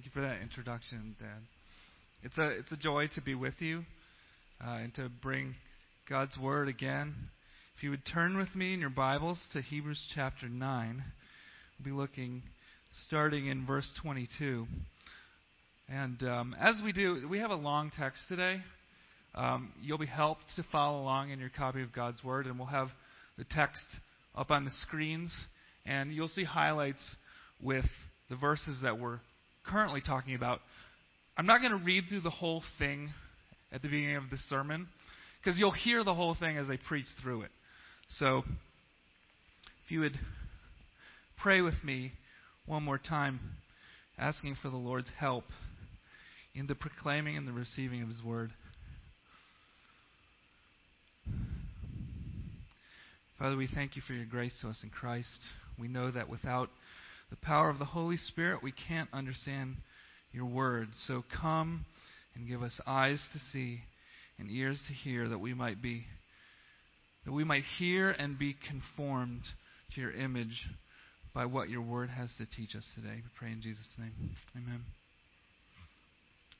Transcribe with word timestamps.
Thank 0.00 0.14
you 0.14 0.22
for 0.22 0.26
that 0.26 0.40
introduction, 0.40 1.14
Dad. 1.20 1.42
It's 2.22 2.38
a 2.38 2.48
it's 2.48 2.72
a 2.72 2.76
joy 2.78 3.08
to 3.16 3.20
be 3.20 3.34
with 3.34 3.52
you 3.58 3.84
uh, 4.66 4.76
and 4.76 4.94
to 4.94 5.10
bring 5.10 5.56
God's 6.08 6.38
word 6.38 6.68
again. 6.68 7.14
If 7.76 7.82
you 7.82 7.90
would 7.90 8.06
turn 8.10 8.38
with 8.38 8.48
me 8.54 8.72
in 8.72 8.80
your 8.80 8.88
Bibles 8.88 9.38
to 9.52 9.60
Hebrews 9.60 10.00
chapter 10.14 10.48
nine, 10.48 11.04
we'll 11.78 11.94
be 11.94 12.00
looking 12.00 12.42
starting 13.08 13.48
in 13.48 13.66
verse 13.66 13.86
22. 14.00 14.66
And 15.90 16.22
um, 16.22 16.56
as 16.58 16.80
we 16.82 16.92
do, 16.92 17.28
we 17.28 17.38
have 17.40 17.50
a 17.50 17.54
long 17.54 17.92
text 17.98 18.22
today. 18.26 18.62
Um, 19.34 19.70
you'll 19.82 19.98
be 19.98 20.06
helped 20.06 20.44
to 20.56 20.64
follow 20.72 21.02
along 21.02 21.28
in 21.28 21.38
your 21.38 21.50
copy 21.54 21.82
of 21.82 21.92
God's 21.92 22.24
word, 22.24 22.46
and 22.46 22.58
we'll 22.58 22.68
have 22.68 22.88
the 23.36 23.44
text 23.44 23.84
up 24.34 24.50
on 24.50 24.64
the 24.64 24.72
screens, 24.80 25.30
and 25.84 26.10
you'll 26.10 26.28
see 26.28 26.44
highlights 26.44 27.16
with 27.60 27.84
the 28.30 28.36
verses 28.36 28.78
that 28.82 28.98
we're 28.98 29.20
currently 29.70 30.00
talking 30.00 30.34
about. 30.34 30.60
I'm 31.36 31.46
not 31.46 31.60
going 31.60 31.72
to 31.72 31.84
read 31.84 32.04
through 32.08 32.20
the 32.20 32.30
whole 32.30 32.62
thing 32.78 33.10
at 33.72 33.82
the 33.82 33.88
beginning 33.88 34.16
of 34.16 34.30
this 34.30 34.40
sermon 34.48 34.88
because 35.42 35.58
you'll 35.58 35.70
hear 35.70 36.04
the 36.04 36.14
whole 36.14 36.34
thing 36.34 36.56
as 36.56 36.68
I 36.68 36.78
preach 36.88 37.06
through 37.22 37.42
it. 37.42 37.50
So, 38.08 38.42
if 39.84 39.90
you 39.90 40.00
would 40.00 40.18
pray 41.40 41.60
with 41.60 41.82
me 41.84 42.12
one 42.66 42.82
more 42.82 42.98
time, 42.98 43.40
asking 44.18 44.56
for 44.60 44.68
the 44.68 44.76
Lord's 44.76 45.10
help 45.18 45.44
in 46.54 46.66
the 46.66 46.74
proclaiming 46.74 47.36
and 47.36 47.46
the 47.46 47.52
receiving 47.52 48.02
of 48.02 48.08
His 48.08 48.22
word. 48.22 48.50
Father, 53.38 53.56
we 53.56 53.68
thank 53.72 53.96
you 53.96 54.02
for 54.06 54.12
your 54.12 54.26
grace 54.26 54.58
to 54.60 54.68
us 54.68 54.80
in 54.82 54.90
Christ. 54.90 55.48
We 55.78 55.88
know 55.88 56.10
that 56.10 56.28
without 56.28 56.68
the 57.30 57.36
power 57.36 57.70
of 57.70 57.78
the 57.78 57.84
Holy 57.84 58.16
Spirit, 58.16 58.62
we 58.62 58.72
can't 58.88 59.08
understand 59.12 59.76
your 60.32 60.46
word. 60.46 60.88
So 61.06 61.24
come 61.40 61.86
and 62.34 62.46
give 62.46 62.62
us 62.62 62.80
eyes 62.86 63.24
to 63.32 63.38
see 63.52 63.80
and 64.38 64.50
ears 64.50 64.80
to 64.88 64.94
hear 64.94 65.28
that 65.28 65.38
we 65.38 65.54
might 65.54 65.80
be 65.82 66.04
that 67.26 67.32
we 67.32 67.44
might 67.44 67.64
hear 67.78 68.10
and 68.10 68.38
be 68.38 68.56
conformed 68.66 69.42
to 69.94 70.00
your 70.00 70.10
image 70.10 70.66
by 71.34 71.44
what 71.44 71.68
your 71.68 71.82
word 71.82 72.08
has 72.08 72.34
to 72.38 72.46
teach 72.56 72.74
us 72.74 72.90
today. 72.94 73.16
We 73.16 73.30
pray 73.38 73.52
in 73.52 73.60
Jesus' 73.60 73.94
name. 73.98 74.12
Amen. 74.56 74.80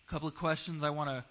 A 0.06 0.12
couple 0.12 0.28
of 0.28 0.34
questions 0.34 0.84
I 0.84 0.90
want 0.90 1.08
to 1.08 1.24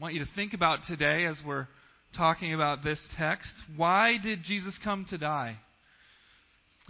want 0.00 0.14
you 0.14 0.20
to 0.20 0.30
think 0.34 0.54
about 0.54 0.80
today 0.88 1.26
as 1.26 1.38
we're 1.46 1.68
talking 2.16 2.54
about 2.54 2.82
this 2.82 3.06
text. 3.18 3.52
Why 3.76 4.16
did 4.22 4.40
Jesus 4.42 4.78
come 4.82 5.04
to 5.10 5.18
die? 5.18 5.58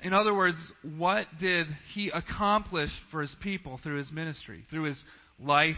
In 0.02 0.12
other 0.12 0.34
words, 0.34 0.58
what 0.96 1.26
did 1.40 1.66
he 1.94 2.10
accomplish 2.10 2.90
for 3.10 3.22
his 3.22 3.34
people 3.42 3.80
through 3.82 3.98
his 3.98 4.12
ministry, 4.12 4.64
through 4.70 4.84
his 4.84 5.02
life, 5.40 5.76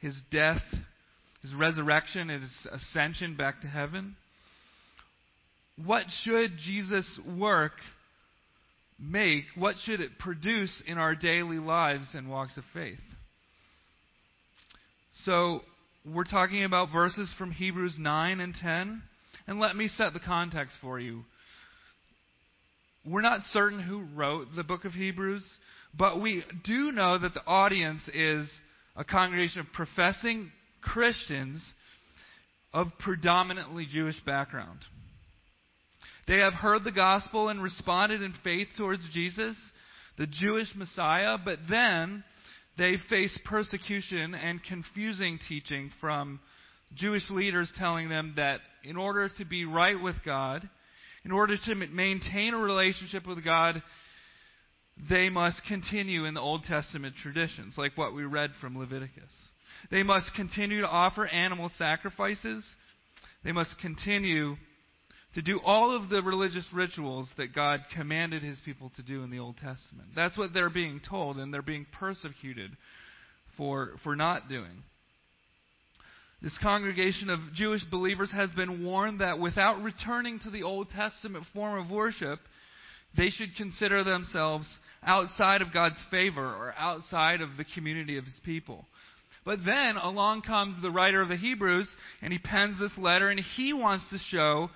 his 0.00 0.18
death, 0.30 0.62
his 1.42 1.54
resurrection, 1.54 2.28
his 2.28 2.66
ascension 2.72 3.36
back 3.36 3.60
to 3.60 3.66
heaven? 3.66 4.16
What 5.84 6.04
should 6.24 6.52
Jesus' 6.58 7.18
work 7.38 7.72
make? 8.98 9.44
What 9.56 9.76
should 9.84 10.00
it 10.00 10.18
produce 10.18 10.82
in 10.86 10.98
our 10.98 11.14
daily 11.14 11.58
lives 11.58 12.14
and 12.14 12.30
walks 12.30 12.56
of 12.56 12.64
faith? 12.72 12.98
So, 15.12 15.60
we're 16.04 16.24
talking 16.24 16.64
about 16.64 16.92
verses 16.92 17.32
from 17.36 17.50
Hebrews 17.50 17.96
9 17.98 18.40
and 18.40 18.54
10. 18.54 19.02
And 19.46 19.58
let 19.60 19.76
me 19.76 19.88
set 19.88 20.12
the 20.12 20.20
context 20.20 20.76
for 20.80 20.98
you. 20.98 21.24
We're 23.04 23.22
not 23.22 23.40
certain 23.50 23.80
who 23.80 24.04
wrote 24.14 24.48
the 24.54 24.64
book 24.64 24.84
of 24.84 24.92
Hebrews, 24.92 25.44
but 25.96 26.20
we 26.20 26.44
do 26.64 26.92
know 26.92 27.18
that 27.18 27.32
the 27.32 27.44
audience 27.46 28.06
is 28.12 28.50
a 28.94 29.04
congregation 29.04 29.60
of 29.60 29.72
professing 29.72 30.52
Christians 30.82 31.64
of 32.74 32.88
predominantly 32.98 33.86
Jewish 33.90 34.20
background. 34.26 34.80
They 36.28 36.38
have 36.38 36.52
heard 36.52 36.84
the 36.84 36.92
gospel 36.92 37.48
and 37.48 37.62
responded 37.62 38.20
in 38.20 38.34
faith 38.44 38.68
towards 38.76 39.08
Jesus, 39.14 39.56
the 40.18 40.26
Jewish 40.26 40.68
Messiah, 40.76 41.38
but 41.42 41.58
then 41.70 42.22
they 42.76 42.96
face 43.08 43.36
persecution 43.46 44.34
and 44.34 44.62
confusing 44.62 45.38
teaching 45.48 45.90
from 46.00 46.38
Jewish 46.94 47.28
leaders 47.30 47.72
telling 47.78 48.10
them 48.10 48.34
that 48.36 48.60
in 48.84 48.96
order 48.96 49.30
to 49.38 49.44
be 49.46 49.64
right 49.64 50.00
with 50.00 50.16
God, 50.24 50.68
in 51.24 51.32
order 51.32 51.56
to 51.56 51.74
maintain 51.74 52.54
a 52.54 52.58
relationship 52.58 53.26
with 53.26 53.44
God, 53.44 53.82
they 55.08 55.28
must 55.28 55.62
continue 55.66 56.24
in 56.24 56.34
the 56.34 56.40
Old 56.40 56.64
Testament 56.64 57.14
traditions, 57.22 57.76
like 57.76 57.96
what 57.96 58.14
we 58.14 58.24
read 58.24 58.50
from 58.60 58.78
Leviticus. 58.78 59.34
They 59.90 60.02
must 60.02 60.34
continue 60.34 60.80
to 60.82 60.88
offer 60.88 61.26
animal 61.26 61.70
sacrifices. 61.76 62.64
They 63.44 63.52
must 63.52 63.78
continue 63.80 64.56
to 65.34 65.42
do 65.42 65.60
all 65.64 65.94
of 65.94 66.10
the 66.10 66.22
religious 66.22 66.66
rituals 66.74 67.30
that 67.36 67.54
God 67.54 67.80
commanded 67.96 68.42
his 68.42 68.60
people 68.64 68.90
to 68.96 69.02
do 69.02 69.22
in 69.22 69.30
the 69.30 69.38
Old 69.38 69.56
Testament. 69.56 70.08
That's 70.14 70.36
what 70.36 70.52
they're 70.52 70.70
being 70.70 71.00
told, 71.08 71.36
and 71.36 71.54
they're 71.54 71.62
being 71.62 71.86
persecuted 71.98 72.76
for, 73.56 73.92
for 74.02 74.16
not 74.16 74.48
doing. 74.48 74.82
This 76.42 76.56
congregation 76.62 77.28
of 77.28 77.52
Jewish 77.54 77.84
believers 77.84 78.32
has 78.32 78.50
been 78.52 78.82
warned 78.82 79.20
that 79.20 79.38
without 79.38 79.82
returning 79.82 80.38
to 80.40 80.50
the 80.50 80.62
Old 80.62 80.88
Testament 80.90 81.44
form 81.52 81.78
of 81.78 81.90
worship, 81.90 82.40
they 83.16 83.28
should 83.28 83.56
consider 83.56 84.04
themselves 84.04 84.78
outside 85.02 85.60
of 85.60 85.72
God's 85.72 86.02
favor 86.10 86.44
or 86.44 86.74
outside 86.78 87.42
of 87.42 87.56
the 87.58 87.66
community 87.74 88.16
of 88.16 88.24
his 88.24 88.40
people. 88.44 88.86
But 89.44 89.58
then 89.66 89.96
along 89.96 90.42
comes 90.42 90.80
the 90.80 90.90
writer 90.90 91.20
of 91.20 91.28
the 91.28 91.36
Hebrews, 91.36 91.88
and 92.22 92.32
he 92.32 92.38
pens 92.38 92.78
this 92.78 92.96
letter, 92.96 93.28
and 93.28 93.40
he 93.40 93.72
wants 93.72 94.08
to 94.10 94.18
show 94.18 94.70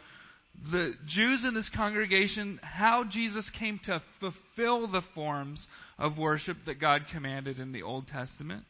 the 0.70 0.94
Jews 1.06 1.44
in 1.46 1.54
this 1.54 1.70
congregation 1.74 2.60
how 2.62 3.04
Jesus 3.10 3.50
came 3.58 3.80
to 3.84 4.02
fulfill 4.20 4.86
the 4.86 5.02
forms 5.14 5.66
of 5.98 6.18
worship 6.18 6.56
that 6.66 6.80
God 6.80 7.02
commanded 7.12 7.58
in 7.58 7.72
the 7.72 7.82
Old 7.82 8.06
Testament. 8.08 8.64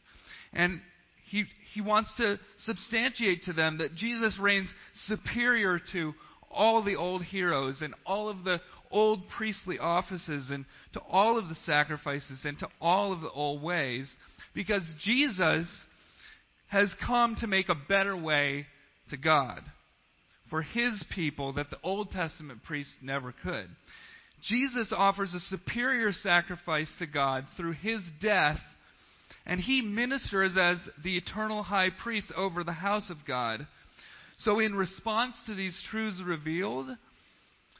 And 0.53 0.81
he, 1.25 1.45
he 1.73 1.81
wants 1.81 2.11
to 2.17 2.39
substantiate 2.59 3.43
to 3.43 3.53
them 3.53 3.79
that 3.79 3.95
Jesus 3.95 4.37
reigns 4.39 4.73
superior 5.07 5.79
to 5.91 6.13
all 6.51 6.83
the 6.83 6.95
old 6.95 7.23
heroes 7.23 7.81
and 7.81 7.93
all 8.05 8.29
of 8.29 8.43
the 8.43 8.61
old 8.91 9.27
priestly 9.37 9.77
offices 9.77 10.49
and 10.49 10.65
to 10.93 11.01
all 11.09 11.37
of 11.37 11.49
the 11.49 11.55
sacrifices 11.55 12.45
and 12.45 12.57
to 12.59 12.67
all 12.79 13.11
of 13.11 13.21
the 13.21 13.31
old 13.31 13.61
ways 13.61 14.09
because 14.53 14.89
Jesus 15.03 15.67
has 16.67 16.93
come 17.05 17.35
to 17.39 17.47
make 17.47 17.69
a 17.69 17.75
better 17.87 18.15
way 18.15 18.65
to 19.09 19.17
God 19.17 19.61
for 20.49 20.61
his 20.61 21.03
people 21.13 21.53
that 21.53 21.69
the 21.69 21.79
Old 21.83 22.11
Testament 22.11 22.63
priests 22.63 22.95
never 23.01 23.33
could. 23.43 23.67
Jesus 24.47 24.93
offers 24.95 25.33
a 25.33 25.39
superior 25.39 26.11
sacrifice 26.11 26.91
to 26.99 27.07
God 27.07 27.45
through 27.57 27.73
his 27.73 28.01
death, 28.21 28.59
and 29.45 29.59
he 29.59 29.81
ministers 29.81 30.57
as 30.59 30.77
the 31.03 31.17
eternal 31.17 31.63
high 31.63 31.89
priest 31.89 32.31
over 32.35 32.63
the 32.63 32.71
house 32.71 33.09
of 33.09 33.17
God. 33.27 33.67
So, 34.39 34.59
in 34.59 34.75
response 34.75 35.35
to 35.45 35.55
these 35.55 35.81
truths 35.89 36.21
revealed 36.25 36.89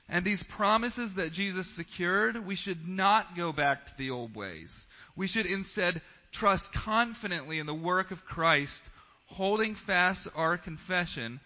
and 0.08 0.24
these 0.24 0.44
promises 0.56 1.12
that 1.18 1.34
Jesus 1.34 1.68
secured, 1.76 2.46
we 2.46 2.56
should 2.56 2.88
not 2.88 3.36
go 3.36 3.52
back 3.52 3.86
to 3.86 3.92
the 3.98 4.12
old 4.12 4.36
ways. 4.36 4.72
We 5.18 5.28
should 5.28 5.46
instead 5.46 6.02
trust 6.34 6.64
confidently 6.86 7.60
in 7.60 7.66
the 7.66 7.74
work 7.74 8.12
of 8.12 8.20
Christ, 8.30 8.82
holding 9.28 9.76
fast 9.88 10.28
our 10.36 10.58
confession 10.58 11.40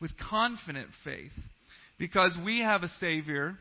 with 0.00 0.10
confident 0.18 0.88
faith 1.04 1.32
because 1.98 2.36
we 2.44 2.60
have 2.60 2.82
a 2.82 2.88
Savior 2.88 3.58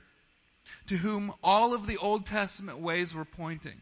to 0.89 0.97
whom 0.97 1.33
all 1.43 1.73
of 1.73 1.87
the 1.87 1.97
Old 1.97 2.25
Testament 2.25 2.81
ways 2.81 3.13
were 3.15 3.25
pointing. 3.25 3.77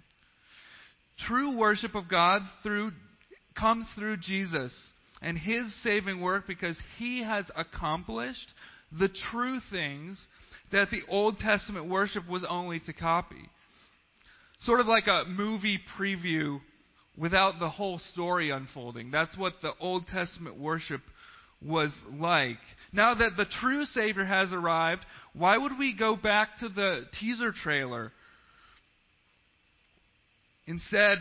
True 1.28 1.58
worship 1.58 1.96
of 1.96 2.10
God 2.10 2.42
through, 2.64 2.92
comes 3.58 3.90
through 3.98 4.18
Jesus 4.18 4.74
and 5.22 5.38
His 5.38 5.74
saving 5.84 6.22
work 6.22 6.46
because 6.48 6.80
He 6.98 7.24
has 7.24 7.50
accomplished 7.56 8.52
the 8.98 9.10
true 9.32 9.60
things 9.72 10.28
that 10.72 10.90
the 10.90 11.02
Old 11.08 11.40
Testament 11.40 11.90
worship 11.90 12.28
was 12.28 12.46
only 12.48 12.80
to 12.86 12.94
copy. 12.94 13.50
Sort 14.62 14.80
of 14.80 14.88
like 14.88 15.08
a 15.08 15.26
movie 15.28 15.80
preview 16.00 16.60
without 17.18 17.60
the 17.60 17.70
whole 17.70 18.00
story 18.00 18.50
unfolding. 18.50 19.12
That's 19.12 19.38
what 19.38 19.54
the 19.62 19.74
Old 19.80 20.08
Testament 20.08 20.58
worship 20.58 21.02
was 21.62 21.96
like. 22.12 22.58
Now 22.92 23.14
that 23.16 23.38
the 23.38 23.46
true 23.62 23.86
Savior 23.86 24.26
has 24.26 24.52
arrived, 24.52 25.06
why 25.34 25.58
would 25.58 25.78
we 25.78 25.96
go 25.98 26.16
back 26.16 26.58
to 26.60 26.70
the 26.70 27.06
teaser 27.20 27.52
trailer? 27.52 28.12
Instead, 30.68 31.18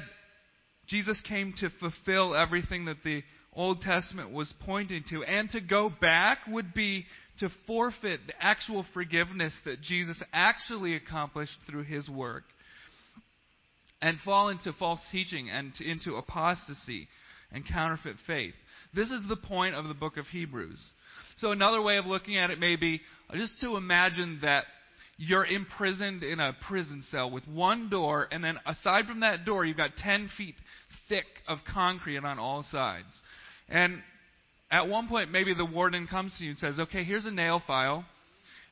Jesus 0.86 1.20
came 1.28 1.54
to 1.58 1.70
fulfill 1.80 2.34
everything 2.34 2.84
that 2.86 3.02
the 3.04 3.22
Old 3.54 3.80
Testament 3.82 4.30
was 4.32 4.52
pointing 4.64 5.04
to. 5.10 5.24
And 5.24 5.50
to 5.50 5.60
go 5.60 5.90
back 6.00 6.38
would 6.48 6.72
be 6.74 7.06
to 7.38 7.48
forfeit 7.66 8.20
the 8.26 8.34
actual 8.40 8.84
forgiveness 8.94 9.52
that 9.64 9.80
Jesus 9.80 10.22
actually 10.32 10.94
accomplished 10.94 11.58
through 11.66 11.84
his 11.84 12.08
work. 12.08 12.44
and 14.02 14.18
fall 14.24 14.48
into 14.48 14.72
false 14.72 15.00
teaching 15.12 15.48
and 15.48 15.72
to, 15.76 15.88
into 15.88 16.16
apostasy 16.16 17.08
and 17.52 17.64
counterfeit 17.66 18.16
faith. 18.26 18.54
This 18.94 19.10
is 19.10 19.22
the 19.28 19.36
point 19.36 19.74
of 19.74 19.86
the 19.86 19.94
book 19.94 20.16
of 20.16 20.26
Hebrews. 20.26 20.82
So 21.38 21.52
another 21.52 21.80
way 21.80 21.96
of 21.96 22.06
looking 22.06 22.36
at 22.36 22.50
it 22.50 22.58
may 22.58 22.76
be 22.76 23.00
just 23.32 23.60
to 23.60 23.76
imagine 23.76 24.40
that 24.42 24.64
you're 25.24 25.46
imprisoned 25.46 26.24
in 26.24 26.40
a 26.40 26.52
prison 26.66 27.00
cell 27.08 27.30
with 27.30 27.46
one 27.46 27.88
door, 27.88 28.26
and 28.32 28.42
then 28.42 28.58
aside 28.66 29.06
from 29.06 29.20
that 29.20 29.44
door, 29.44 29.64
you've 29.64 29.76
got 29.76 29.96
10 29.96 30.28
feet 30.36 30.56
thick 31.08 31.26
of 31.46 31.58
concrete 31.72 32.18
on 32.18 32.40
all 32.40 32.64
sides. 32.64 33.20
And 33.68 34.02
at 34.68 34.88
one 34.88 35.06
point, 35.08 35.30
maybe 35.30 35.54
the 35.54 35.64
warden 35.64 36.08
comes 36.08 36.36
to 36.38 36.44
you 36.44 36.50
and 36.50 36.58
says, 36.58 36.80
"Okay, 36.80 37.04
here's 37.04 37.24
a 37.24 37.30
nail 37.30 37.60
file. 37.60 38.04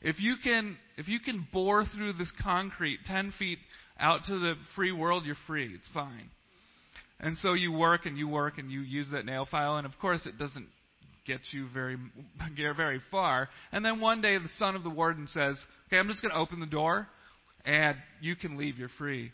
If 0.01 0.19
you 0.19 0.39
can, 0.39 0.77
if 0.97 1.07
you 1.07 1.21
can 1.21 1.47
bore 1.53 1.85
through 1.85 2.15
this 2.15 2.33
concrete 2.33 3.05
10 3.05 3.31
feet 3.33 3.61
out 4.01 4.25
to 4.25 4.39
the 4.41 4.57
free 4.75 4.93
world, 4.93 5.25
you're 5.27 5.37
free. 5.47 5.73
It's 5.73 5.89
fine." 5.89 6.31
And 7.21 7.39
so 7.39 7.53
you 7.53 7.71
work 7.71 8.07
and 8.07 8.19
you 8.19 8.27
work 8.27 8.59
and 8.59 8.73
you 8.73 8.81
use 8.81 9.11
that 9.11 9.25
nail 9.25 9.45
file, 9.45 9.77
and 9.77 9.87
of 9.87 9.97
course, 10.01 10.27
it 10.27 10.37
doesn't 10.37 10.69
get 11.31 11.41
you 11.53 11.67
very, 11.73 11.97
get 12.57 12.77
very 12.77 13.01
far. 13.11 13.49
And 13.73 13.85
then 13.85 14.01
one 14.01 14.21
day, 14.21 14.37
the 14.39 14.49
son 14.59 14.75
of 14.75 14.83
the 14.83 14.91
warden 14.91 15.27
says, 15.29 15.63
"Okay, 15.87 15.99
I'm 15.99 16.09
just 16.09 16.23
going 16.23 16.33
to 16.33 16.39
open 16.39 16.61
the 16.61 16.67
door, 16.67 17.07
and 17.65 17.97
you 18.21 18.37
can 18.37 18.57
leave. 18.57 18.79
You're 18.79 18.91
free." 18.99 19.33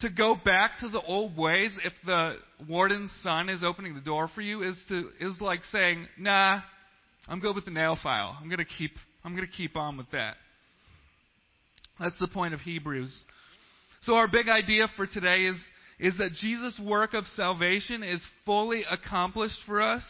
To 0.00 0.10
go 0.10 0.34
back 0.44 0.72
to 0.80 0.88
the 0.88 1.02
old 1.02 1.36
ways, 1.36 1.78
if 1.84 1.92
the 2.04 2.36
warden's 2.68 3.12
son 3.22 3.48
is 3.48 3.62
opening 3.62 3.94
the 3.94 4.00
door 4.00 4.28
for 4.34 4.40
you, 4.40 4.62
is 4.62 4.82
to 4.88 5.10
is 5.20 5.40
like 5.40 5.64
saying, 5.66 6.06
"Nah, 6.18 6.60
I'm 7.28 7.40
good 7.40 7.54
with 7.54 7.66
the 7.66 7.70
nail 7.70 7.98
file. 8.02 8.36
I'm 8.40 8.48
going 8.48 8.58
to 8.58 8.64
keep 8.64 8.92
I'm 9.24 9.36
going 9.36 9.46
to 9.46 9.52
keep 9.52 9.76
on 9.76 9.96
with 9.96 10.10
that." 10.12 10.36
That's 12.00 12.18
the 12.18 12.28
point 12.28 12.54
of 12.54 12.60
Hebrews. 12.60 13.12
So 14.00 14.14
our 14.14 14.26
big 14.26 14.48
idea 14.48 14.88
for 14.96 15.06
today 15.06 15.42
is 15.44 15.62
is 16.00 16.18
that 16.18 16.32
Jesus' 16.32 16.80
work 16.84 17.14
of 17.14 17.26
salvation 17.28 18.02
is 18.02 18.24
fully 18.44 18.84
accomplished 18.90 19.60
for 19.66 19.80
us 19.80 20.02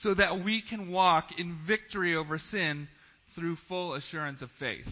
so 0.00 0.14
that 0.14 0.44
we 0.44 0.62
can 0.62 0.90
walk 0.90 1.28
in 1.38 1.58
victory 1.66 2.14
over 2.14 2.38
sin 2.38 2.88
through 3.34 3.56
full 3.68 3.94
assurance 3.94 4.42
of 4.42 4.48
faith. 4.58 4.86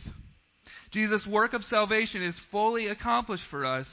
Jesus' 0.92 1.26
work 1.30 1.52
of 1.52 1.62
salvation 1.62 2.22
is 2.22 2.40
fully 2.50 2.88
accomplished 2.88 3.44
for 3.50 3.64
us 3.64 3.88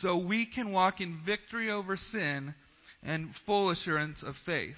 so 0.00 0.16
we 0.16 0.46
can 0.46 0.72
walk 0.72 1.00
in 1.00 1.20
victory 1.24 1.70
over 1.70 1.96
sin 1.96 2.54
and 3.02 3.30
full 3.46 3.70
assurance 3.70 4.22
of 4.26 4.34
faith. 4.44 4.76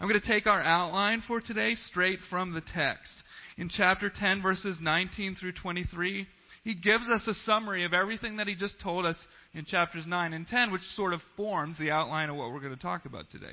I'm 0.00 0.08
going 0.08 0.20
to 0.20 0.26
take 0.26 0.46
our 0.46 0.62
outline 0.62 1.22
for 1.26 1.40
today 1.40 1.74
straight 1.74 2.18
from 2.28 2.52
the 2.52 2.62
text. 2.74 3.12
In 3.56 3.68
chapter 3.68 4.10
10, 4.14 4.42
verses 4.42 4.78
19 4.80 5.36
through 5.36 5.52
23, 5.52 6.26
he 6.64 6.74
gives 6.74 7.08
us 7.10 7.26
a 7.28 7.34
summary 7.34 7.84
of 7.84 7.92
everything 7.92 8.38
that 8.38 8.48
he 8.48 8.54
just 8.54 8.80
told 8.80 9.06
us 9.06 9.18
in 9.52 9.64
chapters 9.64 10.04
9 10.06 10.32
and 10.32 10.46
10, 10.46 10.72
which 10.72 10.82
sort 10.96 11.12
of 11.12 11.20
forms 11.36 11.78
the 11.78 11.90
outline 11.90 12.30
of 12.30 12.36
what 12.36 12.50
we're 12.52 12.60
going 12.60 12.74
to 12.74 12.82
talk 12.82 13.04
about 13.04 13.30
today. 13.30 13.52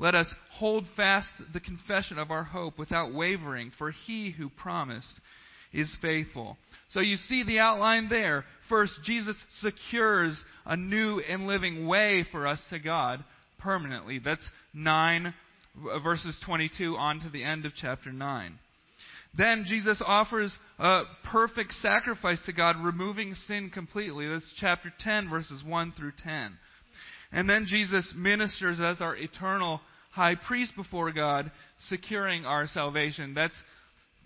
Let 0.00 0.14
us 0.14 0.32
hold 0.52 0.86
fast 0.96 1.28
the 1.52 1.60
confession 1.60 2.18
of 2.18 2.30
our 2.30 2.42
hope 2.42 2.78
without 2.78 3.12
wavering, 3.12 3.70
for 3.76 3.90
he 3.90 4.30
who 4.30 4.48
promised 4.48 5.20
is 5.74 5.94
faithful. 6.00 6.56
So 6.88 7.00
you 7.00 7.16
see 7.16 7.44
the 7.44 7.58
outline 7.58 8.08
there. 8.08 8.46
First, 8.70 8.98
Jesus 9.04 9.36
secures 9.58 10.42
a 10.64 10.74
new 10.74 11.20
and 11.20 11.46
living 11.46 11.86
way 11.86 12.24
for 12.32 12.46
us 12.46 12.62
to 12.70 12.78
God 12.78 13.22
permanently. 13.58 14.18
That's 14.18 14.48
9 14.72 15.34
uh, 15.76 15.98
verses 15.98 16.40
22 16.46 16.96
on 16.96 17.20
to 17.20 17.28
the 17.28 17.44
end 17.44 17.66
of 17.66 17.72
chapter 17.78 18.10
9. 18.10 18.58
Then 19.36 19.66
Jesus 19.68 20.02
offers 20.04 20.56
a 20.78 21.02
perfect 21.30 21.72
sacrifice 21.74 22.42
to 22.46 22.54
God, 22.54 22.76
removing 22.82 23.34
sin 23.34 23.68
completely. 23.68 24.26
That's 24.26 24.50
chapter 24.58 24.90
10, 24.98 25.28
verses 25.28 25.62
1 25.62 25.92
through 25.92 26.12
10. 26.24 26.56
And 27.32 27.48
then 27.48 27.66
Jesus 27.68 28.12
ministers 28.16 28.80
as 28.80 29.00
our 29.00 29.14
eternal 29.14 29.80
high 30.20 30.34
priest 30.34 30.76
before 30.76 31.10
God, 31.12 31.50
securing 31.88 32.44
our 32.44 32.66
salvation. 32.66 33.32
That's 33.32 33.58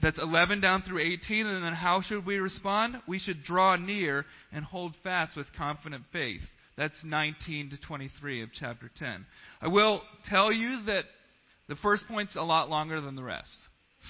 that's 0.02 0.18
11 0.18 0.60
down 0.60 0.82
through 0.82 0.98
18. 0.98 1.46
And 1.46 1.64
then 1.64 1.72
how 1.72 2.02
should 2.02 2.26
we 2.26 2.38
respond? 2.38 2.96
We 3.06 3.20
should 3.20 3.44
draw 3.44 3.76
near 3.76 4.24
and 4.52 4.64
hold 4.64 4.94
fast 5.04 5.36
with 5.36 5.46
confident 5.56 6.02
faith. 6.12 6.40
That's 6.76 7.00
19 7.04 7.70
to 7.70 7.80
23 7.80 8.42
of 8.42 8.48
chapter 8.52 8.90
10. 8.98 9.24
I 9.62 9.68
will 9.68 10.02
tell 10.28 10.52
you 10.52 10.82
that 10.86 11.04
the 11.68 11.76
first 11.76 12.02
point's 12.08 12.34
a 12.34 12.42
lot 12.42 12.68
longer 12.68 13.00
than 13.00 13.14
the 13.14 13.22
rest. 13.22 13.56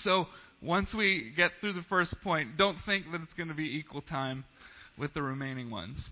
So 0.05 0.25
once 0.63 0.95
we 0.97 1.35
get 1.37 1.51
through 1.61 1.75
the 1.75 1.85
first 1.91 2.17
point, 2.25 2.57
don't 2.57 2.79
think 2.87 3.05
that 3.13 3.21
it's 3.21 3.35
going 3.35 3.51
to 3.51 3.55
be 3.55 3.77
equal 3.77 4.01
time 4.01 4.47
with 4.99 5.13
the 5.13 5.21
remaining 5.21 5.71
ones. 5.71 6.09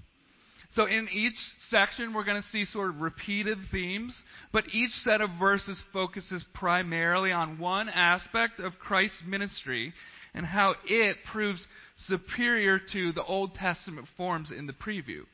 So 0.75 0.87
in 0.87 1.09
each 1.13 1.37
section, 1.69 2.15
we're 2.15 2.25
going 2.25 2.41
to 2.41 2.49
see 2.49 2.65
sort 2.65 2.89
of 2.91 3.03
repeated 3.03 3.59
themes, 3.71 4.17
but 4.53 4.65
each 4.73 4.91
set 4.91 5.21
of 5.21 5.29
verses 5.39 5.83
focuses 5.93 6.43
primarily 6.55 7.31
on 7.31 7.59
one 7.59 7.91
aspect 7.91 8.59
of 8.59 8.73
Christ's 8.79 9.23
ministry 9.27 9.93
and 10.33 10.47
how 10.47 10.75
it 10.87 11.19
proves 11.31 11.67
superior 11.99 12.81
to 12.95 13.13
the 13.13 13.23
Old 13.23 13.55
Testament 13.55 14.09
forms 14.17 14.51
in 14.51 14.67
the 14.67 14.73
preview. 14.73 15.25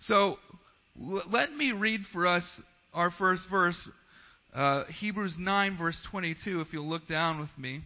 So 0.00 0.38
l- 0.98 1.22
let 1.30 1.52
me 1.52 1.72
read 1.72 2.00
for 2.10 2.26
us 2.26 2.44
our 2.94 3.10
first 3.10 3.42
verse, 3.50 3.88
uh, 4.54 4.84
Hebrews 4.84 5.36
9, 5.38 5.76
verse 5.76 6.00
22, 6.10 6.62
if 6.62 6.72
you'll 6.72 6.88
look 6.88 7.06
down 7.06 7.40
with 7.40 7.50
me 7.58 7.82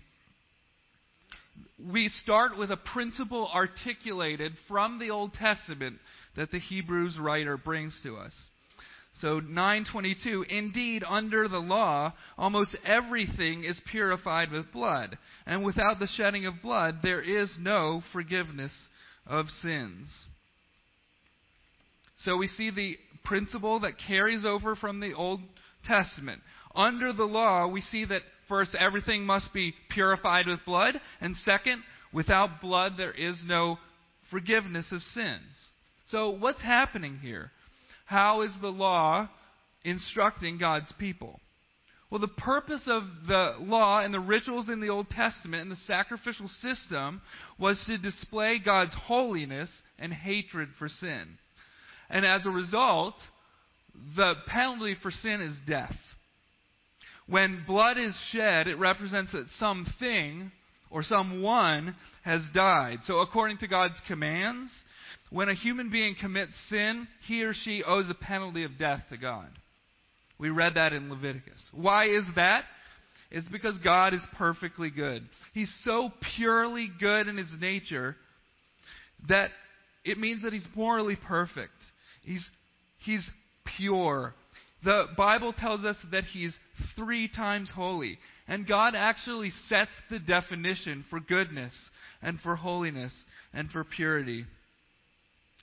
we 1.93 2.09
start 2.09 2.57
with 2.57 2.71
a 2.71 2.77
principle 2.77 3.51
articulated 3.55 4.53
from 4.67 4.99
the 4.99 5.11
Old 5.11 5.35
Testament 5.35 5.99
that 6.37 6.51
the 6.51 6.59
Hebrews 6.59 7.19
writer 7.21 7.57
brings 7.57 7.99
to 8.03 8.17
us. 8.17 8.35
So 9.21 9.41
922, 9.41 10.45
indeed, 10.51 11.03
under 11.07 11.49
the 11.49 11.59
law, 11.59 12.13
almost 12.37 12.77
everything 12.85 13.65
is 13.65 13.81
purified 13.91 14.53
with 14.53 14.73
blood, 14.73 15.17
and 15.47 15.65
without 15.65 15.99
the 15.99 16.07
shedding 16.07 16.45
of 16.45 16.61
blood, 16.63 16.99
there 17.03 17.23
is 17.23 17.57
no 17.59 18.03
forgiveness 18.13 18.73
of 19.27 19.49
sins. 19.49 20.09
So 22.19 22.37
we 22.37 22.47
see 22.47 22.71
the 22.71 22.97
principle 23.25 23.81
that 23.81 23.95
carries 24.07 24.45
over 24.45 24.77
from 24.77 25.01
the 25.01 25.15
Old 25.15 25.41
Testament. 25.85 26.43
Under 26.75 27.13
the 27.13 27.25
law, 27.25 27.67
we 27.69 27.81
see 27.81 28.05
that 28.05 28.23
first, 28.49 28.75
everything 28.79 29.25
must 29.25 29.53
be 29.55 29.75
purified 29.91 30.47
with 30.47 30.65
blood, 30.67 31.01
and 31.23 31.35
second, 31.37 31.83
without 32.13 32.61
blood, 32.61 32.93
there 32.99 33.13
is 33.13 33.41
no 33.47 33.79
forgiveness 34.31 34.93
of 34.93 35.01
sins. 35.01 35.71
So, 36.09 36.31
what's 36.31 36.63
happening 36.63 37.19
here? 37.19 37.51
How 38.05 38.43
is 38.43 38.53
the 38.61 38.69
law 38.69 39.29
instructing 39.85 40.59
God's 40.59 40.93
people? 40.99 41.41
Well, 42.11 42.21
the 42.21 42.29
purpose 42.29 42.85
of 42.87 43.03
the 43.27 43.57
law 43.59 44.01
and 44.01 44.15
the 44.15 44.21
rituals 44.21 44.69
in 44.69 44.81
the 44.81 44.91
Old 44.91 45.09
Testament 45.11 45.63
and 45.63 45.71
the 45.71 45.77
sacrificial 45.77 46.47
system 46.61 47.21
was 47.59 47.83
to 47.87 47.99
display 47.99 48.61
God's 48.65 48.95
holiness 48.95 49.71
and 49.99 50.13
hatred 50.13 50.69
for 50.79 50.89
sin. 50.89 51.39
And 52.09 52.25
as 52.25 52.47
a 52.47 52.51
result, 52.51 53.15
the 54.15 54.35
penalty 54.47 54.95
for 55.03 55.11
sin 55.11 55.41
is 55.41 55.59
death. 55.67 55.97
When 57.29 57.65
blood 57.67 57.99
is 57.99 58.17
shed, 58.31 58.69
it 58.69 58.79
represents 58.79 59.33
that 59.33 59.49
something 59.59 60.53
or 60.91 61.03
someone 61.03 61.95
has 62.25 62.43
died. 62.55 62.99
So, 63.05 63.19
according 63.19 63.59
to 63.59 63.69
God's 63.69 64.01
commands, 64.07 64.71
when 65.31 65.49
a 65.49 65.55
human 65.55 65.91
being 65.91 66.15
commits 66.21 66.57
sin, 66.69 67.09
he 67.27 67.43
or 67.43 67.53
she 67.53 67.83
owes 67.85 68.09
a 68.11 68.15
penalty 68.15 68.65
of 68.65 68.79
death 68.79 69.03
to 69.11 69.17
God. 69.17 69.49
We 70.39 70.51
read 70.51 70.75
that 70.75 70.93
in 70.93 71.11
Leviticus. 71.11 71.71
Why 71.73 72.07
is 72.07 72.25
that? 72.37 72.65
It's 73.31 73.49
because 73.49 73.79
God 73.83 74.15
is 74.15 74.25
perfectly 74.37 74.91
good. 74.91 75.23
He's 75.53 75.73
so 75.85 76.11
purely 76.37 76.91
good 77.01 77.27
in 77.27 77.37
his 77.37 77.55
nature 77.61 78.17
that 79.29 79.51
it 80.05 80.19
means 80.19 80.43
that 80.43 80.53
he's 80.53 80.67
morally 80.77 81.17
perfect. 81.27 81.73
He's, 82.23 82.49
he's 82.99 83.29
pure. 83.77 84.35
The 84.85 85.07
Bible 85.17 85.53
tells 85.53 85.85
us 85.85 85.97
that 86.13 86.25
he's 86.25 86.57
three 86.95 87.29
times 87.29 87.71
holy. 87.75 88.19
And 88.49 88.67
God 88.67 88.95
actually 88.95 89.51
sets 89.69 89.91
the 90.09 90.21
definition 90.21 91.05
for 91.11 91.19
goodness 91.19 91.73
and 92.23 92.41
for 92.41 92.57
holiness 92.57 93.13
and 93.53 93.71
for 93.71 93.85
purity. 93.85 94.45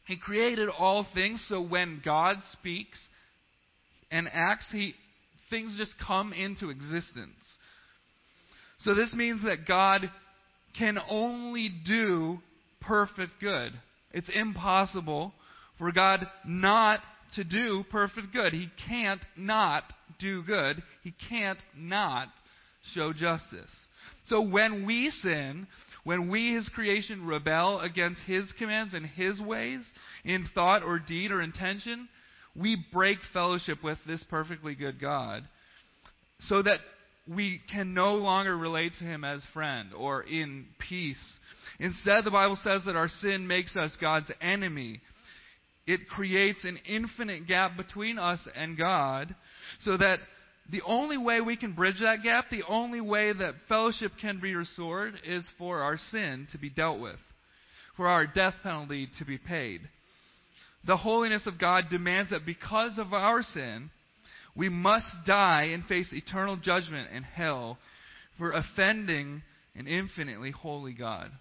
He 0.05 0.17
created 0.17 0.67
all 0.69 1.07
things, 1.13 1.45
so 1.47 1.61
when 1.61 2.01
God 2.03 2.37
speaks 2.51 3.01
and 4.11 4.27
acts, 4.31 4.67
he, 4.71 4.95
things 5.49 5.75
just 5.77 5.95
come 6.05 6.33
into 6.33 6.69
existence. 6.69 7.39
So 8.79 8.93
this 8.93 9.13
means 9.13 9.43
that 9.43 9.65
God 9.65 10.11
can 10.77 10.97
only 11.09 11.69
do 11.85 12.39
perfect 12.81 13.31
good. 13.39 13.71
It's 14.11 14.29
impossible 14.33 15.33
for 15.77 15.93
God 15.93 16.27
not 16.45 16.99
to 17.35 17.45
do 17.45 17.85
perfect 17.89 18.33
good. 18.33 18.51
He 18.51 18.67
can't 18.87 19.23
not 19.37 19.83
do 20.19 20.43
good. 20.43 20.83
He 21.03 21.13
can't 21.29 21.59
not 21.75 22.27
show 22.93 23.13
justice. 23.13 23.71
So 24.25 24.41
when 24.41 24.85
we 24.85 25.09
sin, 25.09 25.67
when 26.03 26.29
we, 26.29 26.53
His 26.53 26.69
creation, 26.69 27.25
rebel 27.25 27.79
against 27.79 28.21
His 28.23 28.51
commands 28.57 28.93
and 28.93 29.05
His 29.05 29.39
ways 29.41 29.81
in 30.23 30.45
thought 30.53 30.83
or 30.83 30.99
deed 30.99 31.31
or 31.31 31.41
intention, 31.41 32.07
we 32.55 32.77
break 32.93 33.17
fellowship 33.31 33.83
with 33.83 33.97
this 34.05 34.23
perfectly 34.29 34.75
good 34.75 34.99
God 34.99 35.43
so 36.39 36.61
that 36.61 36.79
we 37.27 37.61
can 37.71 37.93
no 37.93 38.15
longer 38.15 38.55
relate 38.55 38.93
to 38.99 39.05
Him 39.05 39.23
as 39.23 39.43
friend 39.53 39.89
or 39.97 40.23
in 40.23 40.65
peace. 40.89 41.23
Instead, 41.79 42.25
the 42.25 42.31
Bible 42.31 42.57
says 42.61 42.83
that 42.85 42.95
our 42.95 43.07
sin 43.07 43.47
makes 43.47 43.75
us 43.75 43.95
God's 43.99 44.31
enemy. 44.41 45.01
It 45.87 46.07
creates 46.09 46.63
an 46.63 46.79
infinite 46.87 47.47
gap 47.47 47.75
between 47.77 48.19
us 48.19 48.45
and 48.55 48.77
God 48.77 49.33
so 49.79 49.97
that 49.97 50.19
the 50.71 50.81
only 50.85 51.17
way 51.17 51.41
we 51.41 51.57
can 51.57 51.73
bridge 51.73 51.99
that 52.01 52.23
gap, 52.23 52.45
the 52.49 52.63
only 52.67 53.01
way 53.01 53.33
that 53.33 53.55
fellowship 53.67 54.13
can 54.19 54.39
be 54.39 54.55
restored, 54.55 55.15
is 55.25 55.47
for 55.57 55.81
our 55.81 55.97
sin 55.97 56.47
to 56.51 56.57
be 56.57 56.69
dealt 56.69 56.99
with, 56.99 57.19
for 57.97 58.07
our 58.07 58.25
death 58.25 58.55
penalty 58.63 59.09
to 59.19 59.25
be 59.25 59.37
paid. 59.37 59.81
The 60.85 60.97
holiness 60.97 61.47
of 61.47 61.59
God 61.59 61.85
demands 61.89 62.29
that 62.31 62.45
because 62.45 62.97
of 62.97 63.13
our 63.13 63.43
sin, 63.43 63.89
we 64.55 64.69
must 64.69 65.07
die 65.25 65.69
and 65.73 65.85
face 65.85 66.13
eternal 66.13 66.57
judgment 66.57 67.09
in 67.11 67.23
hell 67.23 67.77
for 68.37 68.51
offending 68.51 69.41
an 69.75 69.87
infinitely 69.87 70.51
holy 70.51 70.93
God. 70.93 71.31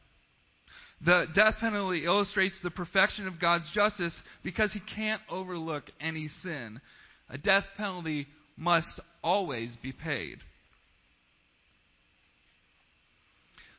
The 1.05 1.26
death 1.35 1.57
penalty 1.61 2.05
illustrates 2.05 2.59
the 2.62 2.71
perfection 2.71 3.26
of 3.26 3.41
God's 3.41 3.69
justice 3.75 4.19
because 4.45 4.73
he 4.73 4.81
can't 4.95 5.21
overlook 5.29 5.85
any 6.00 6.29
sin. 6.43 6.81
A 7.29 7.38
death 7.38 7.64
penalty 7.76 8.29
must 8.62 9.00
always 9.23 9.76
be 9.83 9.92
paid. 9.92 10.38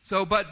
So, 0.05 0.25
but, 0.25 0.45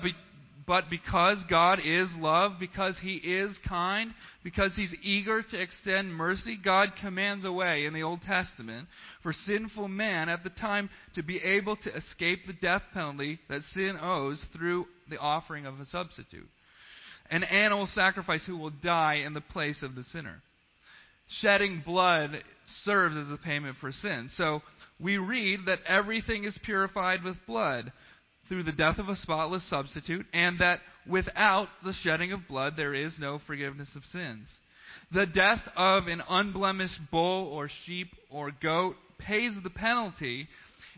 but 0.66 0.86
because 0.90 1.44
God 1.50 1.80
is 1.84 2.10
love, 2.18 2.54
because 2.58 2.98
He 3.02 3.16
is 3.16 3.60
kind, 3.68 4.14
because 4.44 4.74
He's 4.76 4.96
eager 5.04 5.44
to 5.44 5.62
extend 5.62 6.16
mercy, 6.16 6.58
God 6.64 6.90
commands 7.02 7.44
a 7.44 7.52
way 7.52 7.86
in 7.86 7.94
the 7.94 8.04
Old 8.04 8.22
Testament 8.22 8.88
for 9.22 9.34
sinful 9.34 9.90
man 9.90 10.30
at 10.30 10.44
the 10.44 10.50
time 10.50 10.90
to 11.16 11.24
be 11.24 11.38
able 11.40 11.76
to 11.78 11.96
escape 11.96 12.40
the 12.48 12.54
death 12.54 12.84
penalty 12.94 13.40
that 13.50 13.62
sin 13.74 13.98
owes 14.02 14.44
through 14.56 14.86
the 15.10 15.18
offering 15.18 15.66
of 15.66 15.80
a 15.82 15.86
substitute. 15.86 16.48
An 17.30 17.44
animal 17.44 17.88
sacrifice 17.88 18.46
who 18.46 18.58
will 18.58 18.72
die 18.82 19.24
in 19.26 19.34
the 19.34 19.42
place 19.42 19.84
of 19.84 19.96
the 19.96 20.04
sinner. 20.04 20.42
Shedding 21.40 21.82
blood 21.86 22.44
serves 22.84 23.16
as 23.16 23.32
a 23.32 23.38
payment 23.38 23.78
for 23.80 23.92
sin. 23.92 24.28
So 24.36 24.62
we 25.00 25.18
read 25.18 25.62
that 25.66 25.80
everything 25.88 26.44
is 26.44 26.60
purified 26.64 27.24
with 27.24 27.38
blood 27.48 27.92
through 28.50 28.64
the 28.64 28.72
death 28.72 28.98
of 28.98 29.08
a 29.08 29.16
spotless 29.16 29.68
substitute, 29.70 30.26
and 30.34 30.60
that 30.60 30.80
without 31.10 31.70
the 31.86 31.94
shedding 32.04 32.34
of 32.34 32.48
blood 32.50 32.74
there 32.76 32.94
is 32.94 33.16
no 33.20 33.40
forgiveness 33.48 33.90
of 33.96 34.04
sins. 34.06 34.52
The 35.14 35.26
death 35.26 35.62
of 35.78 36.08
an 36.08 36.22
unblemished 36.28 37.00
bull 37.12 37.48
or 37.48 37.70
sheep 37.86 38.10
or 38.30 38.52
goat 38.62 38.96
pays 39.18 39.54
the 39.64 39.70
penalty, 39.70 40.48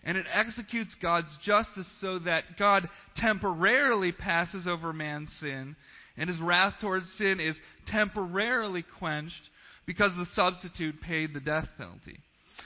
and 0.03 0.17
it 0.17 0.25
executes 0.31 0.95
God's 1.01 1.37
justice 1.43 1.89
so 2.01 2.19
that 2.19 2.57
God 2.57 2.89
temporarily 3.15 4.11
passes 4.11 4.67
over 4.67 4.91
man's 4.91 5.31
sin, 5.39 5.75
and 6.17 6.29
his 6.29 6.39
wrath 6.39 6.75
towards 6.81 7.11
sin 7.17 7.39
is 7.39 7.57
temporarily 7.87 8.83
quenched 8.97 9.49
because 9.85 10.11
the 10.15 10.27
substitute 10.33 11.01
paid 11.01 11.33
the 11.33 11.39
death 11.39 11.67
penalty. 11.77 12.19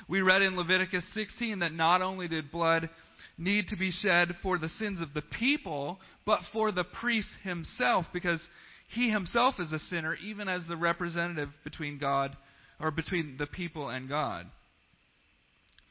We 0.07 0.21
read 0.21 0.41
in 0.41 0.55
Leviticus 0.55 1.05
16 1.13 1.59
that 1.59 1.73
not 1.73 2.01
only 2.01 2.27
did 2.27 2.51
blood 2.51 2.89
need 3.37 3.67
to 3.67 3.77
be 3.77 3.91
shed 3.91 4.33
for 4.41 4.57
the 4.57 4.69
sins 4.69 4.99
of 5.01 5.13
the 5.13 5.21
people, 5.21 5.99
but 6.25 6.41
for 6.51 6.71
the 6.71 6.83
priest 6.83 7.29
himself, 7.43 8.05
because 8.13 8.41
he 8.89 9.09
himself 9.09 9.55
is 9.59 9.71
a 9.71 9.79
sinner, 9.79 10.15
even 10.15 10.47
as 10.47 10.63
the 10.67 10.77
representative 10.77 11.49
between 11.63 11.99
God, 11.99 12.35
or 12.79 12.91
between 12.91 13.35
the 13.37 13.47
people 13.47 13.89
and 13.89 14.07
God. 14.07 14.47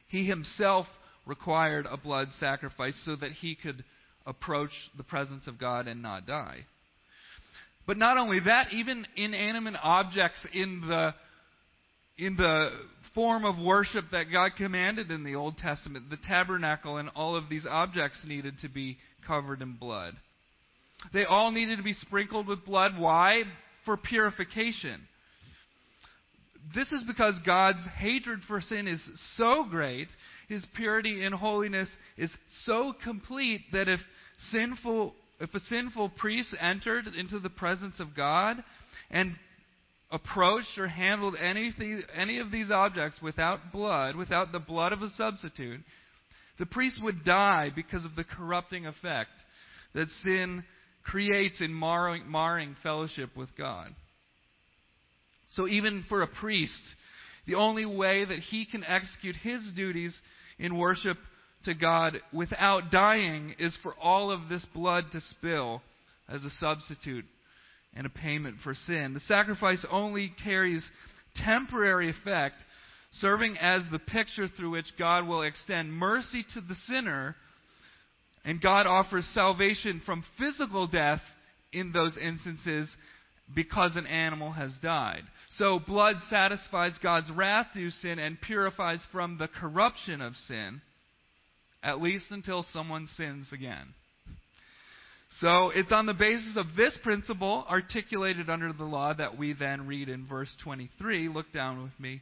He 0.09 0.27
himself 0.27 0.87
required 1.27 1.87
a 1.91 1.97
blood 1.97 2.29
sacrifice 2.39 3.01
so 3.05 3.17
that 3.17 3.33
he 3.33 3.57
could 3.57 3.85
approach 4.25 4.71
the 4.97 5.03
presence 5.03 5.47
of 5.47 5.59
God 5.59 5.89
and 5.89 6.03
not 6.03 6.27
die. 6.27 6.67
But 7.87 7.99
not 7.99 8.19
only 8.19 8.41
that, 8.45 8.73
even 8.73 9.07
inanimate 9.17 9.77
objects 9.83 10.45
in 10.53 10.83
the 10.87 11.15
in 12.19 12.37
the 12.37 12.71
form 13.15 13.45
of 13.45 13.59
worship 13.59 14.07
that 14.13 14.25
God 14.33 14.53
commanded 14.57 15.11
in 15.11 15.23
the 15.23 15.35
Old 15.35 15.59
Testament. 15.59 16.11
The 16.11 16.17
tabernacle 16.17 16.97
and 16.97 17.11
all 17.15 17.37
of 17.37 17.49
these 17.49 17.67
objects 17.69 18.25
needed 18.27 18.59
to 18.63 18.69
be 18.69 18.99
covered 19.27 19.63
in 19.63 19.75
blood. 19.75 20.15
They 21.13 21.25
all 21.25 21.51
needed 21.51 21.77
to 21.77 21.83
be 21.83 21.93
sprinkled 21.93 22.47
with 22.47 22.65
blood. 22.65 22.93
Why? 22.99 23.43
For 23.85 23.97
purification. 23.97 25.03
This 26.75 26.91
is 26.91 27.05
because 27.07 27.39
God's 27.45 27.87
hatred 27.97 28.41
for 28.49 28.61
sin 28.61 28.89
is 28.89 29.03
so 29.37 29.65
great, 29.69 30.09
his 30.49 30.67
purity 30.75 31.25
and 31.25 31.35
holiness 31.35 31.89
is 32.17 32.35
so 32.65 32.93
complete 33.05 33.61
that 33.73 33.89
if 33.89 34.01
sinful 34.51 35.15
if 35.41 35.55
a 35.55 35.61
sinful 35.61 36.11
priest 36.11 36.55
entered 36.61 37.07
into 37.07 37.39
the 37.39 37.51
presence 37.51 38.01
of 38.01 38.17
God 38.17 38.63
and 39.11 39.37
approached 40.11 40.79
or 40.79 40.89
handled 40.89 41.37
anything, 41.41 42.03
any 42.15 42.39
of 42.39 42.51
these 42.51 42.71
objects 42.71 43.21
without 43.21 43.73
blood, 43.73 44.17
without 44.17 44.53
the 44.53 44.59
blood 44.59 44.93
of 44.93 45.03
a 45.03 45.11
substitute, 45.11 45.81
the 46.59 46.67
priest 46.67 46.99
would 47.03 47.25
die 47.25 47.71
because 47.75 48.05
of 48.05 48.17
the 48.17 48.25
corrupting 48.25 48.87
effect 48.87 49.31
that 49.95 50.09
sin 50.23 50.65
creates 51.05 51.61
in 51.61 51.73
marring, 51.73 52.31
marring 52.31 52.77
fellowship 52.83 53.37
with 53.37 53.49
God. 53.57 53.95
So, 55.51 55.69
even 55.69 56.05
for 56.09 56.23
a 56.23 56.27
priest, 56.27 56.83
the 57.47 57.55
only 57.55 57.87
way 57.87 58.25
that 58.25 58.39
he 58.39 58.67
can 58.67 58.85
execute 58.85 59.37
his 59.37 59.71
duties 59.77 60.19
in 60.59 60.79
worship 60.79 61.19
to 61.67 61.75
God 61.75 62.21
without 62.33 62.91
dying 62.91 63.55
is 63.59 63.79
for 63.83 63.95
all 64.01 64.31
of 64.31 64.49
this 64.49 64.67
blood 64.75 65.05
to 65.13 65.21
spill 65.21 65.83
as 66.29 66.45
a 66.45 66.51
substitute 66.51 67.25
and 67.95 68.07
a 68.07 68.11
payment 68.11 68.57
for 68.65 68.75
sin. 68.75 69.15
The 69.15 69.21
sacrifice 69.21 69.85
only 69.91 70.33
carries 70.43 70.89
temporary 71.37 72.11
effect, 72.11 72.57
serving 73.13 73.57
as 73.59 73.83
the 73.91 73.99
picture 73.99 74.49
through 74.49 74.71
which 74.71 74.93
God 74.99 75.27
will 75.27 75.43
extend 75.43 75.93
mercy 75.93 76.45
to 76.55 76.61
the 76.61 76.75
sinner, 76.87 77.37
and 78.45 78.61
God 78.61 78.87
offers 78.87 79.27
salvation 79.35 80.03
from 80.05 80.25
physical 80.39 80.87
death 80.87 81.21
in 81.73 81.93
those 81.93 82.17
instances 82.21 82.89
because 83.55 83.97
an 83.97 84.07
animal 84.07 84.53
has 84.53 84.77
died. 84.83 85.23
So 85.53 85.79
blood 85.79 86.17
satisfies 86.29 86.99
God's 87.03 87.31
wrath 87.31 87.69
due 87.75 87.91
sin 87.91 88.19
and 88.19 88.41
purifies 88.41 89.05
from 89.13 89.39
the 89.39 89.49
corruption 89.49 90.21
of 90.21 90.35
sin, 90.35 90.81
at 91.87 92.03
least 92.03 92.33
until 92.33 92.65
someone 92.65 93.07
sins 93.07 93.53
again. 93.53 93.87
So 95.41 95.71
it's 95.73 95.93
on 95.93 96.07
the 96.07 96.15
basis 96.15 96.57
of 96.57 96.67
this 96.77 96.99
principle 97.03 97.65
articulated 97.71 98.51
under 98.51 98.73
the 98.73 98.85
law 98.85 99.15
that 99.15 99.39
we 99.39 99.53
then 99.53 99.87
read 99.87 100.09
in 100.09 100.27
verse 100.27 100.55
23. 100.65 101.29
Look 101.29 101.53
down 101.53 101.83
with 101.85 101.99
me. 102.01 102.21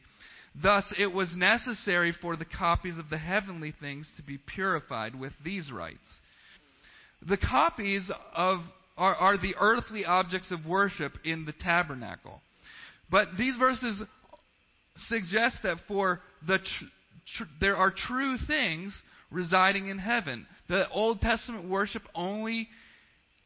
Thus 0.61 0.85
it 0.99 1.07
was 1.07 1.35
necessary 1.35 2.13
for 2.21 2.35
the 2.35 2.45
copies 2.45 2.99
of 2.99 3.09
the 3.09 3.17
heavenly 3.17 3.73
things 3.79 4.09
to 4.17 4.23
be 4.23 4.37
purified 4.37 5.19
with 5.19 5.33
these 5.43 5.71
rites. 5.71 5.97
The 7.27 7.37
copies 7.37 8.11
of 8.35 8.59
are, 8.97 9.15
are 9.15 9.37
the 9.37 9.55
earthly 9.59 10.05
objects 10.05 10.51
of 10.51 10.65
worship 10.65 11.13
in 11.25 11.45
the 11.45 11.53
tabernacle. 11.59 12.39
But 13.09 13.29
these 13.37 13.57
verses 13.57 14.01
suggest 14.97 15.57
that 15.63 15.77
for 15.87 16.21
the 16.47 16.59
tr- 16.59 16.85
tr- 17.37 17.49
there 17.59 17.75
are 17.75 17.91
true 17.91 18.37
things 18.47 19.01
residing 19.35 19.89
in 19.89 19.99
heaven. 19.99 20.47
The 20.69 20.89
Old 20.89 21.19
Testament 21.19 21.69
worship 21.69 22.03
only 22.15 22.69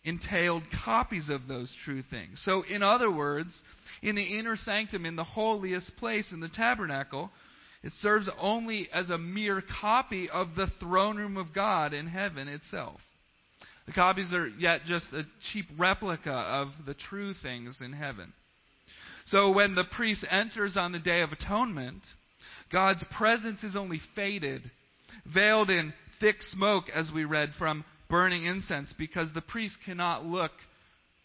entailed 0.03 0.63
copies 0.86 1.29
of 1.29 1.48
those 1.48 1.74
true 1.84 2.03
things. 2.10 2.41
So, 2.46 2.63
in 2.63 2.84
other 2.84 3.12
words, 3.12 3.62
in 4.01 4.15
the 4.15 4.39
inner 4.39 4.55
sanctum, 4.55 5.05
in 5.05 5.15
the 5.15 5.24
holiest 5.24 5.98
place 5.98 6.31
in 6.31 6.39
the 6.39 6.48
tabernacle, 6.48 7.31
it 7.84 7.91
serves 8.00 8.29
only 8.39 8.88
as 8.93 9.10
a 9.10 9.17
mere 9.17 9.62
copy 9.81 10.29
of 10.29 10.55
the 10.55 10.67
throne 10.79 11.17
room 11.17 11.38
of 11.38 11.53
God 11.53 11.93
in 11.93 12.08
heaven 12.08 12.48
itself. 12.48 13.01
The 13.88 13.93
copies 13.93 14.31
are 14.31 14.48
yet 14.48 14.81
just 14.86 15.12
a 15.13 15.24
cheap 15.51 15.65
replica 15.77 16.31
of 16.31 16.67
the 16.86 16.93
true 16.93 17.34
things 17.41 17.79
in 17.84 17.93
heaven. 17.93 18.34
So 19.25 19.51
when 19.51 19.75
the 19.75 19.86
priest 19.96 20.25
enters 20.29 20.77
on 20.77 20.91
the 20.91 21.00
Day 21.00 21.22
of 21.22 21.31
Atonement, 21.31 22.03
God's 22.72 23.03
presence 23.17 23.63
is 23.63 23.75
only 23.75 24.00
faded, 24.15 24.69
veiled 25.33 25.69
in 25.69 25.93
thick 26.19 26.37
smoke, 26.41 26.85
as 26.93 27.11
we 27.13 27.25
read, 27.25 27.51
from 27.57 27.85
burning 28.09 28.45
incense, 28.45 28.93
because 28.97 29.29
the 29.33 29.41
priest 29.41 29.77
cannot 29.85 30.25
look 30.25 30.51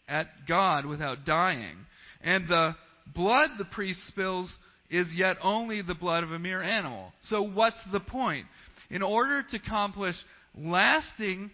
at 0.07 0.27
God 0.47 0.85
without 0.85 1.25
dying. 1.25 1.77
And 2.21 2.47
the 2.47 2.75
blood 3.13 3.51
the 3.57 3.65
priest 3.65 4.05
spills 4.07 4.53
is 4.89 5.11
yet 5.15 5.37
only 5.41 5.81
the 5.81 5.95
blood 5.95 6.23
of 6.23 6.31
a 6.31 6.39
mere 6.39 6.61
animal. 6.61 7.11
So 7.23 7.41
what's 7.41 7.81
the 7.91 7.99
point? 7.99 8.45
In 8.89 9.01
order 9.01 9.43
to 9.49 9.57
accomplish 9.57 10.15
lasting 10.55 11.51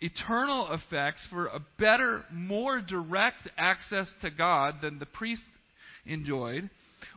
eternal 0.00 0.72
effects 0.72 1.26
for 1.30 1.46
a 1.46 1.60
better, 1.78 2.24
more 2.32 2.80
direct 2.80 3.48
access 3.56 4.10
to 4.22 4.30
God 4.30 4.76
than 4.80 4.98
the 4.98 5.06
priest 5.06 5.42
enjoyed, 6.06 6.70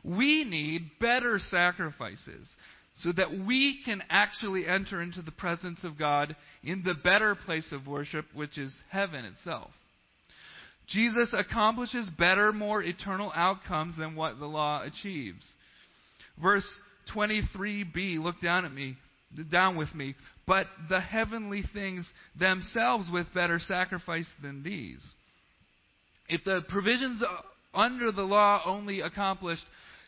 we 0.03 0.43
need 0.43 0.89
better 0.99 1.37
sacrifices 1.39 2.49
so 2.95 3.11
that 3.13 3.31
we 3.47 3.81
can 3.85 4.03
actually 4.09 4.67
enter 4.67 5.01
into 5.01 5.21
the 5.21 5.31
presence 5.31 5.83
of 5.83 5.97
God 5.97 6.35
in 6.63 6.83
the 6.83 6.93
better 6.93 7.35
place 7.35 7.71
of 7.71 7.87
worship, 7.87 8.25
which 8.33 8.57
is 8.57 8.75
heaven 8.89 9.25
itself. 9.25 9.71
Jesus 10.87 11.33
accomplishes 11.33 12.09
better, 12.17 12.51
more 12.51 12.83
eternal 12.83 13.31
outcomes 13.33 13.97
than 13.97 14.15
what 14.15 14.39
the 14.39 14.45
law 14.45 14.83
achieves. 14.83 15.47
Verse 16.41 16.67
23b, 17.15 18.19
look 18.19 18.41
down 18.41 18.65
at 18.65 18.73
me, 18.73 18.97
down 19.49 19.77
with 19.77 19.93
me. 19.95 20.15
But 20.45 20.67
the 20.89 20.99
heavenly 20.99 21.63
things 21.73 22.09
themselves 22.37 23.09
with 23.11 23.33
better 23.33 23.57
sacrifice 23.59 24.27
than 24.41 24.63
these. 24.63 25.01
If 26.27 26.43
the 26.43 26.61
provisions 26.67 27.23
under 27.73 28.11
the 28.11 28.23
law 28.23 28.61
only 28.65 28.99
accomplished 28.99 29.63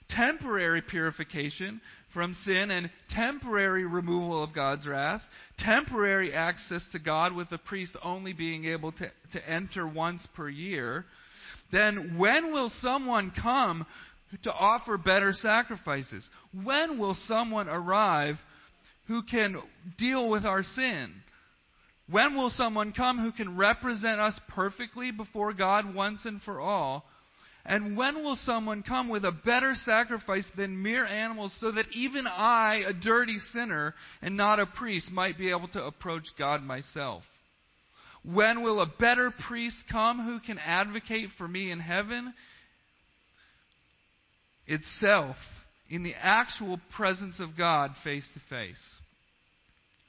temporary 0.10 0.82
purification 0.82 1.82
from 2.14 2.34
sin 2.46 2.70
and 2.72 2.90
temporary 3.10 3.86
removal 3.86 4.44
of 4.44 4.54
God's 4.54 4.86
wrath, 4.86 5.22
temporary 5.58 6.34
access 6.34 6.86
to 6.92 7.00
God 7.00 7.34
with 7.34 7.50
the 7.50 7.58
priest 7.58 7.98
only 8.04 8.34
being 8.34 8.66
able 8.66 8.92
to, 8.94 9.12
to 9.32 9.50
enter 9.50 9.88
once 9.88 10.28
per 10.36 10.48
year, 10.50 11.06
then 11.72 12.16
when 12.18 12.54
will 12.54 12.70
someone 12.82 13.32
come 13.42 13.86
to 14.44 14.54
offer 14.54 14.98
better 14.98 15.34
sacrifices? 15.34 16.28
When 16.64 17.00
will 17.00 17.16
someone 17.28 17.68
arrive 17.68 18.36
who 19.08 19.24
can 19.24 19.62
deal 19.98 20.30
with 20.30 20.46
our 20.46 20.64
sin? 20.64 21.14
When 22.10 22.36
will 22.36 22.50
someone 22.52 22.94
come 22.94 23.20
who 23.20 23.32
can 23.32 23.58
represent 23.58 24.20
us 24.20 24.40
perfectly 24.50 25.12
before 25.12 25.54
God 25.54 25.94
once 25.94 26.26
and 26.26 26.42
for 26.42 26.60
all? 26.60 27.06
And 27.66 27.96
when 27.96 28.24
will 28.24 28.36
someone 28.36 28.84
come 28.84 29.08
with 29.08 29.24
a 29.24 29.32
better 29.32 29.74
sacrifice 29.74 30.48
than 30.58 30.84
mere 30.84 31.06
animals 31.06 31.56
so 31.60 31.72
that 31.72 31.86
even 31.94 32.28
I, 32.28 32.84
a 32.86 32.94
dirty 32.94 33.40
sinner 33.54 33.94
and 34.22 34.36
not 34.36 34.60
a 34.60 34.66
priest, 34.66 35.12
might 35.12 35.38
be 35.38 35.50
able 35.50 35.70
to 35.70 35.86
approach 35.86 36.26
God 36.38 36.62
myself? 36.62 37.24
When 38.26 38.64
will 38.64 38.82
a 38.82 38.92
better 39.00 39.32
priest 39.48 39.78
come 39.90 40.26
who 40.26 40.40
can 40.40 40.58
advocate 40.60 41.30
for 41.38 41.48
me 41.48 41.72
in 41.72 41.80
heaven? 41.80 42.34
Itself, 44.68 45.38
in 45.90 46.04
the 46.04 46.16
actual 46.16 46.80
presence 46.96 47.40
of 47.40 47.58
God 47.58 47.92
face 48.04 48.28
to 48.34 48.42
face. 48.50 48.82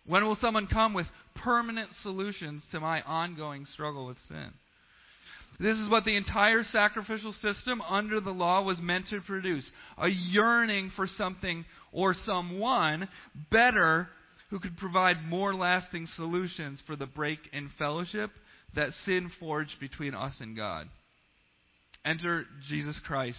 When 0.06 0.24
will 0.24 0.36
someone 0.36 0.66
come 0.66 0.92
with 0.92 1.06
permanent 1.36 1.92
solutions 2.02 2.64
to 2.72 2.80
my 2.80 3.00
ongoing 3.02 3.64
struggle 3.64 4.06
with 4.06 4.18
sin? 4.28 4.52
This 5.60 5.78
is 5.78 5.88
what 5.88 6.04
the 6.04 6.16
entire 6.16 6.64
sacrificial 6.64 7.32
system 7.32 7.80
under 7.82 8.20
the 8.20 8.30
law 8.30 8.64
was 8.64 8.80
meant 8.80 9.06
to 9.08 9.20
produce 9.20 9.70
a 9.96 10.08
yearning 10.08 10.90
for 10.96 11.06
something 11.06 11.64
or 11.92 12.14
someone 12.26 13.08
better 13.50 14.08
who 14.50 14.58
could 14.58 14.76
provide 14.76 15.24
more 15.26 15.54
lasting 15.54 16.06
solutions 16.06 16.82
for 16.86 16.96
the 16.96 17.06
break 17.06 17.38
in 17.52 17.70
fellowship 17.78 18.30
that 18.74 18.92
sin 19.04 19.30
forged 19.38 19.78
between 19.80 20.14
us 20.14 20.38
and 20.40 20.56
God. 20.56 20.88
Enter 22.04 22.44
Jesus 22.68 23.00
Christ. 23.06 23.38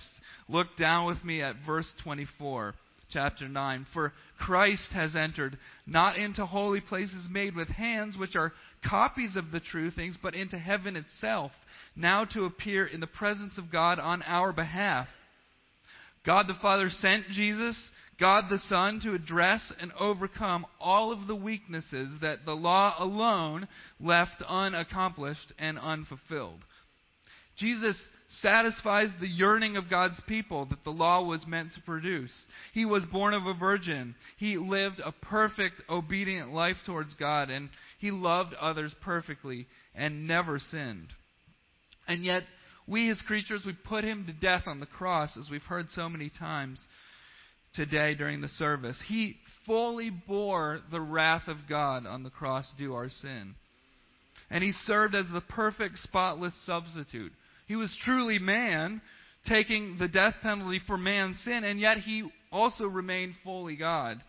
Look 0.49 0.67
down 0.79 1.05
with 1.05 1.23
me 1.23 1.41
at 1.41 1.55
verse 1.65 1.91
24 2.03 2.73
chapter 3.11 3.47
9. 3.47 3.85
For 3.93 4.11
Christ 4.39 4.89
has 4.93 5.15
entered 5.15 5.57
not 5.85 6.17
into 6.17 6.45
holy 6.45 6.81
places 6.81 7.27
made 7.29 7.55
with 7.55 7.67
hands, 7.67 8.17
which 8.17 8.35
are 8.35 8.53
copies 8.87 9.35
of 9.35 9.51
the 9.51 9.59
true 9.59 9.91
things, 9.91 10.17
but 10.21 10.33
into 10.33 10.57
heaven 10.57 10.95
itself, 10.95 11.51
now 11.95 12.25
to 12.25 12.45
appear 12.45 12.86
in 12.86 12.99
the 12.99 13.08
presence 13.08 13.58
of 13.58 13.71
God 13.71 13.99
on 13.99 14.21
our 14.23 14.51
behalf. 14.53 15.08
God 16.25 16.47
the 16.47 16.58
Father 16.62 16.89
sent 16.89 17.27
Jesus, 17.29 17.77
God 18.19 18.45
the 18.49 18.58
Son, 18.58 18.99
to 19.03 19.13
address 19.13 19.71
and 19.79 19.91
overcome 19.99 20.65
all 20.79 21.12
of 21.12 21.27
the 21.27 21.36
weaknesses 21.36 22.17
that 22.21 22.45
the 22.45 22.55
law 22.55 22.95
alone 22.97 23.67
left 23.99 24.41
unaccomplished 24.47 25.53
and 25.60 25.77
unfulfilled. 25.77 26.63
Jesus 27.58 27.97
satisfies 28.27 29.10
the 29.19 29.27
yearning 29.27 29.77
of 29.77 29.89
God's 29.89 30.19
people 30.27 30.65
that 30.65 30.84
the 30.84 30.89
law 30.89 31.23
was 31.23 31.45
meant 31.47 31.73
to 31.73 31.81
produce. 31.81 32.34
He 32.73 32.86
was 32.86 33.05
born 33.05 33.34
of 33.34 33.45
a 33.45 33.53
virgin. 33.53 34.15
He 34.38 34.58
lived 34.58 34.99
a 34.99 35.12
perfect, 35.12 35.75
obedient 35.89 36.51
life 36.51 36.77
towards 36.86 37.13
God, 37.13 37.49
and 37.49 37.69
he 37.99 38.12
loved 38.12 38.53
others 38.55 38.93
perfectly 39.01 39.67
and 39.93 40.27
never 40.27 40.60
sinned. 40.60 41.13
And 42.07 42.23
yet, 42.23 42.43
we 42.87 43.09
as 43.09 43.21
creatures, 43.27 43.63
we 43.65 43.73
put 43.73 44.03
him 44.03 44.25
to 44.27 44.33
death 44.33 44.63
on 44.67 44.79
the 44.79 44.85
cross, 44.85 45.37
as 45.37 45.49
we've 45.49 45.61
heard 45.63 45.89
so 45.89 46.07
many 46.07 46.29
times 46.37 46.79
today 47.73 48.15
during 48.15 48.41
the 48.41 48.49
service. 48.49 49.01
He 49.07 49.35
fully 49.65 50.09
bore 50.09 50.79
the 50.91 51.01
wrath 51.01 51.47
of 51.47 51.57
God 51.67 52.05
on 52.05 52.23
the 52.23 52.29
cross 52.29 52.71
due 52.77 52.93
our 52.93 53.09
sin. 53.09 53.55
And 54.49 54.63
he 54.63 54.71
served 54.71 55.15
as 55.15 55.25
the 55.33 55.41
perfect, 55.41 55.97
spotless 55.97 56.53
substitute 56.65 57.31
he 57.67 57.75
was 57.75 57.95
truly 58.03 58.39
man, 58.39 59.01
taking 59.47 59.97
the 59.97 60.07
death 60.07 60.35
penalty 60.41 60.79
for 60.85 60.97
man's 60.97 61.39
sin, 61.39 61.63
and 61.63 61.79
yet 61.79 61.97
he 61.97 62.29
also 62.51 62.85
remained 62.85 63.33
fully 63.43 63.75
God. 63.75 64.23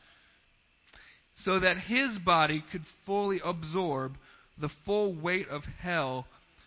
So 1.37 1.61
that 1.61 1.77
his 1.77 2.19
body 2.25 2.65
could 2.73 2.85
fully 3.05 3.41
absorb 3.45 4.15
the 4.59 4.71
full 4.87 5.15
weight 5.15 5.49
of 5.49 5.63
hell 5.81 6.27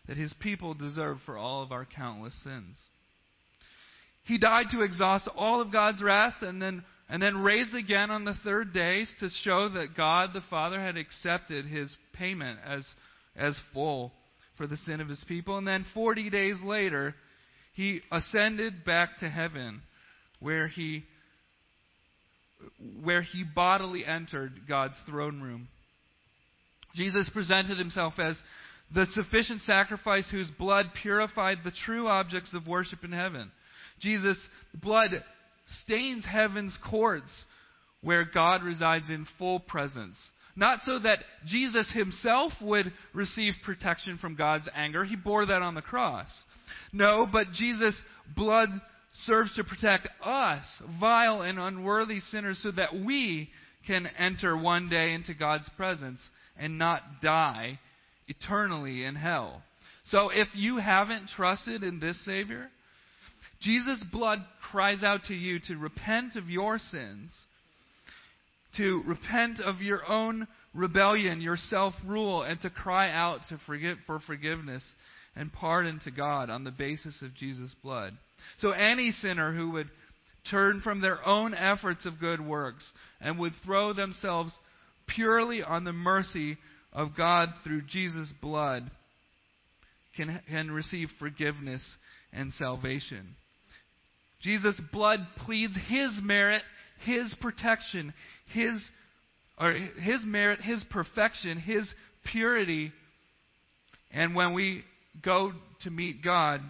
that 0.09 0.17
his 0.17 0.33
people 0.39 0.73
deserve 0.73 1.17
for 1.23 1.37
all 1.37 1.61
of 1.61 1.71
our 1.71 1.85
countless 1.85 2.33
sins. 2.43 2.81
He 4.23 4.39
died 4.39 4.65
to 4.71 4.81
exhaust 4.81 5.29
all 5.37 5.61
of 5.61 5.71
God's 5.71 6.01
wrath 6.01 6.41
and 6.41 6.59
then 6.59 6.83
and 7.11 7.21
then 7.21 7.37
raised 7.37 7.75
again 7.75 8.11
on 8.11 8.25
the 8.25 8.35
third 8.43 8.73
day 8.73 9.05
to 9.19 9.29
show 9.43 9.69
that 9.69 9.95
God 9.95 10.31
the 10.33 10.43
Father 10.49 10.79
had 10.79 10.97
accepted 10.97 11.65
his 11.65 11.95
payment 12.13 12.59
as 12.65 12.87
as 13.35 13.57
full 13.71 14.11
for 14.57 14.65
the 14.65 14.77
sin 14.77 14.99
of 14.99 15.07
his 15.07 15.23
people. 15.27 15.59
And 15.59 15.67
then 15.67 15.85
40 15.93 16.31
days 16.31 16.57
later, 16.63 17.13
he 17.73 18.01
ascended 18.11 18.83
back 18.83 19.19
to 19.19 19.29
heaven 19.29 19.81
where 20.39 20.67
he 20.67 21.03
where 23.03 23.21
he 23.21 23.43
bodily 23.43 24.03
entered 24.05 24.61
God's 24.67 24.95
throne 25.07 25.39
room. 25.39 25.67
Jesus 26.95 27.29
presented 27.31 27.77
himself 27.77 28.13
as 28.17 28.35
the 28.93 29.05
sufficient 29.11 29.61
sacrifice 29.61 30.29
whose 30.31 30.49
blood 30.57 30.87
purified 31.01 31.59
the 31.63 31.73
true 31.85 32.07
objects 32.07 32.53
of 32.53 32.67
worship 32.67 33.03
in 33.03 33.11
heaven. 33.11 33.51
Jesus' 33.99 34.39
blood 34.73 35.23
stains 35.83 36.25
heaven's 36.25 36.77
courts 36.89 37.45
where 38.01 38.25
God 38.25 38.63
resides 38.63 39.09
in 39.09 39.27
full 39.37 39.59
presence. 39.59 40.17
Not 40.55 40.79
so 40.83 40.99
that 40.99 41.19
Jesus 41.45 41.91
himself 41.93 42.53
would 42.61 42.91
receive 43.13 43.53
protection 43.63 44.17
from 44.17 44.35
God's 44.35 44.67
anger. 44.75 45.05
He 45.05 45.15
bore 45.15 45.45
that 45.45 45.61
on 45.61 45.75
the 45.75 45.81
cross. 45.81 46.27
No, 46.91 47.27
but 47.31 47.51
Jesus' 47.53 48.01
blood 48.35 48.69
serves 49.13 49.53
to 49.55 49.63
protect 49.63 50.07
us, 50.23 50.81
vile 50.99 51.41
and 51.41 51.59
unworthy 51.59 52.19
sinners, 52.19 52.59
so 52.61 52.71
that 52.71 52.93
we 52.93 53.49
can 53.85 54.07
enter 54.17 54.57
one 54.57 54.89
day 54.89 55.13
into 55.13 55.33
God's 55.33 55.69
presence 55.77 56.19
and 56.57 56.77
not 56.77 57.03
die 57.21 57.79
eternally 58.29 59.03
in 59.03 59.15
hell. 59.15 59.61
So 60.05 60.29
if 60.29 60.47
you 60.55 60.77
haven't 60.77 61.29
trusted 61.35 61.83
in 61.83 61.99
this 61.99 62.23
Savior, 62.23 62.69
Jesus' 63.61 64.03
blood 64.11 64.39
cries 64.71 65.03
out 65.03 65.25
to 65.25 65.33
you 65.33 65.59
to 65.67 65.75
repent 65.75 66.37
of 66.37 66.49
your 66.49 66.77
sins 66.79 67.31
to 68.77 69.01
repent 69.05 69.59
of 69.59 69.81
your 69.81 70.07
own 70.07 70.47
rebellion, 70.73 71.41
your 71.41 71.57
self 71.57 71.93
rule, 72.05 72.43
and 72.43 72.61
to 72.61 72.69
cry 72.69 73.11
out 73.11 73.41
to 73.49 73.59
forgive, 73.65 73.97
for 74.05 74.19
forgiveness 74.19 74.83
and 75.35 75.51
pardon 75.51 75.99
to 76.03 76.11
God 76.11 76.49
on 76.49 76.63
the 76.63 76.71
basis 76.71 77.21
of 77.21 77.35
Jesus' 77.35 77.75
blood. 77.81 78.13
So 78.59 78.71
any 78.71 79.11
sinner 79.11 79.53
who 79.53 79.71
would 79.71 79.89
turn 80.49 80.81
from 80.81 81.01
their 81.01 81.25
own 81.25 81.53
efforts 81.53 82.05
of 82.05 82.19
good 82.19 82.45
works 82.45 82.89
and 83.19 83.39
would 83.39 83.53
throw 83.65 83.93
themselves 83.93 84.57
purely 85.07 85.63
on 85.63 85.83
the 85.83 85.93
mercy 85.93 86.57
of 86.93 87.09
God 87.15 87.49
through 87.63 87.83
Jesus' 87.83 88.31
blood 88.41 88.89
can, 90.15 90.41
can 90.49 90.71
receive 90.71 91.09
forgiveness 91.19 91.83
and 92.33 92.51
salvation. 92.53 93.35
Jesus' 94.41 94.79
blood 94.91 95.19
pleads 95.45 95.77
his 95.87 96.19
merit, 96.21 96.61
his 97.05 97.35
protection, 97.41 98.13
his 98.53 98.89
or 99.59 99.73
his 99.73 100.21
merit, 100.23 100.61
his 100.61 100.83
perfection, 100.89 101.59
his 101.59 101.91
purity. 102.31 102.93
And 104.11 104.33
when 104.33 104.53
we 104.53 104.83
go 105.23 105.51
to 105.81 105.89
meet 105.89 106.23
God, 106.23 106.61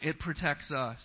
it 0.00 0.18
protects 0.18 0.72
us. 0.72 0.98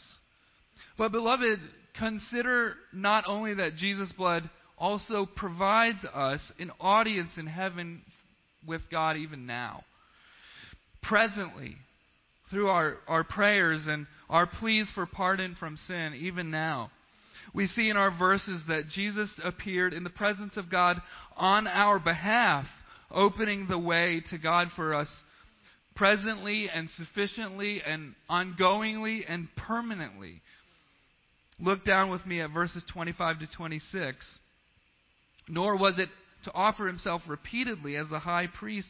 But 0.98 1.12
beloved, 1.12 1.60
consider 1.98 2.74
not 2.92 3.26
only 3.28 3.54
that 3.56 3.76
Jesus' 3.76 4.12
blood 4.14 4.50
also 4.84 5.26
provides 5.26 6.04
us 6.14 6.52
an 6.60 6.70
audience 6.78 7.38
in 7.38 7.48
heaven 7.48 8.02
with 8.68 8.82
God 8.92 9.16
even 9.16 9.46
now. 9.46 9.86
Presently, 11.02 11.78
through 12.52 12.68
our, 12.68 12.98
our 13.08 13.24
prayers 13.24 13.86
and 13.88 14.08
our 14.30 14.46
pleas 14.46 14.92
for 14.94 15.06
pardon 15.06 15.56
from 15.58 15.78
sin, 15.78 16.16
even 16.20 16.52
now. 16.52 16.92
We 17.54 17.66
see 17.68 17.90
in 17.90 17.96
our 17.96 18.12
verses 18.12 18.62
that 18.68 18.90
Jesus 18.90 19.40
appeared 19.42 19.94
in 19.94 20.04
the 20.04 20.10
presence 20.10 20.58
of 20.58 20.70
God 20.70 20.98
on 21.38 21.66
our 21.66 21.98
behalf, 21.98 22.66
opening 23.10 23.68
the 23.70 23.80
way 23.80 24.22
to 24.32 24.38
God 24.38 24.68
for 24.76 24.94
us 24.94 25.10
presently 25.96 26.68
and 26.70 26.90
sufficiently 26.90 27.82
and 27.88 28.16
ongoingly 28.30 29.22
and 29.30 29.48
permanently. 29.56 30.42
Look 31.58 31.86
down 31.86 32.12
with 32.12 32.26
me 32.26 32.42
at 32.42 32.52
verses 32.52 32.84
25 32.92 33.40
to 33.40 33.48
26. 33.56 34.40
Nor 35.48 35.78
was 35.78 36.00
it 36.00 36.10
to 36.46 36.54
offer 36.54 36.88
himself 36.88 37.22
repeatedly 37.28 37.96
as 37.96 38.10
the 38.10 38.20
high 38.20 38.48
priest 38.48 38.90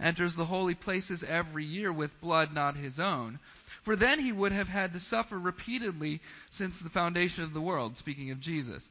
enters 0.00 0.34
the 0.36 0.44
holy 0.44 0.74
places 0.74 1.24
every 1.26 1.64
year 1.64 1.92
with 1.92 2.10
blood 2.20 2.52
not 2.52 2.76
his 2.76 2.98
own. 2.98 3.38
For 3.84 3.96
then 3.96 4.20
he 4.20 4.32
would 4.32 4.52
have 4.52 4.68
had 4.68 4.92
to 4.92 5.00
suffer 5.00 5.38
repeatedly 5.38 6.20
since 6.50 6.74
the 6.82 6.90
foundation 6.90 7.42
of 7.42 7.52
the 7.52 7.60
world, 7.60 7.96
speaking 7.96 8.30
of 8.30 8.40
Jesus. 8.40 8.82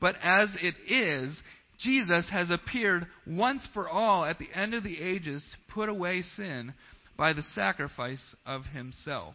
But 0.00 0.16
as 0.22 0.56
it 0.60 0.74
is, 0.88 1.40
Jesus 1.78 2.28
has 2.30 2.50
appeared 2.50 3.06
once 3.26 3.66
for 3.74 3.88
all 3.88 4.24
at 4.24 4.38
the 4.38 4.48
end 4.54 4.74
of 4.74 4.84
the 4.84 5.00
ages 5.00 5.44
to 5.50 5.72
put 5.74 5.88
away 5.88 6.22
sin 6.22 6.72
by 7.16 7.32
the 7.32 7.42
sacrifice 7.42 8.34
of 8.46 8.64
himself. 8.66 9.34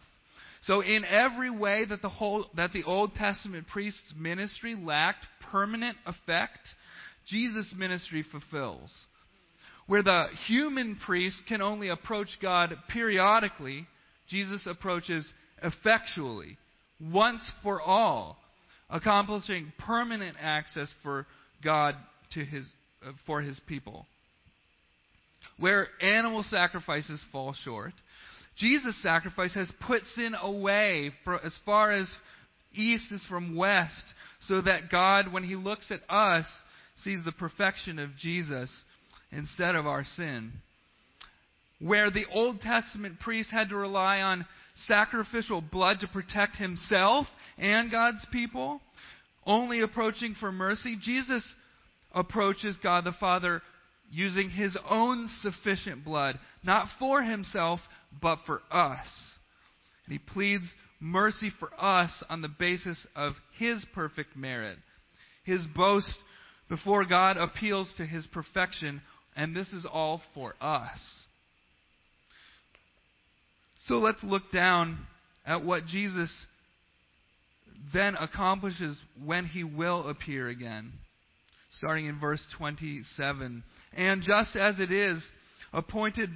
So 0.62 0.80
in 0.82 1.04
every 1.04 1.50
way 1.50 1.86
that 1.86 2.02
the 2.02 2.08
whole 2.08 2.46
that 2.54 2.72
the 2.72 2.84
Old 2.84 3.14
Testament 3.14 3.66
priest's 3.68 4.14
ministry 4.18 4.74
lacked 4.74 5.26
permanent 5.50 5.96
effect, 6.04 6.60
Jesus' 7.30 7.72
ministry 7.76 8.24
fulfills. 8.30 9.06
Where 9.86 10.02
the 10.02 10.26
human 10.46 10.98
priest 11.04 11.42
can 11.48 11.62
only 11.62 11.88
approach 11.88 12.28
God 12.40 12.74
periodically, 12.88 13.86
Jesus 14.28 14.66
approaches 14.66 15.32
effectually, 15.62 16.58
once 17.00 17.48
for 17.62 17.80
all, 17.80 18.36
accomplishing 18.88 19.72
permanent 19.78 20.36
access 20.40 20.92
for 21.02 21.26
God 21.62 21.96
to 22.34 22.44
his, 22.44 22.70
uh, 23.04 23.12
for 23.26 23.40
his 23.40 23.60
people. 23.66 24.06
Where 25.58 25.88
animal 26.00 26.42
sacrifices 26.44 27.22
fall 27.32 27.54
short, 27.64 27.92
Jesus' 28.56 29.02
sacrifice 29.02 29.54
has 29.54 29.72
put 29.86 30.04
sin 30.04 30.34
away 30.40 31.12
as 31.42 31.56
far 31.64 31.92
as 31.92 32.10
east 32.72 33.10
is 33.10 33.24
from 33.28 33.56
west, 33.56 34.04
so 34.46 34.60
that 34.62 34.90
God, 34.90 35.32
when 35.32 35.44
He 35.44 35.56
looks 35.56 35.90
at 35.90 36.00
us, 36.08 36.46
sees 37.02 37.18
the 37.24 37.32
perfection 37.32 37.98
of 37.98 38.16
Jesus 38.16 38.70
instead 39.32 39.74
of 39.74 39.86
our 39.86 40.04
sin. 40.04 40.52
Where 41.80 42.10
the 42.10 42.26
Old 42.32 42.60
Testament 42.60 43.20
priest 43.20 43.50
had 43.50 43.70
to 43.70 43.76
rely 43.76 44.20
on 44.20 44.46
sacrificial 44.74 45.60
blood 45.60 46.00
to 46.00 46.08
protect 46.08 46.56
himself 46.56 47.26
and 47.58 47.90
God's 47.90 48.24
people, 48.32 48.80
only 49.46 49.80
approaching 49.80 50.34
for 50.38 50.52
mercy, 50.52 50.98
Jesus 51.00 51.42
approaches 52.12 52.76
God 52.82 53.04
the 53.04 53.12
Father 53.18 53.62
using 54.10 54.50
his 54.50 54.76
own 54.88 55.28
sufficient 55.40 56.04
blood, 56.04 56.38
not 56.62 56.88
for 56.98 57.22
himself, 57.22 57.80
but 58.20 58.40
for 58.44 58.60
us. 58.70 59.06
And 60.04 60.12
he 60.12 60.18
pleads 60.18 60.74
mercy 60.98 61.50
for 61.58 61.70
us 61.78 62.22
on 62.28 62.42
the 62.42 62.48
basis 62.48 63.06
of 63.16 63.34
his 63.58 63.86
perfect 63.94 64.36
merit. 64.36 64.76
His 65.44 65.64
boast 65.74 66.18
before 66.70 67.04
God 67.04 67.36
appeals 67.36 67.92
to 67.98 68.06
his 68.06 68.26
perfection, 68.28 69.02
and 69.36 69.54
this 69.54 69.68
is 69.70 69.84
all 69.84 70.22
for 70.32 70.54
us. 70.60 71.00
So 73.80 73.96
let's 73.96 74.22
look 74.22 74.44
down 74.52 74.98
at 75.44 75.64
what 75.64 75.86
Jesus 75.86 76.30
then 77.92 78.14
accomplishes 78.14 79.00
when 79.24 79.46
he 79.46 79.64
will 79.64 80.08
appear 80.08 80.48
again. 80.48 80.92
Starting 81.78 82.06
in 82.06 82.20
verse 82.20 82.44
27. 82.56 83.64
And 83.96 84.22
just 84.22 84.54
as 84.54 84.78
it 84.78 84.92
is 84.92 85.22
appointed 85.72 86.30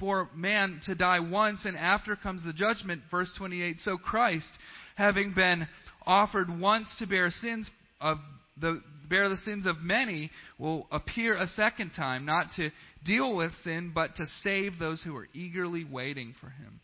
for 0.00 0.28
man 0.34 0.80
to 0.86 0.96
die 0.96 1.20
once, 1.20 1.64
and 1.64 1.76
after 1.76 2.16
comes 2.16 2.42
the 2.42 2.52
judgment, 2.52 3.02
verse 3.10 3.32
28. 3.38 3.78
So 3.80 3.98
Christ, 3.98 4.50
having 4.96 5.32
been 5.32 5.68
offered 6.04 6.48
once 6.58 6.92
to 6.98 7.06
bear 7.06 7.30
sins 7.30 7.70
of 8.00 8.18
the 8.60 8.82
bear 9.08 9.28
the 9.28 9.36
sins 9.38 9.66
of 9.66 9.80
many, 9.80 10.30
will 10.58 10.86
appear 10.92 11.34
a 11.34 11.48
second 11.48 11.90
time, 11.90 12.24
not 12.24 12.46
to 12.56 12.70
deal 13.04 13.34
with 13.34 13.52
sin, 13.64 13.90
but 13.92 14.14
to 14.16 14.24
save 14.42 14.78
those 14.78 15.02
who 15.02 15.16
are 15.16 15.28
eagerly 15.34 15.84
waiting 15.84 16.34
for 16.40 16.48
him. 16.48 16.80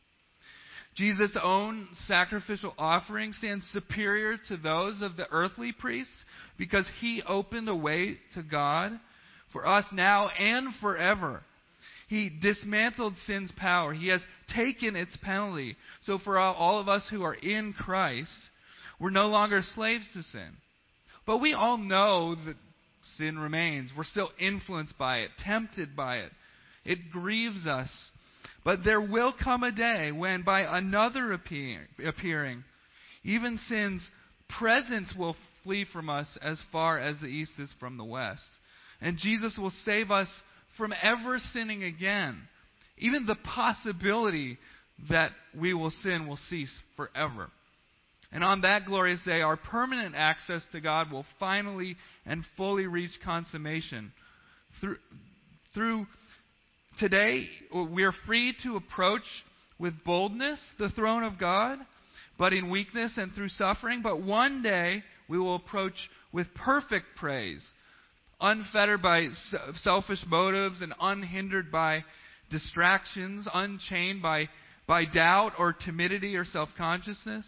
Jesus' 0.96 1.36
own 1.40 1.88
sacrificial 2.06 2.74
offering 2.78 3.32
stands 3.32 3.64
superior 3.70 4.36
to 4.48 4.56
those 4.56 5.02
of 5.02 5.16
the 5.16 5.26
earthly 5.30 5.72
priests 5.72 6.24
because 6.58 6.86
he 7.00 7.22
opened 7.28 7.68
a 7.68 7.76
way 7.76 8.18
to 8.34 8.42
God 8.42 8.98
for 9.52 9.66
us 9.66 9.84
now 9.92 10.28
and 10.28 10.74
forever. 10.80 11.42
He 12.08 12.30
dismantled 12.40 13.14
sin's 13.26 13.52
power. 13.58 13.92
He 13.92 14.08
has 14.08 14.24
taken 14.54 14.96
its 14.96 15.16
penalty. 15.22 15.76
So 16.02 16.18
for 16.18 16.38
all 16.38 16.80
of 16.80 16.88
us 16.88 17.06
who 17.10 17.22
are 17.24 17.34
in 17.34 17.72
Christ, 17.72 18.32
we're 18.98 19.10
no 19.10 19.26
longer 19.26 19.60
slaves 19.74 20.10
to 20.14 20.22
sin. 20.22 20.56
But 21.26 21.38
we 21.38 21.52
all 21.54 21.76
know 21.76 22.34
that 22.34 22.56
sin 23.16 23.38
remains. 23.38 23.90
We're 23.96 24.04
still 24.04 24.30
influenced 24.38 24.96
by 24.96 25.18
it, 25.18 25.30
tempted 25.44 25.96
by 25.96 26.18
it. 26.18 26.32
It 26.84 27.10
grieves 27.10 27.66
us. 27.66 27.90
But 28.64 28.80
there 28.84 29.00
will 29.00 29.32
come 29.42 29.62
a 29.62 29.72
day 29.72 30.12
when, 30.12 30.42
by 30.42 30.62
another 30.62 31.32
appearing, 31.32 32.64
even 33.24 33.56
sin's 33.68 34.08
presence 34.58 35.12
will 35.16 35.36
flee 35.62 35.84
from 35.92 36.08
us 36.08 36.38
as 36.40 36.60
far 36.70 36.98
as 36.98 37.18
the 37.20 37.26
east 37.26 37.52
is 37.58 37.74
from 37.80 37.96
the 37.96 38.04
west. 38.04 38.48
And 39.00 39.18
Jesus 39.18 39.58
will 39.58 39.72
save 39.84 40.10
us 40.10 40.28
from 40.76 40.92
ever 41.02 41.38
sinning 41.38 41.82
again. 41.84 42.40
Even 42.98 43.26
the 43.26 43.36
possibility 43.36 44.58
that 45.10 45.32
we 45.58 45.74
will 45.74 45.90
sin 45.90 46.26
will 46.26 46.38
cease 46.48 46.74
forever. 46.96 47.50
And 48.36 48.44
on 48.44 48.60
that 48.60 48.84
glorious 48.84 49.22
day, 49.24 49.40
our 49.40 49.56
permanent 49.56 50.14
access 50.14 50.62
to 50.72 50.80
God 50.82 51.10
will 51.10 51.24
finally 51.40 51.96
and 52.26 52.44
fully 52.58 52.86
reach 52.86 53.12
consummation. 53.24 54.12
Through, 54.78 54.98
through 55.72 56.06
today, 56.98 57.48
we 57.94 58.04
are 58.04 58.12
free 58.26 58.54
to 58.62 58.76
approach 58.76 59.22
with 59.78 59.94
boldness 60.04 60.62
the 60.78 60.90
throne 60.90 61.22
of 61.22 61.38
God, 61.38 61.78
but 62.38 62.52
in 62.52 62.68
weakness 62.68 63.14
and 63.16 63.32
through 63.32 63.48
suffering. 63.48 64.02
But 64.02 64.20
one 64.20 64.60
day, 64.60 65.02
we 65.30 65.38
will 65.38 65.56
approach 65.56 65.96
with 66.30 66.46
perfect 66.54 67.06
praise, 67.16 67.66
unfettered 68.38 69.00
by 69.00 69.28
selfish 69.76 70.22
motives 70.28 70.82
and 70.82 70.92
unhindered 71.00 71.72
by 71.72 72.04
distractions, 72.50 73.48
unchained 73.54 74.20
by, 74.20 74.50
by 74.86 75.06
doubt 75.06 75.52
or 75.58 75.72
timidity 75.72 76.36
or 76.36 76.44
self 76.44 76.68
consciousness. 76.76 77.46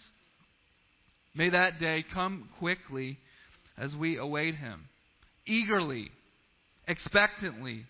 May 1.38 1.50
that 1.50 1.78
day 1.78 2.04
come 2.12 2.48
quickly 2.58 3.16
as 3.78 3.94
we 3.94 4.18
await 4.18 4.56
Him, 4.56 4.86
eagerly, 5.46 6.10
expectantly, 6.88 7.84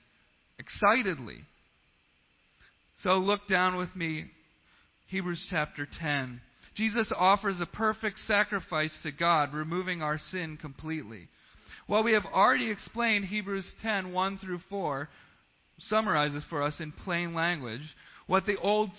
excitedly. 0.59 1.39
So 2.99 3.17
look 3.17 3.49
down 3.49 3.77
with 3.77 3.89
me, 3.97 4.27
Hebrews 5.07 5.47
chapter 5.49 5.89
10. 5.99 6.43
Jesus 6.75 7.11
offers 7.17 7.59
a 7.63 7.67
perfect 7.67 8.19
sacrifice 8.19 8.95
to 9.03 9.13
God, 9.13 9.55
removing 9.55 10.03
our 10.03 10.19
sin 10.19 10.59
completely. 10.61 11.29
While 11.87 12.05
we 12.05 12.13
have 12.13 12.27
already 12.27 12.71
explained 12.71 13.25
Hebrews 13.25 13.73
10 13.81 14.13
1 14.13 14.39
through 14.45 14.61
4, 14.69 15.09
summarizes 15.79 16.45
for 16.51 16.63
us 16.63 16.81
in 16.81 16.93
plain 16.93 17.33
language 17.33 17.95
what 18.27 18.45
the 18.45 18.59
Old, 18.61 18.91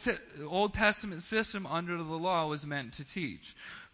Old 0.47 0.73
Testament 0.73 1.21
system 1.21 1.67
under 1.67 1.95
the 1.97 2.03
law 2.03 2.47
was 2.49 2.65
meant 2.65 2.93
to 2.95 3.05
teach. 3.13 3.43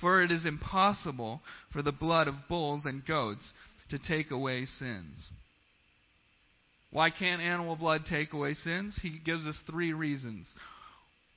for 0.00 0.22
it 0.22 0.30
is 0.30 0.46
impossible 0.46 1.40
for 1.72 1.82
the 1.82 1.92
blood 1.92 2.28
of 2.28 2.34
bulls 2.48 2.84
and 2.84 3.04
goats 3.06 3.52
to 3.90 3.98
take 3.98 4.30
away 4.30 4.66
sins. 4.66 5.30
Why 6.90 7.10
can't 7.10 7.40
animal 7.40 7.76
blood 7.76 8.02
take 8.08 8.32
away 8.32 8.54
sins? 8.54 8.98
He 9.00 9.20
gives 9.24 9.46
us 9.46 9.60
three 9.70 9.92
reasons. 9.92 10.46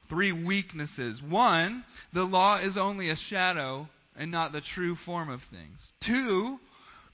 Three 0.09 0.31
weaknesses. 0.31 1.21
One, 1.27 1.83
the 2.13 2.23
law 2.23 2.59
is 2.59 2.77
only 2.77 3.09
a 3.09 3.15
shadow 3.29 3.87
and 4.15 4.31
not 4.31 4.51
the 4.51 4.61
true 4.75 4.95
form 5.05 5.29
of 5.29 5.41
things. 5.51 5.79
Two, 6.05 6.57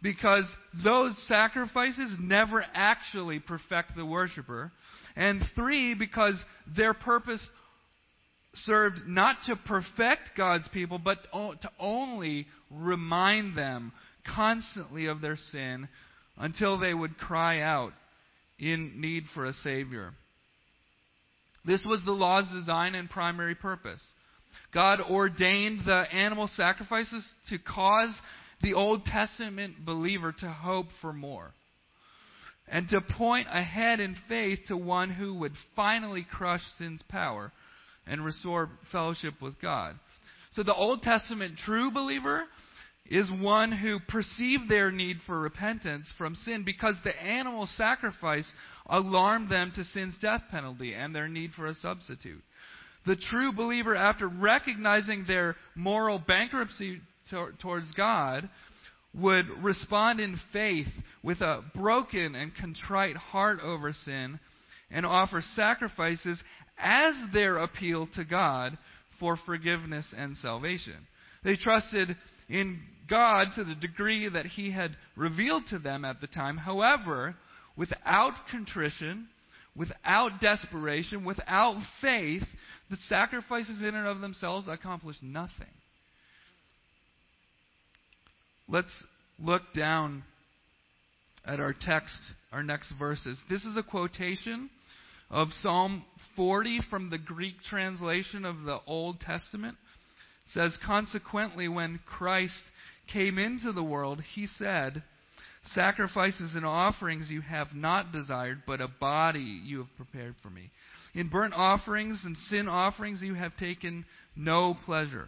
because 0.01 0.45
those 0.83 1.17
sacrifices 1.27 2.17
never 2.19 2.65
actually 2.73 3.39
perfect 3.39 3.95
the 3.95 4.05
worshiper. 4.05 4.71
And 5.15 5.41
three, 5.55 5.93
because 5.93 6.41
their 6.77 6.93
purpose 6.93 7.45
served 8.65 9.07
not 9.07 9.37
to 9.45 9.55
perfect 9.55 10.31
God's 10.37 10.67
people, 10.69 10.99
but 10.99 11.19
to 11.33 11.69
only 11.79 12.47
remind 12.71 13.57
them 13.57 13.91
constantly 14.35 15.07
of 15.07 15.21
their 15.21 15.37
sin 15.37 15.87
until 16.37 16.77
they 16.77 16.93
would 16.93 17.17
cry 17.17 17.61
out 17.61 17.93
in 18.57 19.01
need 19.01 19.23
for 19.33 19.45
a 19.45 19.53
Savior. 19.53 20.13
This 21.65 21.85
was 21.85 22.01
the 22.05 22.11
law's 22.11 22.49
design 22.51 22.95
and 22.95 23.09
primary 23.09 23.55
purpose. 23.55 24.03
God 24.73 24.99
ordained 25.01 25.81
the 25.85 26.05
animal 26.11 26.49
sacrifices 26.55 27.27
to 27.49 27.57
cause 27.59 28.17
the 28.61 28.73
Old 28.73 29.05
Testament 29.05 29.85
believer 29.85 30.33
to 30.39 30.49
hope 30.49 30.87
for 31.01 31.13
more 31.13 31.51
and 32.67 32.87
to 32.89 33.01
point 33.01 33.47
ahead 33.51 33.99
in 33.99 34.15
faith 34.27 34.59
to 34.67 34.77
one 34.77 35.09
who 35.09 35.33
would 35.35 35.53
finally 35.75 36.25
crush 36.29 36.61
sin's 36.77 37.01
power 37.09 37.51
and 38.09 38.25
restore 38.25 38.69
fellowship 38.91 39.35
with 39.41 39.59
God. 39.61 39.95
So 40.51 40.63
the 40.63 40.73
Old 40.73 41.01
Testament 41.03 41.57
true 41.63 41.91
believer 41.91 42.45
is 43.05 43.31
one 43.39 43.71
who 43.71 43.99
perceived 44.07 44.69
their 44.69 44.91
need 44.91 45.17
for 45.25 45.39
repentance 45.39 46.11
from 46.17 46.35
sin 46.35 46.63
because 46.63 46.95
the 47.03 47.15
animal 47.21 47.67
sacrifice 47.75 48.51
alarmed 48.87 49.49
them 49.49 49.71
to 49.75 49.83
sin's 49.83 50.17
death 50.19 50.41
penalty 50.51 50.93
and 50.93 51.13
their 51.13 51.27
need 51.27 51.51
for 51.53 51.65
a 51.67 51.73
substitute. 51.75 52.41
The 53.05 53.15
true 53.15 53.51
believer, 53.51 53.95
after 53.95 54.27
recognizing 54.27 55.25
their 55.25 55.55
moral 55.75 56.19
bankruptcy 56.19 57.01
to- 57.29 57.53
towards 57.59 57.91
God, 57.93 58.49
would 59.13 59.47
respond 59.63 60.19
in 60.19 60.39
faith 60.53 60.87
with 61.23 61.41
a 61.41 61.63
broken 61.73 62.35
and 62.35 62.55
contrite 62.55 63.17
heart 63.17 63.59
over 63.61 63.93
sin 63.93 64.39
and 64.91 65.05
offer 65.05 65.41
sacrifices 65.55 66.41
as 66.77 67.13
their 67.33 67.57
appeal 67.57 68.07
to 68.15 68.25
God 68.25 68.77
for 69.19 69.37
forgiveness 69.45 70.13
and 70.17 70.35
salvation. 70.37 70.95
They 71.43 71.55
trusted 71.55 72.15
in 72.47 72.79
God 73.09 73.47
to 73.55 73.63
the 73.63 73.75
degree 73.75 74.29
that 74.29 74.45
He 74.45 74.71
had 74.71 74.95
revealed 75.15 75.63
to 75.67 75.79
them 75.79 76.05
at 76.05 76.21
the 76.21 76.27
time. 76.27 76.57
However, 76.57 77.35
without 77.77 78.33
contrition, 78.51 79.27
without 79.75 80.39
desperation, 80.41 81.25
without 81.25 81.81
faith, 82.01 82.43
the 82.89 82.97
sacrifices 83.07 83.81
in 83.81 83.95
and 83.95 84.07
of 84.07 84.21
themselves 84.21 84.67
accomplish 84.67 85.17
nothing. 85.21 85.67
Let's 88.67 89.03
look 89.39 89.61
down 89.75 90.23
at 91.45 91.59
our 91.59 91.73
text, 91.73 92.19
our 92.51 92.61
next 92.61 92.93
verses. 92.99 93.41
This 93.49 93.63
is 93.63 93.77
a 93.77 93.83
quotation 93.83 94.69
of 95.29 95.49
Psalm 95.61 96.05
40 96.35 96.81
from 96.89 97.09
the 97.09 97.17
Greek 97.17 97.55
translation 97.69 98.45
of 98.45 98.63
the 98.63 98.79
Old 98.87 99.19
Testament. 99.19 99.77
Says, 100.45 100.77
Consequently, 100.85 101.67
when 101.67 101.99
Christ 102.05 102.59
came 103.11 103.37
into 103.37 103.71
the 103.71 103.83
world, 103.83 104.21
he 104.33 104.47
said, 104.47 105.03
Sacrifices 105.65 106.55
and 106.55 106.65
offerings 106.65 107.29
you 107.29 107.41
have 107.41 107.67
not 107.75 108.11
desired, 108.11 108.63
but 108.65 108.81
a 108.81 108.87
body 108.87 109.61
you 109.65 109.79
have 109.79 109.95
prepared 109.97 110.35
for 110.41 110.49
me. 110.49 110.71
In 111.13 111.29
burnt 111.29 111.53
offerings 111.55 112.21
and 112.23 112.35
sin 112.37 112.67
offerings 112.67 113.21
you 113.21 113.33
have 113.33 113.55
taken 113.57 114.05
no 114.35 114.77
pleasure. 114.85 115.27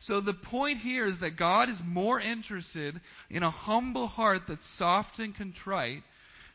So 0.00 0.20
the 0.20 0.34
point 0.34 0.78
here 0.78 1.06
is 1.06 1.20
that 1.20 1.38
God 1.38 1.68
is 1.68 1.80
more 1.84 2.20
interested 2.20 3.00
in 3.28 3.42
a 3.42 3.50
humble 3.50 4.08
heart 4.08 4.42
that's 4.48 4.78
soft 4.78 5.18
and 5.18 5.36
contrite 5.36 6.02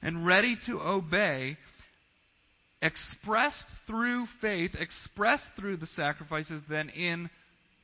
and 0.01 0.25
ready 0.25 0.55
to 0.67 0.79
obey, 0.81 1.57
expressed 2.81 3.65
through 3.88 4.25
faith, 4.41 4.71
expressed 4.77 5.47
through 5.57 5.77
the 5.77 5.88
sacrifices, 5.88 6.61
than 6.69 6.89
in 6.89 7.29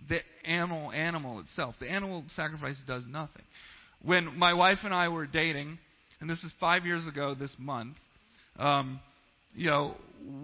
the 0.10 0.20
animal 0.46 0.92
animal 0.92 1.40
itself. 1.40 1.76
The 1.80 1.90
animal 1.90 2.24
sacrifice 2.30 2.82
does 2.88 3.06
nothing. 3.08 3.44
When 4.04 4.38
my 4.38 4.54
wife 4.54 4.80
and 4.84 4.94
I 4.94 5.10
were 5.10 5.28
dating, 5.28 5.78
and 6.20 6.30
this 6.30 6.44
is 6.44 6.52
five 6.60 6.86
years 6.86 7.08
ago 7.08 7.36
this 7.36 7.56
month, 7.60 7.98
um, 8.58 9.00
you 9.56 9.70
know, 9.70 9.96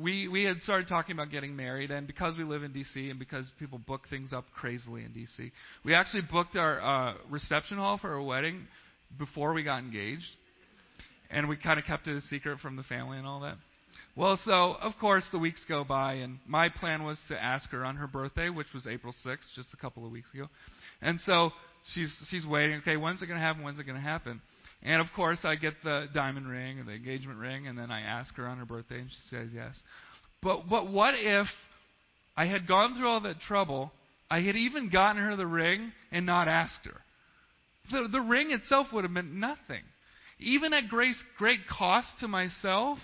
we 0.01 0.27
we 0.27 0.43
had 0.43 0.61
started 0.61 0.87
talking 0.87 1.13
about 1.13 1.31
getting 1.31 1.55
married, 1.55 1.91
and 1.91 2.07
because 2.07 2.37
we 2.37 2.43
live 2.43 2.63
in 2.63 2.73
D.C. 2.73 3.09
and 3.09 3.19
because 3.19 3.49
people 3.59 3.79
book 3.79 4.01
things 4.09 4.33
up 4.33 4.45
crazily 4.53 5.03
in 5.03 5.13
D.C., 5.13 5.51
we 5.85 5.93
actually 5.93 6.23
booked 6.29 6.55
our 6.55 6.81
uh, 6.81 7.13
reception 7.29 7.77
hall 7.77 7.97
for 7.97 8.13
our 8.13 8.21
wedding 8.21 8.67
before 9.17 9.53
we 9.53 9.63
got 9.63 9.79
engaged, 9.79 10.25
and 11.29 11.47
we 11.47 11.57
kind 11.57 11.79
of 11.79 11.85
kept 11.85 12.07
it 12.07 12.15
a 12.15 12.21
secret 12.21 12.59
from 12.59 12.75
the 12.75 12.83
family 12.83 13.17
and 13.17 13.25
all 13.25 13.41
that. 13.41 13.57
Well, 14.17 14.39
so 14.45 14.75
of 14.81 14.93
course 14.99 15.27
the 15.31 15.37
weeks 15.37 15.63
go 15.69 15.83
by, 15.83 16.13
and 16.13 16.39
my 16.47 16.69
plan 16.69 17.03
was 17.03 17.21
to 17.27 17.39
ask 17.41 17.69
her 17.69 17.85
on 17.85 17.97
her 17.97 18.07
birthday, 18.07 18.49
which 18.49 18.73
was 18.73 18.87
April 18.87 19.13
6th, 19.23 19.53
just 19.55 19.71
a 19.75 19.77
couple 19.77 20.07
of 20.07 20.11
weeks 20.11 20.33
ago, 20.33 20.47
and 21.03 21.21
so 21.21 21.51
she's 21.93 22.11
she's 22.31 22.43
waiting. 22.43 22.77
Okay, 22.77 22.97
when's 22.97 23.21
it 23.21 23.27
going 23.27 23.39
to 23.39 23.45
happen? 23.45 23.61
When's 23.61 23.77
it 23.77 23.83
going 23.83 23.95
to 23.95 24.01
happen? 24.01 24.41
And 24.81 25.01
of 25.01 25.07
course, 25.15 25.39
I 25.43 25.55
get 25.55 25.73
the 25.83 26.07
diamond 26.15 26.49
ring 26.49 26.79
and 26.79 26.87
the 26.87 26.93
engagement 26.93 27.37
ring, 27.37 27.67
and 27.67 27.77
then 27.77 27.91
I 27.91 28.01
ask 28.01 28.33
her 28.37 28.47
on 28.47 28.57
her 28.57 28.65
birthday, 28.65 29.01
and 29.01 29.09
she 29.09 29.35
says 29.35 29.49
yes. 29.53 29.79
But 30.41 30.63
but 30.67 30.91
what 30.91 31.13
if 31.15 31.45
I 32.35 32.47
had 32.47 32.67
gone 32.67 32.95
through 32.95 33.07
all 33.07 33.21
that 33.21 33.39
trouble? 33.41 33.91
I 34.31 34.41
had 34.41 34.55
even 34.55 34.89
gotten 34.89 35.21
her 35.21 35.35
the 35.35 35.45
ring 35.45 35.91
and 36.11 36.25
not 36.25 36.47
asked 36.47 36.85
her. 36.85 37.01
The 37.91 38.07
the 38.11 38.21
ring 38.21 38.49
itself 38.49 38.87
would 38.93 39.03
have 39.03 39.11
meant 39.11 39.31
nothing, 39.31 39.83
even 40.39 40.73
at 40.73 40.89
great 40.89 41.13
great 41.37 41.59
cost 41.69 42.09
to 42.21 42.27
myself. 42.27 42.97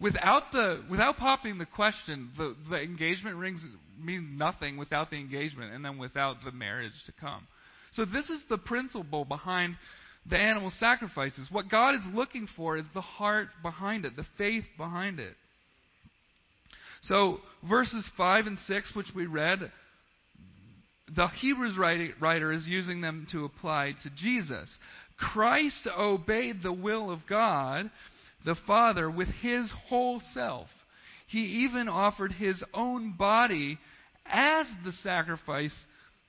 Without 0.00 0.52
the 0.52 0.84
without 0.88 1.16
popping 1.16 1.58
the 1.58 1.66
question, 1.66 2.30
the 2.36 2.54
the 2.70 2.80
engagement 2.80 3.36
rings 3.36 3.64
mean 4.00 4.38
nothing 4.38 4.76
without 4.76 5.10
the 5.10 5.16
engagement, 5.16 5.72
and 5.72 5.84
then 5.84 5.98
without 5.98 6.36
the 6.44 6.52
marriage 6.52 6.92
to 7.06 7.12
come. 7.20 7.46
So 7.92 8.04
this 8.04 8.30
is 8.30 8.44
the 8.48 8.58
principle 8.58 9.24
behind 9.24 9.76
the 10.28 10.38
animal 10.38 10.70
sacrifices. 10.78 11.48
What 11.50 11.70
God 11.70 11.94
is 11.94 12.02
looking 12.12 12.48
for 12.56 12.76
is 12.76 12.84
the 12.94 13.00
heart 13.00 13.48
behind 13.62 14.04
it, 14.04 14.14
the 14.14 14.26
faith 14.36 14.64
behind 14.76 15.18
it. 15.20 15.34
So, 17.02 17.38
verses 17.68 18.08
5 18.16 18.46
and 18.46 18.58
6, 18.58 18.92
which 18.94 19.06
we 19.14 19.26
read, 19.26 19.72
the 21.14 21.28
Hebrews 21.28 21.78
writer 21.78 22.52
is 22.52 22.66
using 22.66 23.00
them 23.00 23.26
to 23.32 23.44
apply 23.44 23.94
to 24.02 24.10
Jesus. 24.10 24.68
Christ 25.16 25.88
obeyed 25.96 26.62
the 26.62 26.72
will 26.72 27.10
of 27.10 27.20
God, 27.28 27.90
the 28.48 28.56
Father, 28.66 29.10
with 29.10 29.28
his 29.42 29.70
whole 29.88 30.22
self. 30.32 30.68
He 31.26 31.66
even 31.66 31.86
offered 31.86 32.32
his 32.32 32.64
own 32.72 33.12
body 33.12 33.78
as 34.24 34.66
the 34.86 34.92
sacrifice 34.92 35.74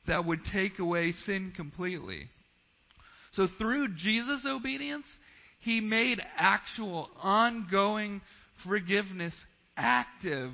that 0.06 0.26
would 0.26 0.42
take 0.52 0.80
away 0.80 1.14
sin 1.14 1.54
completely. 1.56 2.28
So 3.32 3.48
through 3.58 3.96
Jesus' 3.96 4.46
obedience, 4.46 5.06
he 5.62 5.80
made 5.80 6.20
actual, 6.36 7.10
ongoing 7.22 8.20
forgiveness 8.68 9.34
active, 9.78 10.52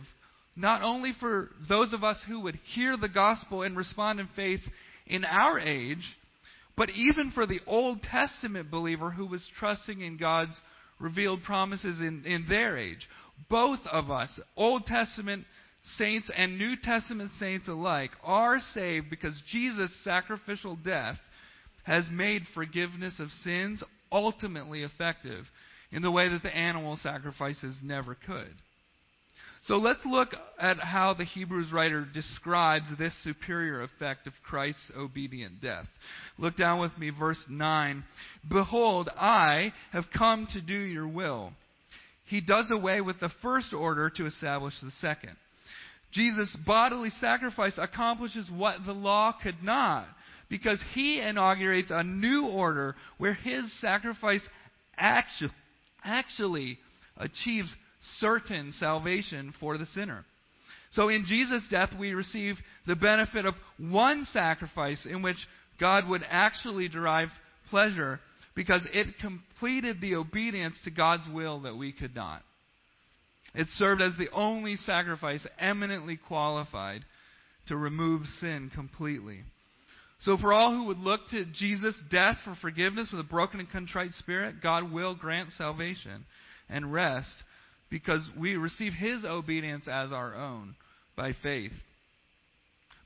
not 0.56 0.84
only 0.84 1.13
for 1.19 1.49
those 1.67 1.93
of 1.93 2.04
us 2.04 2.21
who 2.28 2.41
would 2.41 2.60
hear 2.75 2.95
the 2.95 3.10
gospel 3.10 3.63
and 3.63 3.75
respond 3.75 4.19
in 4.19 4.30
faith 4.36 4.62
in 5.08 5.25
our 5.25 5.60
age, 5.60 6.15
but 6.78 6.91
even 6.91 7.32
for 7.32 7.47
the 7.47 7.62
Old 7.65 8.04
Testament 8.04 8.69
believer 8.69 9.10
who 9.10 9.25
was 9.25 9.49
trusting 9.58 10.01
in 10.01 10.17
God's 10.17 10.60
revealed 10.99 11.43
promises 11.43 11.99
in, 11.99 12.23
in 12.25 12.45
their 12.49 12.77
age. 12.77 13.08
Both 13.49 13.81
of 13.91 14.10
us, 14.10 14.39
Old 14.55 14.86
Testament 14.86 15.45
saints 15.97 16.31
and 16.36 16.58
New 16.58 16.75
Testament 16.81 17.31
saints 17.39 17.67
alike, 17.67 18.12
are 18.23 18.60
saved 18.73 19.10
because 19.10 19.39
Jesus' 19.49 19.95
sacrificial 20.03 20.77
death 20.84 21.17
has 21.84 22.08
made 22.12 22.43
forgiveness 22.53 23.19
of 23.19 23.29
sins 23.43 23.84
ultimately 24.12 24.84
effective 24.84 25.45
in 25.91 26.01
the 26.01 26.12
way 26.12 26.29
that 26.29 26.41
the 26.41 26.55
animal 26.55 26.97
sacrifices 26.97 27.79
never 27.84 28.15
could. 28.15 28.53
So 29.65 29.78
let's 29.78 30.06
look 30.06 30.30
at 30.60 30.78
how 30.78 31.15
the 31.15 31.25
Hebrews 31.25 31.71
writer 31.73 32.06
describes 32.13 32.86
this 32.99 33.15
superior 33.23 33.82
effect 33.82 34.28
of 34.28 34.34
Christ's 34.47 34.91
obedient 34.95 35.60
death. 35.60 35.88
Look 36.38 36.56
down 36.56 36.80
with 36.80 36.95
me, 36.99 37.10
verse 37.10 37.43
9. 37.49 38.04
Behold, 38.47 39.10
I 39.15 39.73
have 39.91 40.04
come 40.15 40.47
to 40.54 40.62
do 40.62 40.78
your 40.78 41.08
will. 41.08 41.51
He 42.28 42.41
does 42.41 42.69
away 42.71 43.01
with 43.01 43.19
the 43.19 43.32
first 43.41 43.73
order 43.73 44.12
to 44.12 44.28
establish 44.28 44.75
the 44.84 44.91
second. 44.99 45.36
Jesus' 46.12 46.56
bodily 46.65 47.10
sacrifice 47.10 47.80
accomplishes 47.80 48.51
what 48.56 48.86
the 48.86 48.93
law 48.93 49.34
could 49.41 49.63
not 49.63 50.06
because 50.47 50.82
he 50.93 51.19
inaugurates 51.19 51.89
a 51.89 52.04
new 52.04 52.47
order 52.47 52.95
where 53.17 53.34
his 53.34 53.73
sacrifice 53.82 54.47
actually, 54.95 55.51
actually 56.04 56.78
achieves 57.17 57.75
certain 58.19 58.71
salvation 58.71 59.53
for 59.59 59.77
the 59.77 59.85
sinner. 59.87 60.25
So 60.91 61.09
in 61.09 61.25
Jesus' 61.27 61.67
death, 61.69 61.89
we 61.97 62.13
receive 62.13 62.55
the 62.87 62.95
benefit 62.95 63.45
of 63.45 63.55
one 63.77 64.25
sacrifice 64.31 65.05
in 65.09 65.21
which 65.21 65.37
God 65.79 66.07
would 66.07 66.23
actually 66.29 66.87
derive 66.87 67.29
pleasure 67.69 68.19
because 68.55 68.87
it 68.93 69.19
completed 69.19 69.99
the 69.99 70.15
obedience 70.15 70.79
to 70.85 70.91
God's 70.91 71.27
will 71.33 71.61
that 71.61 71.75
we 71.75 71.91
could 71.91 72.15
not. 72.15 72.41
It 73.53 73.67
served 73.73 74.01
as 74.01 74.13
the 74.17 74.31
only 74.31 74.75
sacrifice 74.77 75.45
eminently 75.59 76.17
qualified 76.17 77.01
to 77.67 77.77
remove 77.77 78.25
sin 78.39 78.71
completely. 78.73 79.41
So, 80.19 80.37
for 80.37 80.53
all 80.53 80.73
who 80.73 80.85
would 80.85 80.99
look 80.99 81.21
to 81.31 81.45
Jesus' 81.45 82.01
death 82.09 82.37
for 82.45 82.55
forgiveness 82.55 83.09
with 83.11 83.19
a 83.19 83.29
broken 83.29 83.59
and 83.59 83.69
contrite 83.69 84.11
spirit, 84.13 84.55
God 84.61 84.91
will 84.91 85.15
grant 85.15 85.51
salvation 85.51 86.25
and 86.69 86.91
rest 86.91 87.29
because 87.89 88.28
we 88.39 88.56
receive 88.56 88.93
his 88.93 89.26
obedience 89.26 89.88
as 89.88 90.12
our 90.12 90.36
own 90.36 90.76
by 91.15 91.34
faith. 91.43 91.71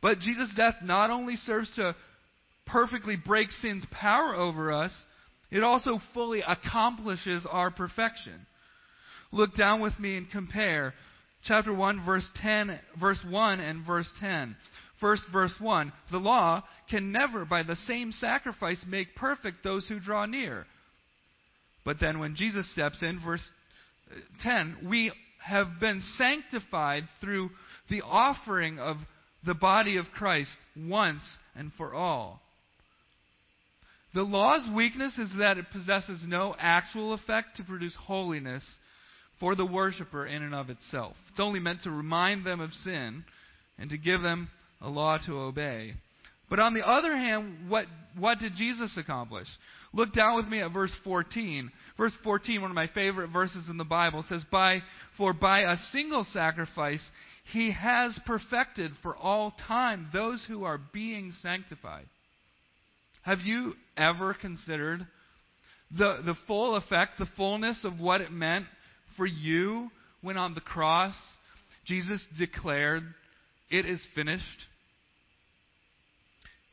But 0.01 0.19
Jesus' 0.19 0.53
death 0.55 0.75
not 0.83 1.09
only 1.09 1.35
serves 1.35 1.73
to 1.75 1.95
perfectly 2.65 3.15
break 3.15 3.51
sin's 3.51 3.85
power 3.91 4.35
over 4.35 4.71
us, 4.71 4.95
it 5.51 5.63
also 5.63 5.99
fully 6.13 6.41
accomplishes 6.47 7.45
our 7.49 7.71
perfection. 7.71 8.45
Look 9.31 9.55
down 9.55 9.81
with 9.81 9.99
me 9.99 10.17
and 10.17 10.29
compare 10.29 10.93
chapter 11.43 11.73
1 11.73 12.05
verse 12.05 12.29
10 12.41 12.79
verse 12.99 13.19
1 13.27 13.59
and 13.59 13.85
verse 13.85 14.11
10. 14.19 14.55
First 14.99 15.23
verse 15.31 15.55
1, 15.59 15.93
the 16.11 16.17
law 16.17 16.63
can 16.89 17.11
never 17.11 17.45
by 17.45 17.63
the 17.63 17.75
same 17.75 18.11
sacrifice 18.11 18.83
make 18.87 19.15
perfect 19.15 19.63
those 19.63 19.87
who 19.87 19.99
draw 19.99 20.25
near. 20.25 20.65
But 21.85 21.97
then 22.01 22.19
when 22.19 22.35
Jesus 22.35 22.69
steps 22.73 23.01
in 23.01 23.21
verse 23.23 23.43
10, 24.41 24.87
we 24.89 25.11
have 25.43 25.79
been 25.79 26.01
sanctified 26.17 27.03
through 27.21 27.49
the 27.89 28.01
offering 28.01 28.79
of 28.79 28.97
the 29.45 29.53
body 29.53 29.97
of 29.97 30.05
Christ 30.13 30.51
once 30.77 31.21
and 31.55 31.71
for 31.77 31.93
all. 31.93 32.41
The 34.13 34.23
law's 34.23 34.67
weakness 34.75 35.17
is 35.17 35.33
that 35.37 35.57
it 35.57 35.65
possesses 35.71 36.25
no 36.27 36.55
actual 36.59 37.13
effect 37.13 37.57
to 37.57 37.63
produce 37.63 37.95
holiness 37.95 38.65
for 39.39 39.55
the 39.55 39.65
worshiper 39.65 40.25
in 40.25 40.41
and 40.41 40.55
of 40.55 40.69
itself. 40.69 41.15
It's 41.29 41.39
only 41.39 41.59
meant 41.59 41.83
to 41.83 41.91
remind 41.91 42.45
them 42.45 42.59
of 42.59 42.73
sin 42.73 43.23
and 43.77 43.89
to 43.91 43.97
give 43.97 44.21
them 44.21 44.49
a 44.81 44.89
law 44.89 45.17
to 45.25 45.37
obey. 45.37 45.93
But 46.49 46.59
on 46.59 46.73
the 46.73 46.85
other 46.85 47.15
hand, 47.15 47.69
what, 47.69 47.85
what 48.17 48.39
did 48.39 48.55
Jesus 48.55 48.97
accomplish? 48.97 49.47
Look 49.93 50.13
down 50.13 50.35
with 50.35 50.47
me 50.47 50.61
at 50.61 50.71
verse 50.71 50.93
14. 51.03 51.71
Verse 51.97 52.13
14, 52.23 52.61
one 52.61 52.71
of 52.71 52.75
my 52.75 52.87
favorite 52.87 53.29
verses 53.29 53.69
in 53.69 53.77
the 53.77 53.83
Bible, 53.83 54.23
says, 54.27 54.45
by, 54.51 54.81
For 55.17 55.33
by 55.33 55.61
a 55.61 55.77
single 55.91 56.25
sacrifice 56.31 57.03
he 57.51 57.71
has 57.71 58.19
perfected 58.25 58.91
for 59.01 59.15
all 59.17 59.55
time 59.67 60.07
those 60.13 60.45
who 60.47 60.63
are 60.63 60.79
being 60.93 61.31
sanctified. 61.41 62.05
Have 63.23 63.39
you 63.39 63.73
ever 63.97 64.33
considered 64.33 65.05
the, 65.91 66.21
the 66.23 66.35
full 66.45 66.75
effect, 66.75 67.13
the 67.17 67.27
fullness 67.35 67.81
of 67.83 67.99
what 67.99 68.21
it 68.21 68.31
meant 68.31 68.65
for 69.17 69.25
you 69.25 69.89
when 70.21 70.37
on 70.37 70.53
the 70.53 70.61
cross 70.61 71.15
Jesus 71.85 72.25
declared, 72.37 73.03
It 73.69 73.85
is 73.85 74.03
finished? 74.13 74.45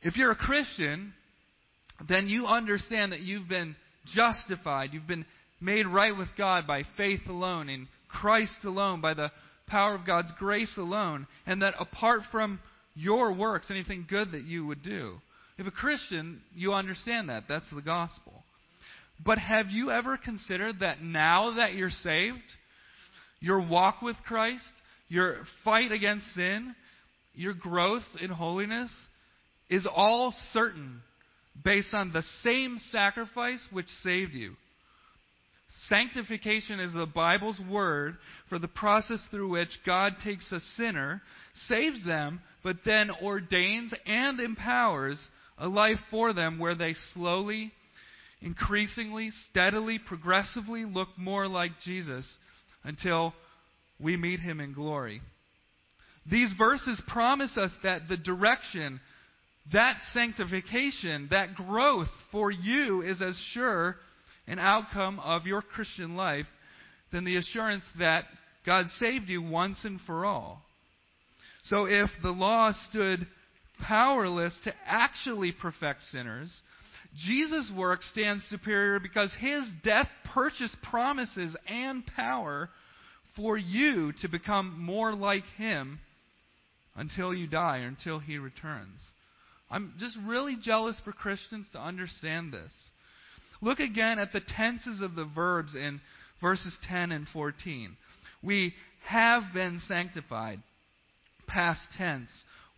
If 0.03 0.15
you're 0.15 0.31
a 0.31 0.35
Christian, 0.35 1.13
then 2.07 2.27
you 2.27 2.45
understand 2.45 3.11
that 3.11 3.21
you've 3.21 3.47
been 3.47 3.75
justified. 4.13 4.91
You've 4.93 5.07
been 5.07 5.25
made 5.59 5.87
right 5.87 6.15
with 6.15 6.29
God 6.37 6.67
by 6.67 6.83
faith 6.95 7.21
alone, 7.27 7.69
in 7.69 7.87
Christ 8.09 8.59
alone, 8.63 9.01
by 9.01 9.13
the 9.13 9.31
power 9.67 9.95
of 9.95 10.05
God's 10.05 10.31
grace 10.37 10.77
alone, 10.77 11.27
and 11.45 11.61
that 11.61 11.73
apart 11.79 12.21
from 12.31 12.59
your 12.95 13.33
works, 13.33 13.69
anything 13.69 14.05
good 14.09 14.31
that 14.31 14.43
you 14.43 14.65
would 14.65 14.81
do. 14.83 15.15
If 15.57 15.67
a 15.67 15.71
Christian, 15.71 16.41
you 16.55 16.73
understand 16.73 17.29
that. 17.29 17.43
That's 17.49 17.69
the 17.73 17.81
gospel. 17.81 18.43
But 19.25 19.39
have 19.39 19.67
you 19.69 19.91
ever 19.91 20.17
considered 20.17 20.79
that 20.79 21.01
now 21.01 21.55
that 21.55 21.73
you're 21.73 21.89
saved, 21.89 22.37
your 23.39 23.67
walk 23.67 24.01
with 24.01 24.15
Christ, 24.27 24.63
your 25.09 25.37
fight 25.63 25.91
against 25.91 26.33
sin, 26.35 26.75
your 27.33 27.53
growth 27.53 28.03
in 28.21 28.29
holiness 28.29 28.91
is 29.69 29.87
all 29.91 30.33
certain 30.53 31.01
based 31.63 31.93
on 31.93 32.11
the 32.11 32.23
same 32.43 32.77
sacrifice 32.91 33.65
which 33.71 33.87
saved 33.87 34.33
you. 34.33 34.55
Sanctification 35.89 36.79
is 36.79 36.93
the 36.93 37.05
Bible's 37.05 37.59
word 37.69 38.17
for 38.49 38.57
the 38.57 38.67
process 38.67 39.21
through 39.29 39.49
which 39.49 39.79
God 39.85 40.13
takes 40.23 40.51
a 40.51 40.59
sinner, 40.75 41.21
saves 41.67 42.05
them, 42.05 42.41
but 42.63 42.77
then 42.85 43.11
ordains 43.21 43.93
and 44.05 44.39
empowers 44.39 45.19
a 45.57 45.67
life 45.67 45.99
for 46.09 46.33
them 46.33 46.57
where 46.57 46.75
they 46.75 46.93
slowly, 47.13 47.71
increasingly, 48.41 49.31
steadily, 49.49 49.99
progressively 49.99 50.85
look 50.85 51.09
more 51.17 51.47
like 51.47 51.71
Jesus 51.83 52.25
until 52.83 53.33
we 53.99 54.15
meet 54.15 54.39
him 54.39 54.59
in 54.59 54.73
glory. 54.73 55.21
These 56.29 56.53
verses 56.57 57.01
promise 57.07 57.57
us 57.57 57.71
that 57.83 58.07
the 58.09 58.17
direction 58.17 58.99
that 59.73 59.97
sanctification, 60.13 61.27
that 61.31 61.55
growth 61.55 62.07
for 62.31 62.51
you 62.51 63.01
is 63.01 63.21
as 63.21 63.37
sure 63.53 63.97
an 64.47 64.59
outcome 64.59 65.19
of 65.19 65.45
your 65.45 65.61
Christian 65.61 66.15
life 66.15 66.45
than 67.11 67.25
the 67.25 67.37
assurance 67.37 67.83
that 67.99 68.25
God 68.65 68.85
saved 68.97 69.29
you 69.29 69.41
once 69.41 69.83
and 69.83 69.99
for 70.01 70.25
all. 70.25 70.61
So 71.63 71.85
if 71.85 72.09
the 72.21 72.31
law 72.31 72.71
stood 72.89 73.27
powerless 73.81 74.57
to 74.63 74.73
actually 74.85 75.51
perfect 75.51 76.03
sinners, 76.03 76.61
Jesus' 77.15 77.71
work 77.75 78.01
stands 78.01 78.43
superior 78.45 78.99
because 78.99 79.33
his 79.39 79.69
death 79.83 80.07
purchased 80.33 80.77
promises 80.81 81.55
and 81.67 82.05
power 82.05 82.69
for 83.35 83.57
you 83.57 84.13
to 84.21 84.29
become 84.29 84.79
more 84.79 85.13
like 85.13 85.45
him 85.57 85.99
until 86.95 87.33
you 87.33 87.47
die 87.47 87.79
or 87.79 87.87
until 87.87 88.19
he 88.19 88.37
returns. 88.37 88.99
I'm 89.69 89.93
just 89.99 90.17
really 90.25 90.55
jealous 90.61 90.99
for 91.03 91.11
Christians 91.11 91.67
to 91.73 91.79
understand 91.79 92.53
this. 92.53 92.73
Look 93.61 93.79
again 93.79 94.19
at 94.19 94.33
the 94.33 94.41
tenses 94.41 95.01
of 95.01 95.15
the 95.15 95.25
verbs 95.25 95.75
in 95.75 95.99
verses 96.41 96.77
10 96.89 97.11
and 97.11 97.27
14. 97.27 97.97
We 98.43 98.73
have 99.07 99.43
been 99.53 99.79
sanctified, 99.87 100.61
past 101.47 101.81
tense, 101.97 102.29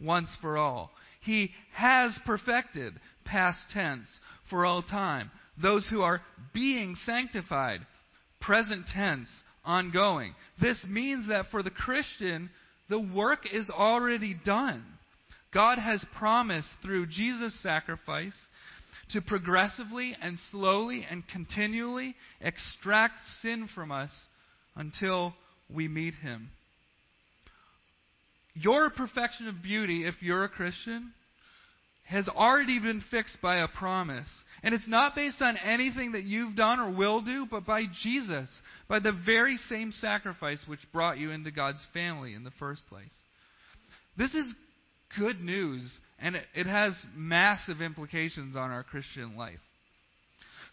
once 0.01 0.35
for 0.41 0.57
all. 0.57 0.91
He 1.21 1.49
has 1.73 2.17
perfected, 2.25 2.93
past 3.25 3.59
tense, 3.73 4.07
for 4.49 4.65
all 4.65 4.81
time. 4.81 5.31
Those 5.61 5.87
who 5.89 6.01
are 6.01 6.21
being 6.53 6.95
sanctified, 6.95 7.81
present 8.39 8.87
tense, 8.87 9.27
ongoing. 9.65 10.33
This 10.61 10.83
means 10.89 11.27
that 11.27 11.47
for 11.51 11.61
the 11.61 11.69
Christian, 11.69 12.49
the 12.89 13.01
work 13.15 13.41
is 13.51 13.69
already 13.69 14.35
done. 14.45 14.83
God 15.53 15.79
has 15.79 16.05
promised 16.17 16.69
through 16.83 17.07
Jesus' 17.07 17.59
sacrifice 17.61 18.35
to 19.11 19.21
progressively 19.21 20.15
and 20.21 20.37
slowly 20.51 21.05
and 21.09 21.23
continually 21.27 22.15
extract 22.39 23.15
sin 23.41 23.67
from 23.73 23.91
us 23.91 24.11
until 24.75 25.33
we 25.73 25.87
meet 25.87 26.13
Him. 26.15 26.51
Your 28.53 28.89
perfection 28.89 29.47
of 29.47 29.63
beauty, 29.63 30.05
if 30.05 30.15
you're 30.21 30.43
a 30.43 30.49
Christian, 30.49 31.13
has 32.03 32.27
already 32.27 32.79
been 32.79 33.03
fixed 33.11 33.37
by 33.41 33.57
a 33.57 33.67
promise. 33.67 34.27
And 34.63 34.73
it's 34.73 34.87
not 34.87 35.15
based 35.15 35.41
on 35.41 35.57
anything 35.57 36.13
that 36.13 36.23
you've 36.23 36.55
done 36.55 36.79
or 36.79 36.91
will 36.91 37.21
do, 37.21 37.47
but 37.49 37.65
by 37.65 37.83
Jesus, 38.03 38.49
by 38.87 38.99
the 38.99 39.17
very 39.25 39.57
same 39.57 39.91
sacrifice 39.91 40.63
which 40.67 40.79
brought 40.91 41.19
you 41.19 41.31
into 41.31 41.51
God's 41.51 41.85
family 41.93 42.33
in 42.33 42.43
the 42.43 42.51
first 42.59 42.81
place. 42.89 43.13
This 44.17 44.33
is 44.33 44.53
good 45.17 45.39
news, 45.41 45.99
and 46.19 46.35
it, 46.35 46.45
it 46.53 46.67
has 46.67 46.95
massive 47.15 47.81
implications 47.81 48.55
on 48.55 48.71
our 48.71 48.83
Christian 48.83 49.35
life. 49.35 49.59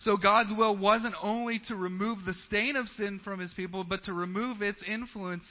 So 0.00 0.16
God's 0.16 0.50
will 0.56 0.76
wasn't 0.76 1.14
only 1.22 1.60
to 1.68 1.76
remove 1.76 2.18
the 2.24 2.34
stain 2.34 2.76
of 2.76 2.86
sin 2.88 3.20
from 3.24 3.40
his 3.40 3.54
people, 3.54 3.84
but 3.84 4.04
to 4.04 4.12
remove 4.12 4.60
its 4.60 4.82
influence 4.86 5.44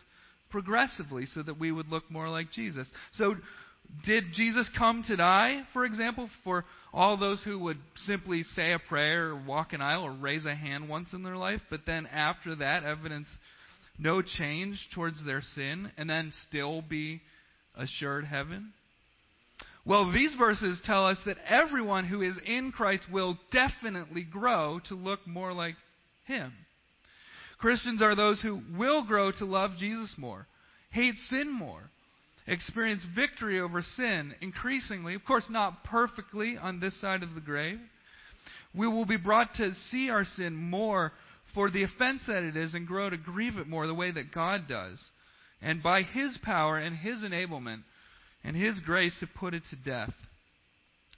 progressively 0.52 1.26
so 1.26 1.42
that 1.42 1.60
we 1.60 1.72
would 1.72 1.88
look 1.88 2.10
more 2.12 2.30
like 2.30 2.52
Jesus. 2.52 2.88
So 3.14 3.36
did 4.06 4.26
Jesus 4.34 4.70
come 4.78 5.04
to 5.08 5.16
die, 5.16 5.64
for 5.74 5.86
example, 5.86 6.30
for 6.44 6.66
all 6.94 7.18
those 7.18 7.44
who 7.44 7.58
would 7.60 7.78
simply 7.96 8.44
say 8.44 8.74
a 8.74 8.80
prayer 8.80 9.30
or 9.30 9.36
walk 9.36 9.74
an 9.74 9.82
aisle 9.82 10.04
or 10.04 10.14
raise 10.14 10.46
a 10.46 10.56
hand 10.56 10.90
once 10.90 11.14
in 11.14 11.24
their 11.24 11.38
life, 11.38 11.62
but 11.70 11.82
then 11.86 12.06
after 12.08 12.56
that 12.56 12.84
evidence 12.84 13.28
no 13.98 14.22
change 14.22 14.90
towards 14.94 15.24
their 15.26 15.42
sin 15.42 15.92
and 15.98 16.10
then 16.10 16.32
still 16.48 16.82
be 16.82 17.22
assured 17.78 18.26
heaven? 18.26 18.74
Well, 19.86 20.12
these 20.12 20.34
verses 20.38 20.82
tell 20.84 21.06
us 21.06 21.20
that 21.26 21.38
everyone 21.48 22.06
who 22.06 22.22
is 22.22 22.40
in 22.46 22.72
Christ 22.72 23.06
will 23.12 23.38
definitely 23.52 24.24
grow 24.24 24.80
to 24.90 24.96
look 24.96 25.26
more 25.28 25.54
like 25.54 25.76
Him. 26.26 26.54
Christians 27.60 28.02
are 28.02 28.16
those 28.16 28.42
who 28.42 28.62
will 28.78 29.06
grow 29.06 29.32
to 29.34 29.46
love 29.46 29.72
Jesus 29.78 30.14
more, 30.18 30.48
hate 30.90 31.16
sin 31.30 31.52
more, 31.52 31.84
experience 32.48 33.06
victory 33.16 33.60
over 33.60 33.82
sin 33.82 34.34
increasingly, 34.42 35.14
of 35.14 35.24
course, 35.26 35.48
not 35.50 35.84
perfectly 35.84 36.58
on 36.58 36.80
this 36.80 37.00
side 37.00 37.24
of 37.24 37.36
the 37.36 37.42
grave. 37.42 37.80
We 38.74 38.88
will 38.88 39.06
be 39.06 39.18
brought 39.18 39.54
to 39.56 39.74
see 39.90 40.10
our 40.10 40.26
sin 40.26 40.56
more 40.56 41.12
for 41.54 41.70
the 41.70 41.84
offense 41.84 42.24
that 42.28 42.44
it 42.44 42.58
is 42.58 42.74
and 42.74 42.86
grow 42.86 43.10
to 43.10 43.18
grieve 43.18 43.58
it 43.58 43.68
more 43.68 43.88
the 43.88 43.94
way 43.94 44.12
that 44.12 44.34
God 44.34 44.68
does. 44.68 45.02
And 45.66 45.82
by 45.82 46.04
His 46.04 46.38
power 46.44 46.78
and 46.78 46.96
His 46.96 47.24
enablement, 47.24 47.82
and 48.44 48.56
His 48.56 48.80
grace 48.86 49.18
to 49.20 49.28
put 49.28 49.56
it 49.56 49.64
to 49.72 49.76
death. 49.76 50.14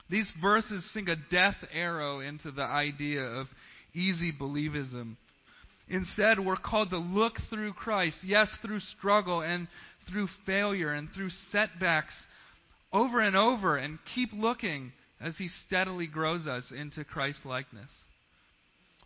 These 0.09 0.31
verses 0.41 0.89
sink 0.93 1.09
a 1.09 1.17
death 1.29 1.57
arrow 1.73 2.21
into 2.21 2.51
the 2.51 2.63
idea 2.63 3.23
of 3.23 3.47
easy 3.93 4.31
believism. 4.31 5.17
Instead, 5.89 6.39
we're 6.39 6.55
called 6.55 6.91
to 6.91 6.97
look 6.97 7.33
through 7.49 7.73
Christ, 7.73 8.19
yes, 8.23 8.49
through 8.61 8.79
struggle 8.79 9.41
and 9.41 9.67
through 10.09 10.27
failure 10.45 10.93
and 10.93 11.09
through 11.13 11.29
setbacks 11.51 12.15
over 12.93 13.19
and 13.19 13.35
over, 13.35 13.75
and 13.75 13.99
keep 14.15 14.29
looking 14.31 14.93
as 15.19 15.35
He 15.37 15.49
steadily 15.65 16.07
grows 16.07 16.47
us 16.47 16.71
into 16.71 17.03
Christ 17.03 17.45
likeness. 17.45 17.89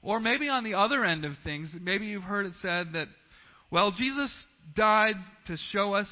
Or 0.04 0.20
maybe 0.20 0.50
on 0.50 0.64
the 0.64 0.76
other 0.76 1.04
end 1.04 1.26
of 1.26 1.34
things, 1.44 1.76
maybe 1.82 2.06
you've 2.06 2.22
heard 2.22 2.46
it 2.46 2.54
said 2.62 2.90
that, 2.94 3.08
well, 3.72 3.92
Jesus 3.98 4.32
died 4.76 5.16
to 5.48 5.58
show 5.72 5.94
us 5.94 6.12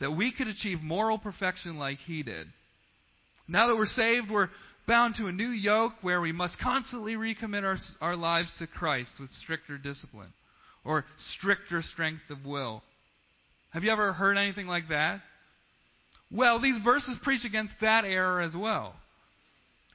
that 0.00 0.12
we 0.12 0.32
could 0.32 0.48
achieve 0.48 0.80
moral 0.80 1.18
perfection 1.18 1.78
like 1.78 1.98
he 1.98 2.22
did. 2.22 2.46
Now 3.46 3.68
that 3.68 3.76
we're 3.76 3.86
saved, 3.86 4.30
we're 4.30 4.48
bound 4.86 5.14
to 5.16 5.26
a 5.26 5.32
new 5.32 5.48
yoke 5.48 5.92
where 6.02 6.20
we 6.20 6.32
must 6.32 6.58
constantly 6.60 7.14
recommit 7.14 7.62
our, 7.62 7.76
our 8.00 8.16
lives 8.16 8.52
to 8.58 8.66
Christ 8.66 9.12
with 9.20 9.30
stricter 9.42 9.78
discipline 9.78 10.32
or 10.84 11.04
stricter 11.36 11.82
strength 11.82 12.28
of 12.30 12.44
will. 12.44 12.82
Have 13.70 13.84
you 13.84 13.90
ever 13.90 14.12
heard 14.12 14.36
anything 14.36 14.66
like 14.66 14.88
that? 14.88 15.20
Well, 16.30 16.60
these 16.60 16.78
verses 16.84 17.16
preach 17.22 17.44
against 17.44 17.74
that 17.80 18.04
error 18.04 18.40
as 18.40 18.54
well. 18.54 18.94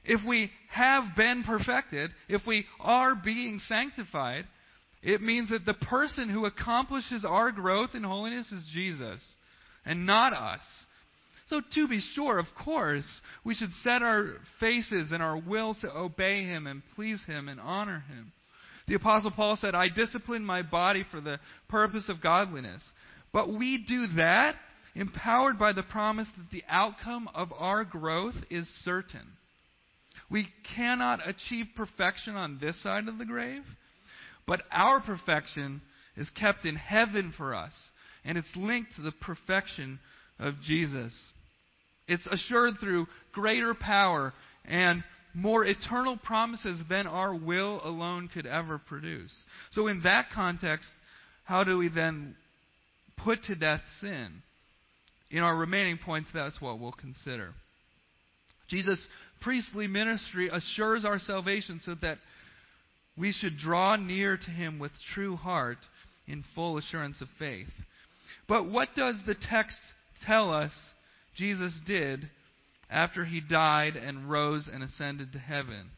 If 0.04 0.26
we 0.26 0.50
have 0.70 1.04
been 1.16 1.44
perfected, 1.44 2.10
if 2.28 2.42
we 2.46 2.64
are 2.80 3.14
being 3.14 3.58
sanctified, 3.58 4.46
it 5.02 5.22
means 5.22 5.50
that 5.50 5.64
the 5.64 5.74
person 5.74 6.28
who 6.28 6.44
accomplishes 6.44 7.24
our 7.24 7.52
growth 7.52 7.90
in 7.94 8.02
holiness 8.02 8.52
is 8.52 8.68
Jesus 8.72 9.22
and 9.84 10.06
not 10.06 10.32
us. 10.32 10.60
So, 11.48 11.60
to 11.74 11.88
be 11.88 12.00
sure, 12.14 12.38
of 12.38 12.46
course, 12.62 13.08
we 13.44 13.54
should 13.54 13.72
set 13.82 14.02
our 14.02 14.34
faces 14.60 15.10
and 15.10 15.22
our 15.22 15.36
wills 15.36 15.80
to 15.80 15.90
obey 15.90 16.44
Him 16.44 16.66
and 16.66 16.82
please 16.94 17.20
Him 17.26 17.48
and 17.48 17.58
honor 17.58 18.04
Him. 18.08 18.32
The 18.86 18.94
Apostle 18.94 19.32
Paul 19.32 19.56
said, 19.56 19.74
I 19.74 19.88
discipline 19.88 20.44
my 20.44 20.62
body 20.62 21.04
for 21.10 21.20
the 21.20 21.40
purpose 21.68 22.08
of 22.08 22.22
godliness. 22.22 22.84
But 23.32 23.48
we 23.48 23.84
do 23.86 24.06
that 24.16 24.56
empowered 24.94 25.58
by 25.58 25.72
the 25.72 25.82
promise 25.82 26.28
that 26.36 26.50
the 26.50 26.64
outcome 26.68 27.28
of 27.34 27.52
our 27.56 27.84
growth 27.84 28.34
is 28.50 28.68
certain. 28.84 29.26
We 30.30 30.48
cannot 30.76 31.26
achieve 31.26 31.66
perfection 31.76 32.36
on 32.36 32.58
this 32.60 32.80
side 32.82 33.08
of 33.08 33.18
the 33.18 33.24
grave, 33.24 33.62
but 34.50 34.62
our 34.72 35.00
perfection 35.00 35.80
is 36.16 36.28
kept 36.30 36.64
in 36.64 36.74
heaven 36.74 37.32
for 37.36 37.54
us 37.54 37.72
and 38.24 38.36
it's 38.36 38.50
linked 38.56 38.96
to 38.96 39.00
the 39.00 39.12
perfection 39.12 40.00
of 40.40 40.54
Jesus. 40.60 41.16
It's 42.08 42.26
assured 42.26 42.74
through 42.80 43.06
greater 43.30 43.74
power 43.74 44.32
and 44.64 45.04
more 45.34 45.64
eternal 45.64 46.16
promises 46.16 46.82
than 46.88 47.06
our 47.06 47.32
will 47.32 47.80
alone 47.84 48.28
could 48.34 48.44
ever 48.44 48.78
produce. 48.78 49.32
So, 49.70 49.86
in 49.86 50.00
that 50.02 50.30
context, 50.34 50.88
how 51.44 51.62
do 51.62 51.78
we 51.78 51.88
then 51.88 52.34
put 53.22 53.44
to 53.44 53.54
death 53.54 53.82
sin? 54.00 54.42
In 55.30 55.44
our 55.44 55.56
remaining 55.56 55.98
points, 56.04 56.28
that's 56.34 56.60
what 56.60 56.80
we'll 56.80 56.90
consider. 56.90 57.54
Jesus' 58.66 59.06
priestly 59.40 59.86
ministry 59.86 60.50
assures 60.52 61.04
our 61.04 61.20
salvation 61.20 61.78
so 61.84 61.94
that 62.02 62.18
we 63.20 63.32
should 63.32 63.58
draw 63.58 63.96
near 63.96 64.38
to 64.38 64.50
him 64.50 64.78
with 64.78 64.92
true 65.14 65.36
heart 65.36 65.78
in 66.26 66.42
full 66.54 66.78
assurance 66.78 67.20
of 67.20 67.28
faith. 67.38 67.68
But 68.48 68.70
what 68.70 68.88
does 68.96 69.16
the 69.26 69.34
text 69.34 69.76
tell 70.26 70.50
us 70.50 70.72
Jesus 71.36 71.72
did 71.86 72.30
after 72.90 73.24
he 73.24 73.40
died 73.40 73.94
and 73.96 74.30
rose 74.30 74.70
and 74.72 74.82
ascended 74.82 75.32
to 75.32 75.38
heaven? 75.38 75.90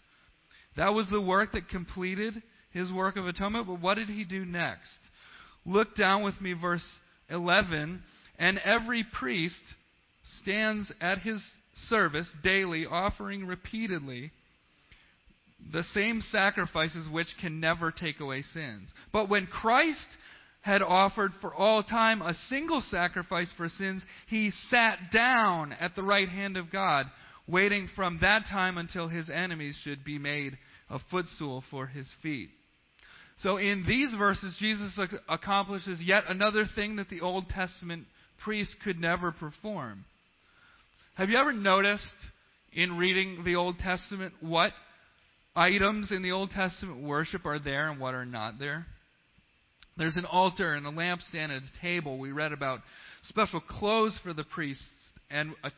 That 0.76 0.94
was 0.94 1.08
the 1.10 1.22
work 1.22 1.52
that 1.52 1.68
completed 1.68 2.42
his 2.72 2.90
work 2.92 3.16
of 3.16 3.26
atonement, 3.26 3.68
but 3.68 3.80
what 3.80 3.94
did 3.94 4.08
he 4.08 4.24
do 4.24 4.44
next? 4.44 4.98
Look 5.64 5.94
down 5.94 6.24
with 6.24 6.40
me, 6.40 6.54
verse 6.54 6.86
11. 7.28 8.02
And 8.38 8.58
every 8.64 9.04
priest 9.04 9.62
stands 10.40 10.92
at 11.00 11.18
his 11.18 11.44
service 11.88 12.30
daily, 12.42 12.84
offering 12.86 13.46
repeatedly 13.46 14.32
the 15.70 15.82
same 15.82 16.20
sacrifices 16.20 17.08
which 17.10 17.28
can 17.40 17.60
never 17.60 17.90
take 17.90 18.20
away 18.20 18.42
sins. 18.42 18.92
But 19.12 19.28
when 19.28 19.46
Christ 19.46 20.08
had 20.62 20.82
offered 20.82 21.32
for 21.40 21.54
all 21.54 21.82
time 21.82 22.22
a 22.22 22.34
single 22.48 22.80
sacrifice 22.80 23.50
for 23.56 23.68
sins, 23.68 24.04
he 24.28 24.52
sat 24.68 24.98
down 25.12 25.72
at 25.72 25.94
the 25.96 26.02
right 26.02 26.28
hand 26.28 26.56
of 26.56 26.70
God, 26.70 27.06
waiting 27.48 27.88
from 27.94 28.18
that 28.20 28.44
time 28.50 28.78
until 28.78 29.08
his 29.08 29.28
enemies 29.28 29.78
should 29.82 30.04
be 30.04 30.18
made 30.18 30.56
a 30.88 30.98
footstool 31.10 31.64
for 31.70 31.86
his 31.86 32.08
feet. 32.22 32.50
So 33.38 33.56
in 33.56 33.84
these 33.88 34.14
verses, 34.16 34.56
Jesus 34.60 34.98
accomplishes 35.28 36.00
yet 36.00 36.24
another 36.28 36.64
thing 36.76 36.96
that 36.96 37.08
the 37.08 37.22
Old 37.22 37.48
Testament 37.48 38.04
priest 38.44 38.76
could 38.84 39.00
never 39.00 39.32
perform. 39.32 40.04
Have 41.14 41.28
you 41.28 41.38
ever 41.38 41.52
noticed 41.52 42.04
in 42.72 42.96
reading 42.96 43.42
the 43.44 43.56
Old 43.56 43.78
Testament 43.78 44.32
what 44.40 44.72
items 45.54 46.12
in 46.12 46.22
the 46.22 46.32
Old 46.32 46.50
Testament 46.50 47.02
worship 47.02 47.44
are 47.44 47.58
there 47.58 47.90
and 47.90 48.00
what 48.00 48.14
are 48.14 48.24
not 48.24 48.58
there? 48.58 48.86
There's 49.96 50.16
an 50.16 50.24
altar 50.24 50.74
and 50.74 50.86
a 50.86 50.90
lampstand 50.90 51.50
and 51.50 51.62
a 51.62 51.80
table. 51.82 52.18
We 52.18 52.32
read 52.32 52.52
about 52.52 52.80
special 53.22 53.60
clothes 53.60 54.18
for 54.22 54.32
the 54.32 54.44
priests, 54.44 54.88
and 55.30 55.54
a, 55.62 55.70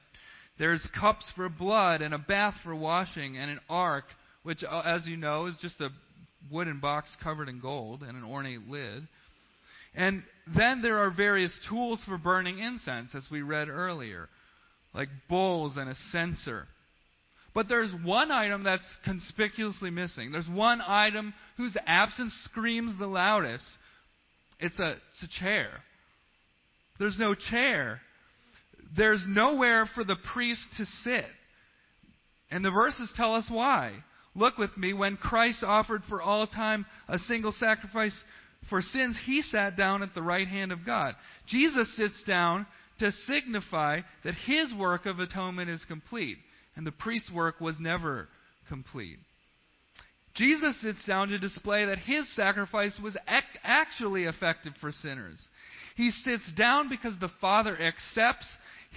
there's 0.59 0.87
cups 0.99 1.29
for 1.35 1.49
blood, 1.49 2.01
and 2.01 2.15
a 2.15 2.19
bath 2.19 2.55
for 2.63 2.77
washing, 2.77 3.37
and 3.37 3.51
an 3.51 3.61
ark, 3.69 4.05
which, 4.45 4.63
uh, 4.63 4.83
as 4.85 5.07
you 5.07 5.17
know, 5.17 5.47
is 5.47 5.59
just 5.61 5.81
a 5.81 5.89
wooden 6.53 6.79
box 6.79 7.11
covered 7.23 7.49
in 7.49 7.59
gold 7.61 8.03
and 8.03 8.17
an 8.17 8.25
ornate 8.25 8.69
lid. 8.69 9.09
And 9.97 10.23
then 10.57 10.83
there 10.83 10.99
are 10.99 11.11
various 11.11 11.59
tools 11.69 12.03
for 12.07 12.17
burning 12.19 12.59
incense, 12.59 13.15
as 13.15 13.27
we 13.31 13.43
read 13.43 13.69
earlier, 13.69 14.29
like 14.93 15.09
bowls 15.29 15.77
and 15.77 15.89
a 15.89 15.95
censer. 16.13 16.69
But 17.55 17.69
there's 17.69 17.93
one 18.05 18.33
item 18.33 18.65
that's 18.65 18.99
conspicuously 19.05 19.91
missing. 19.91 20.33
There's 20.33 20.49
one 20.49 20.81
item 20.81 21.33
whose 21.57 21.77
absence 21.87 22.35
screams 22.51 22.99
the 22.99 23.07
loudest, 23.07 23.65
it's 24.59 24.79
a, 24.81 24.97
it's 25.11 25.23
a 25.23 25.41
chair. 25.41 25.69
There's 26.99 27.19
no 27.19 27.35
chair. 27.35 28.01
There's 28.97 29.25
nowhere 29.29 29.87
for 29.95 30.05
the 30.05 30.17
priest 30.33 30.63
to 30.79 30.85
sit. 31.03 31.27
And 32.51 32.65
the 32.65 32.71
verses 32.71 33.13
tell 33.17 33.35
us 33.35 33.49
why. 33.51 33.93
Look 34.35 34.59
with 34.59 34.77
me. 34.77 34.93
When 34.93 35.17
Christ 35.17 35.63
offered 35.65 36.03
for 36.09 36.21
all 36.21 36.47
time 36.47 36.87
a 37.09 37.19
single 37.19 37.53
sacrifice 37.53 38.17
for 38.69 38.81
sins, 38.81 39.19
he 39.25 39.43
sat 39.43 39.77
down 39.77 40.03
at 40.03 40.15
the 40.15 40.23
right 40.23 40.47
hand 40.47 40.73
of 40.73 40.85
God. 40.85 41.15
Jesus 41.47 41.95
sits 41.97 42.23
down 42.25 42.67
to 42.99 43.13
signify 43.27 44.01
that 44.25 44.35
his 44.47 44.73
work 44.75 45.07
of 45.07 45.19
atonement 45.19 45.71
is 45.71 45.85
complete, 45.87 46.39
and 46.77 46.87
the 46.87 46.93
priest's 46.93 47.31
work 47.33 47.61
was 47.61 47.77
never 47.81 48.29
complete. 48.69 49.19
Jesus 50.35 50.81
sits 50.81 51.05
down 51.07 51.29
to 51.29 51.39
display 51.39 51.85
that 51.85 51.99
his 51.99 52.29
sacrifice 52.35 52.99
was 53.03 53.17
ac- 53.29 53.47
actually 53.63 54.25
effective 54.25 54.73
for 54.81 54.91
sinners. 54.91 55.49
He 55.97 56.11
sits 56.11 56.51
down 56.57 56.89
because 56.89 57.15
the 57.21 57.31
Father 57.41 57.81
accepts 57.81 58.49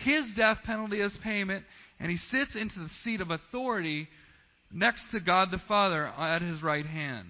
his 0.03 0.27
death 0.35 0.57
penalty 0.65 0.99
as 1.01 1.15
payment, 1.23 1.63
and 1.99 2.09
he 2.09 2.17
sits 2.17 2.55
into 2.55 2.79
the 2.79 2.89
seat 3.03 3.21
of 3.21 3.29
authority 3.29 4.07
next 4.71 5.03
to 5.11 5.19
God 5.19 5.49
the 5.51 5.61
Father 5.67 6.05
at 6.05 6.41
his 6.41 6.63
right 6.63 6.85
hand. 6.85 7.27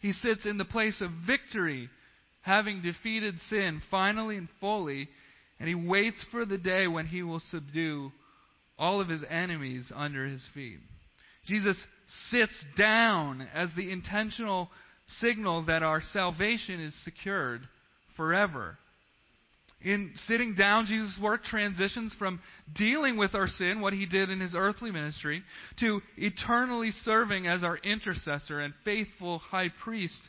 He 0.00 0.12
sits 0.12 0.46
in 0.46 0.56
the 0.56 0.64
place 0.64 1.00
of 1.00 1.10
victory, 1.26 1.90
having 2.42 2.82
defeated 2.82 3.38
sin 3.48 3.82
finally 3.90 4.36
and 4.36 4.48
fully, 4.60 5.08
and 5.58 5.68
he 5.68 5.74
waits 5.74 6.24
for 6.30 6.46
the 6.46 6.56
day 6.56 6.86
when 6.86 7.06
he 7.06 7.22
will 7.22 7.40
subdue 7.40 8.12
all 8.80 9.00
of 9.00 9.08
his 9.08 9.22
enemies 9.28 9.92
under 9.94 10.26
his 10.26 10.44
feet. 10.54 10.78
Jesus 11.46 11.76
sits 12.30 12.64
down 12.76 13.46
as 13.54 13.68
the 13.76 13.92
intentional 13.92 14.70
signal 15.18 15.66
that 15.66 15.82
our 15.82 16.00
salvation 16.00 16.80
is 16.80 16.94
secured 17.04 17.60
forever. 18.16 18.78
In 19.82 20.12
sitting 20.26 20.54
down, 20.54 20.86
Jesus' 20.86 21.18
work 21.22 21.42
transitions 21.44 22.14
from 22.18 22.40
dealing 22.74 23.16
with 23.16 23.34
our 23.34 23.48
sin, 23.48 23.80
what 23.80 23.94
he 23.94 24.04
did 24.04 24.28
in 24.28 24.40
his 24.40 24.54
earthly 24.54 24.90
ministry, 24.90 25.42
to 25.78 26.00
eternally 26.16 26.90
serving 26.90 27.46
as 27.46 27.64
our 27.64 27.78
intercessor 27.78 28.60
and 28.60 28.74
faithful 28.84 29.38
high 29.38 29.70
priest 29.82 30.20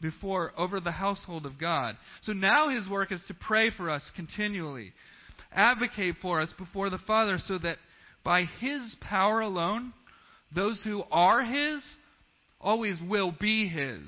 before 0.00 0.52
over 0.56 0.80
the 0.80 0.92
household 0.92 1.44
of 1.44 1.58
God. 1.58 1.96
So 2.22 2.32
now 2.32 2.68
his 2.68 2.88
work 2.88 3.10
is 3.10 3.22
to 3.28 3.34
pray 3.34 3.70
for 3.76 3.90
us 3.90 4.08
continually, 4.14 4.92
advocate 5.52 6.16
for 6.22 6.40
us 6.40 6.54
before 6.56 6.88
the 6.88 6.98
Father 6.98 7.38
so 7.38 7.58
that 7.58 7.78
by 8.24 8.44
his 8.60 8.94
power 9.00 9.40
alone, 9.40 9.92
those 10.54 10.80
who 10.84 11.02
are 11.10 11.42
his 11.42 11.84
always 12.60 12.96
will 13.08 13.34
be 13.38 13.68
his. 13.68 14.00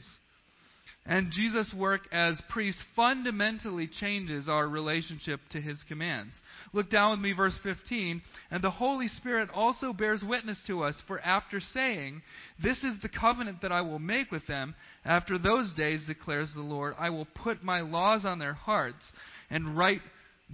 And 1.04 1.32
Jesus' 1.32 1.74
work 1.76 2.02
as 2.12 2.40
priest 2.48 2.78
fundamentally 2.94 3.88
changes 3.88 4.48
our 4.48 4.68
relationship 4.68 5.40
to 5.50 5.60
his 5.60 5.82
commands. 5.88 6.32
Look 6.72 6.90
down 6.90 7.10
with 7.10 7.20
me, 7.20 7.32
verse 7.32 7.58
15. 7.64 8.22
And 8.52 8.62
the 8.62 8.70
Holy 8.70 9.08
Spirit 9.08 9.50
also 9.52 9.92
bears 9.92 10.22
witness 10.22 10.62
to 10.68 10.84
us, 10.84 10.96
for 11.08 11.18
after 11.20 11.58
saying, 11.58 12.22
This 12.62 12.84
is 12.84 13.00
the 13.02 13.08
covenant 13.08 13.62
that 13.62 13.72
I 13.72 13.80
will 13.80 13.98
make 13.98 14.30
with 14.30 14.46
them, 14.46 14.76
after 15.04 15.38
those 15.38 15.74
days, 15.74 16.06
declares 16.06 16.52
the 16.54 16.62
Lord, 16.62 16.94
I 16.96 17.10
will 17.10 17.26
put 17.34 17.64
my 17.64 17.80
laws 17.80 18.24
on 18.24 18.38
their 18.38 18.54
hearts 18.54 19.10
and 19.50 19.76
write 19.76 20.02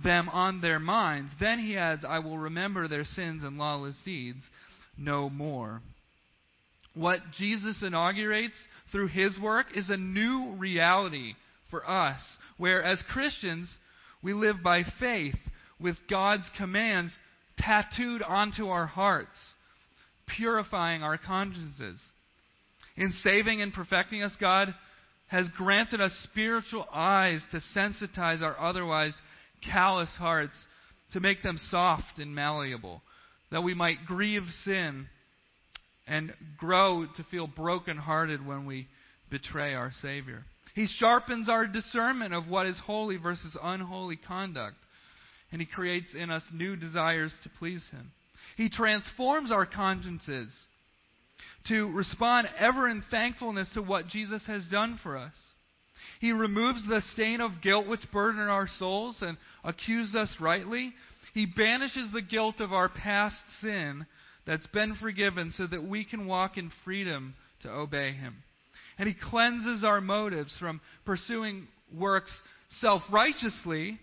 them 0.02 0.28
on 0.28 0.60
their 0.60 0.78
minds. 0.78 1.30
Then 1.40 1.58
he 1.58 1.76
adds, 1.76 2.04
I 2.06 2.18
will 2.20 2.38
remember 2.38 2.88
their 2.88 3.04
sins 3.04 3.42
and 3.42 3.58
lawless 3.58 4.00
deeds 4.04 4.42
no 4.96 5.30
more. 5.30 5.80
What 6.94 7.20
Jesus 7.38 7.82
inaugurates 7.82 8.56
through 8.90 9.08
his 9.08 9.38
work 9.38 9.66
is 9.74 9.90
a 9.90 9.96
new 9.96 10.54
reality 10.58 11.34
for 11.70 11.88
us, 11.88 12.20
where 12.56 12.82
as 12.82 13.02
Christians, 13.12 13.70
we 14.22 14.32
live 14.32 14.56
by 14.64 14.82
faith 14.98 15.36
with 15.80 15.96
God's 16.10 16.48
commands 16.56 17.16
tattooed 17.56 18.22
onto 18.22 18.68
our 18.68 18.86
hearts, 18.86 19.38
purifying 20.36 21.02
our 21.02 21.18
consciences. 21.18 22.00
In 22.96 23.12
saving 23.12 23.62
and 23.62 23.72
perfecting 23.72 24.22
us, 24.22 24.36
God 24.40 24.74
has 25.28 25.48
granted 25.56 26.00
us 26.00 26.12
spiritual 26.30 26.86
eyes 26.92 27.44
to 27.52 27.60
sensitize 27.76 28.42
our 28.42 28.58
otherwise 28.58 29.14
callous 29.62 30.14
hearts, 30.18 30.54
to 31.12 31.20
make 31.20 31.42
them 31.42 31.58
soft 31.70 32.18
and 32.18 32.34
malleable, 32.34 33.02
that 33.50 33.62
we 33.62 33.74
might 33.74 34.06
grieve 34.06 34.42
sin 34.64 35.08
and 36.06 36.32
grow 36.58 37.06
to 37.16 37.24
feel 37.24 37.46
brokenhearted 37.46 38.44
when 38.46 38.66
we 38.66 38.88
betray 39.30 39.74
our 39.74 39.92
Savior. 40.02 40.44
He 40.74 40.86
sharpens 40.86 41.48
our 41.48 41.66
discernment 41.66 42.34
of 42.34 42.48
what 42.48 42.66
is 42.66 42.80
holy 42.84 43.16
versus 43.16 43.56
unholy 43.62 44.16
conduct, 44.16 44.76
and 45.50 45.60
He 45.60 45.66
creates 45.66 46.14
in 46.14 46.30
us 46.30 46.44
new 46.52 46.76
desires 46.76 47.34
to 47.42 47.50
please 47.58 47.86
Him. 47.90 48.12
He 48.56 48.68
transforms 48.68 49.50
our 49.50 49.66
consciences 49.66 50.52
to 51.68 51.92
respond 51.92 52.48
ever 52.58 52.88
in 52.88 53.02
thankfulness 53.10 53.70
to 53.74 53.82
what 53.82 54.08
Jesus 54.08 54.46
has 54.46 54.68
done 54.68 54.98
for 55.02 55.16
us. 55.16 55.34
He 56.20 56.32
removes 56.32 56.86
the 56.86 57.02
stain 57.12 57.40
of 57.40 57.62
guilt 57.62 57.86
which 57.86 58.10
burdened 58.12 58.50
our 58.50 58.68
souls 58.78 59.18
and 59.20 59.36
accused 59.64 60.16
us 60.16 60.34
rightly. 60.40 60.92
He 61.34 61.46
banishes 61.46 62.10
the 62.12 62.22
guilt 62.22 62.60
of 62.60 62.72
our 62.72 62.88
past 62.88 63.36
sin 63.60 64.06
that's 64.46 64.66
been 64.68 64.96
forgiven 64.96 65.50
so 65.50 65.66
that 65.66 65.84
we 65.84 66.04
can 66.04 66.26
walk 66.26 66.56
in 66.56 66.70
freedom 66.84 67.34
to 67.62 67.70
obey 67.70 68.12
Him. 68.12 68.36
And 68.98 69.08
He 69.08 69.14
cleanses 69.14 69.84
our 69.84 70.00
motives 70.00 70.56
from 70.58 70.80
pursuing 71.04 71.68
works 71.96 72.32
self 72.80 73.02
righteously 73.12 73.98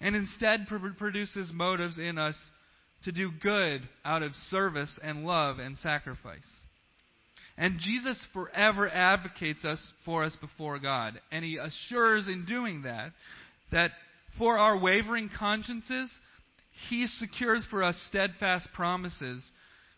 and 0.00 0.16
instead 0.16 0.66
produces 0.98 1.52
motives 1.52 1.98
in 1.98 2.18
us 2.18 2.36
to 3.04 3.12
do 3.12 3.30
good 3.42 3.82
out 4.04 4.22
of 4.22 4.32
service 4.50 4.98
and 5.02 5.24
love 5.24 5.58
and 5.58 5.78
sacrifice. 5.78 6.38
And 7.56 7.78
Jesus 7.78 8.18
forever 8.32 8.88
advocates 8.88 9.64
us 9.64 9.80
for 10.04 10.24
us 10.24 10.36
before 10.40 10.78
God. 10.78 11.20
And 11.30 11.44
he 11.44 11.58
assures 11.58 12.28
in 12.28 12.44
doing 12.46 12.82
that 12.82 13.12
that 13.70 13.92
for 14.38 14.58
our 14.58 14.78
wavering 14.78 15.30
consciences, 15.38 16.10
he 16.88 17.06
secures 17.06 17.66
for 17.70 17.82
us 17.82 18.02
steadfast 18.08 18.68
promises 18.74 19.50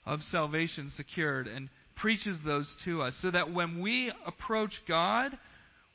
of 0.05 0.21
salvation 0.23 0.91
secured 0.91 1.47
and 1.47 1.69
preaches 1.97 2.39
those 2.45 2.73
to 2.85 3.03
us 3.03 3.17
so 3.23 3.31
that 3.31 3.53
when 3.53 3.81
we 3.81 4.13
approach 4.27 4.73
God, 4.87 5.37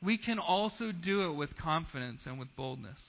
we 0.02 0.16
can 0.18 0.38
also 0.38 0.92
do 0.92 1.30
it 1.30 1.36
with 1.36 1.56
confidence 1.56 2.22
and 2.26 2.38
with 2.38 2.48
boldness. 2.56 3.00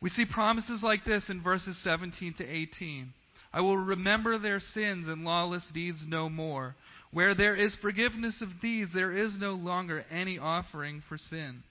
We 0.00 0.10
see 0.10 0.24
promises 0.30 0.82
like 0.82 1.04
this 1.04 1.28
in 1.28 1.42
verses 1.42 1.78
17 1.82 2.34
to 2.38 2.44
18. 2.44 3.12
I 3.56 3.62
will 3.62 3.78
remember 3.78 4.38
their 4.38 4.60
sins 4.60 5.08
and 5.08 5.24
lawless 5.24 5.66
deeds 5.72 6.04
no 6.06 6.28
more. 6.28 6.74
Where 7.10 7.34
there 7.34 7.56
is 7.56 7.74
forgiveness 7.80 8.42
of 8.42 8.50
these, 8.60 8.88
there 8.92 9.16
is 9.16 9.38
no 9.40 9.52
longer 9.52 10.04
any 10.10 10.38
offering 10.38 11.02
for 11.08 11.16
sin. 11.16 11.62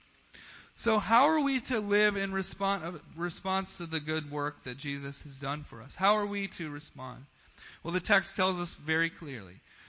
So, 0.78 0.98
how 0.98 1.28
are 1.28 1.40
we 1.40 1.62
to 1.68 1.78
live 1.78 2.16
in 2.16 2.32
response, 2.32 2.82
uh, 2.84 2.98
response 3.16 3.68
to 3.78 3.86
the 3.86 4.00
good 4.00 4.32
work 4.32 4.56
that 4.64 4.78
Jesus 4.78 5.16
has 5.22 5.34
done 5.40 5.64
for 5.70 5.80
us? 5.80 5.92
How 5.96 6.16
are 6.16 6.26
we 6.26 6.50
to 6.58 6.70
respond? 6.70 7.24
Well, 7.84 7.94
the 7.94 8.00
text 8.00 8.30
tells 8.34 8.58
us 8.58 8.74
very 8.84 9.08
clearly. 9.08 9.54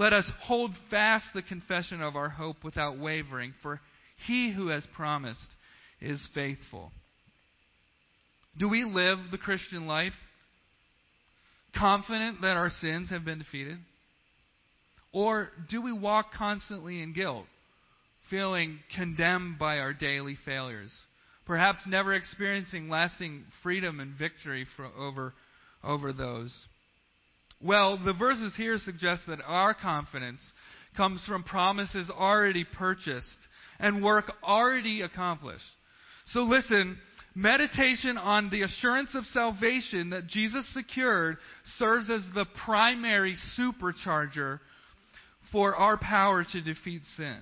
Let 0.00 0.14
us 0.14 0.26
hold 0.44 0.70
fast 0.88 1.26
the 1.34 1.42
confession 1.42 2.00
of 2.00 2.16
our 2.16 2.30
hope 2.30 2.64
without 2.64 2.98
wavering, 2.98 3.52
for 3.62 3.82
he 4.26 4.50
who 4.50 4.68
has 4.68 4.86
promised 4.96 5.46
is 6.00 6.26
faithful. 6.32 6.90
Do 8.56 8.70
we 8.70 8.84
live 8.84 9.18
the 9.30 9.36
Christian 9.36 9.86
life 9.86 10.14
confident 11.76 12.40
that 12.40 12.56
our 12.56 12.70
sins 12.70 13.10
have 13.10 13.26
been 13.26 13.40
defeated? 13.40 13.76
Or 15.12 15.50
do 15.68 15.82
we 15.82 15.92
walk 15.92 16.32
constantly 16.32 17.02
in 17.02 17.12
guilt, 17.12 17.44
feeling 18.30 18.78
condemned 18.96 19.58
by 19.58 19.80
our 19.80 19.92
daily 19.92 20.38
failures, 20.46 20.92
perhaps 21.44 21.80
never 21.86 22.14
experiencing 22.14 22.88
lasting 22.88 23.44
freedom 23.62 24.00
and 24.00 24.14
victory 24.18 24.64
for, 24.78 24.86
over, 24.98 25.34
over 25.84 26.14
those? 26.14 26.56
Well, 27.62 27.98
the 28.02 28.14
verses 28.14 28.54
here 28.56 28.78
suggest 28.78 29.24
that 29.28 29.40
our 29.44 29.74
confidence 29.74 30.40
comes 30.96 31.22
from 31.26 31.42
promises 31.44 32.10
already 32.10 32.64
purchased 32.64 33.38
and 33.78 34.02
work 34.02 34.32
already 34.42 35.02
accomplished. 35.02 35.64
So 36.26 36.40
listen, 36.40 36.98
meditation 37.34 38.16
on 38.16 38.50
the 38.50 38.62
assurance 38.62 39.14
of 39.14 39.24
salvation 39.26 40.10
that 40.10 40.26
Jesus 40.26 40.72
secured 40.72 41.36
serves 41.76 42.08
as 42.10 42.26
the 42.34 42.46
primary 42.64 43.36
supercharger 43.58 44.60
for 45.52 45.74
our 45.74 45.98
power 45.98 46.44
to 46.52 46.60
defeat 46.62 47.04
sin. 47.16 47.38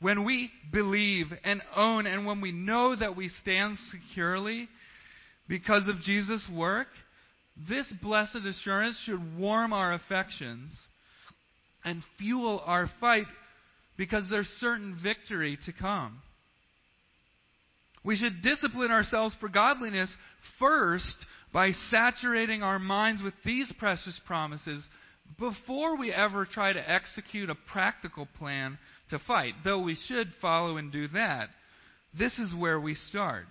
When 0.00 0.24
we 0.24 0.50
believe 0.72 1.26
and 1.44 1.62
own 1.74 2.06
and 2.06 2.26
when 2.26 2.40
we 2.40 2.52
know 2.52 2.94
that 2.94 3.16
we 3.16 3.28
stand 3.28 3.78
securely 3.90 4.68
because 5.48 5.88
of 5.88 6.02
Jesus' 6.02 6.46
work, 6.54 6.88
this 7.68 7.92
blessed 8.02 8.44
assurance 8.46 8.98
should 9.04 9.38
warm 9.38 9.72
our 9.72 9.92
affections 9.92 10.72
and 11.84 12.02
fuel 12.18 12.62
our 12.64 12.88
fight 13.00 13.26
because 13.96 14.24
there's 14.28 14.48
certain 14.58 14.98
victory 15.02 15.58
to 15.66 15.72
come. 15.72 16.20
We 18.04 18.16
should 18.16 18.42
discipline 18.42 18.90
ourselves 18.90 19.34
for 19.40 19.48
godliness 19.48 20.14
first 20.58 21.26
by 21.52 21.70
saturating 21.90 22.62
our 22.62 22.78
minds 22.78 23.22
with 23.22 23.34
these 23.44 23.72
precious 23.78 24.20
promises 24.26 24.86
before 25.38 25.96
we 25.96 26.12
ever 26.12 26.44
try 26.44 26.72
to 26.72 26.90
execute 26.90 27.48
a 27.48 27.54
practical 27.72 28.28
plan 28.38 28.78
to 29.10 29.18
fight, 29.20 29.54
though 29.64 29.80
we 29.80 29.96
should 30.06 30.28
follow 30.42 30.76
and 30.76 30.92
do 30.92 31.08
that. 31.08 31.48
This 32.16 32.38
is 32.38 32.54
where 32.54 32.78
we 32.78 32.94
start. 32.94 33.46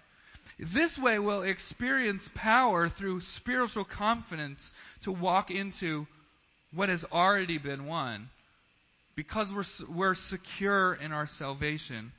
This 0.74 0.97
way, 1.01 1.20
we'll 1.20 1.43
experience 1.43 2.28
power 2.36 2.89
through 2.89 3.22
spiritual 3.38 3.86
confidence 3.86 4.59
to 5.03 5.11
walk 5.11 5.51
into 5.51 6.05
what 6.74 6.89
has 6.89 7.03
already 7.11 7.57
been 7.57 7.86
won 7.86 8.30
because 9.16 9.47
we're, 9.53 9.95
we're 9.95 10.16
secure 10.30 10.95
in 10.95 11.11
our 11.11 11.28
salvation 11.28 12.11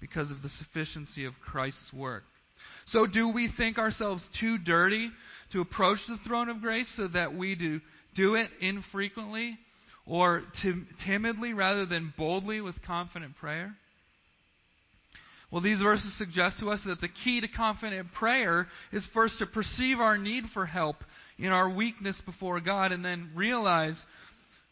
because 0.00 0.30
of 0.30 0.42
the 0.42 0.48
sufficiency 0.48 1.24
of 1.24 1.34
Christ's 1.44 1.92
work. 1.92 2.24
So, 2.86 3.06
do 3.06 3.32
we 3.32 3.50
think 3.56 3.78
ourselves 3.78 4.26
too 4.40 4.58
dirty 4.58 5.10
to 5.52 5.60
approach 5.60 5.98
the 6.08 6.18
throne 6.26 6.48
of 6.48 6.60
grace 6.60 6.92
so 6.96 7.08
that 7.08 7.34
we 7.34 7.54
do, 7.54 7.80
do 8.14 8.34
it 8.34 8.50
infrequently 8.60 9.58
or 10.06 10.42
tim- 10.62 10.88
timidly 11.04 11.52
rather 11.52 11.86
than 11.86 12.12
boldly 12.16 12.60
with 12.60 12.76
confident 12.86 13.36
prayer? 13.36 13.74
Well, 15.50 15.62
these 15.62 15.80
verses 15.80 16.16
suggest 16.18 16.58
to 16.60 16.70
us 16.70 16.80
that 16.86 17.00
the 17.00 17.08
key 17.08 17.40
to 17.40 17.48
confident 17.48 18.12
prayer 18.12 18.66
is 18.92 19.08
first 19.14 19.38
to 19.38 19.46
perceive 19.46 20.00
our 20.00 20.18
need 20.18 20.44
for 20.52 20.66
help 20.66 20.96
in 21.38 21.48
our 21.48 21.70
weakness 21.72 22.20
before 22.26 22.60
God 22.60 22.92
and 22.92 23.04
then 23.04 23.30
realize 23.34 24.00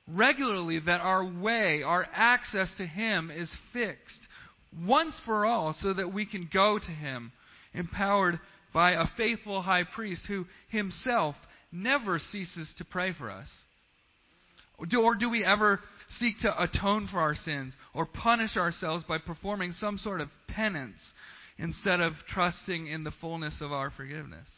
regularly 0.08 0.80
that 0.80 1.00
our 1.00 1.24
way, 1.24 1.82
our 1.82 2.06
access 2.12 2.74
to 2.78 2.86
Him 2.86 3.30
is 3.30 3.52
fixed 3.72 4.18
once 4.84 5.18
for 5.24 5.46
all 5.46 5.74
so 5.80 5.94
that 5.94 6.12
we 6.12 6.26
can 6.26 6.48
go 6.52 6.78
to 6.78 6.90
Him 6.90 7.30
empowered 7.72 8.40
by 8.74 8.92
a 8.92 9.06
faithful 9.16 9.62
high 9.62 9.84
priest 9.84 10.22
who 10.26 10.44
himself 10.68 11.36
never 11.72 12.18
ceases 12.18 12.72
to 12.78 12.84
pray 12.84 13.12
for 13.16 13.30
us. 13.30 13.48
Or 14.78 15.14
do 15.14 15.30
we 15.30 15.44
ever 15.44 15.80
seek 16.18 16.38
to 16.40 16.62
atone 16.62 17.08
for 17.10 17.18
our 17.18 17.34
sins 17.34 17.76
or 17.94 18.06
punish 18.06 18.56
ourselves 18.56 19.04
by 19.04 19.18
performing 19.18 19.72
some 19.72 19.98
sort 19.98 20.20
of 20.20 20.28
penance 20.48 21.00
instead 21.58 22.00
of 22.00 22.12
trusting 22.28 22.86
in 22.86 23.04
the 23.04 23.12
fullness 23.20 23.60
of 23.60 23.72
our 23.72 23.90
forgiveness? 23.90 24.48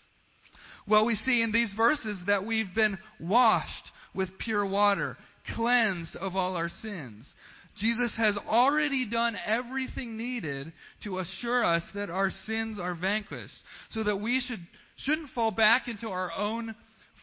Well, 0.88 1.04
we 1.04 1.16
see 1.16 1.42
in 1.42 1.52
these 1.52 1.72
verses 1.76 2.20
that 2.26 2.46
we've 2.46 2.74
been 2.74 2.98
washed 3.20 3.90
with 4.14 4.38
pure 4.38 4.64
water, 4.64 5.16
cleansed 5.54 6.16
of 6.16 6.36
all 6.36 6.56
our 6.56 6.68
sins. 6.68 7.28
Jesus 7.76 8.14
has 8.16 8.38
already 8.48 9.08
done 9.08 9.36
everything 9.44 10.16
needed 10.16 10.72
to 11.04 11.18
assure 11.18 11.64
us 11.64 11.82
that 11.94 12.08
our 12.08 12.30
sins 12.30 12.78
are 12.78 12.94
vanquished, 12.94 13.54
so 13.90 14.04
that 14.04 14.16
we 14.16 14.40
should, 14.40 14.60
shouldn't 14.96 15.30
fall 15.30 15.50
back 15.50 15.88
into 15.88 16.08
our 16.08 16.32
own 16.32 16.74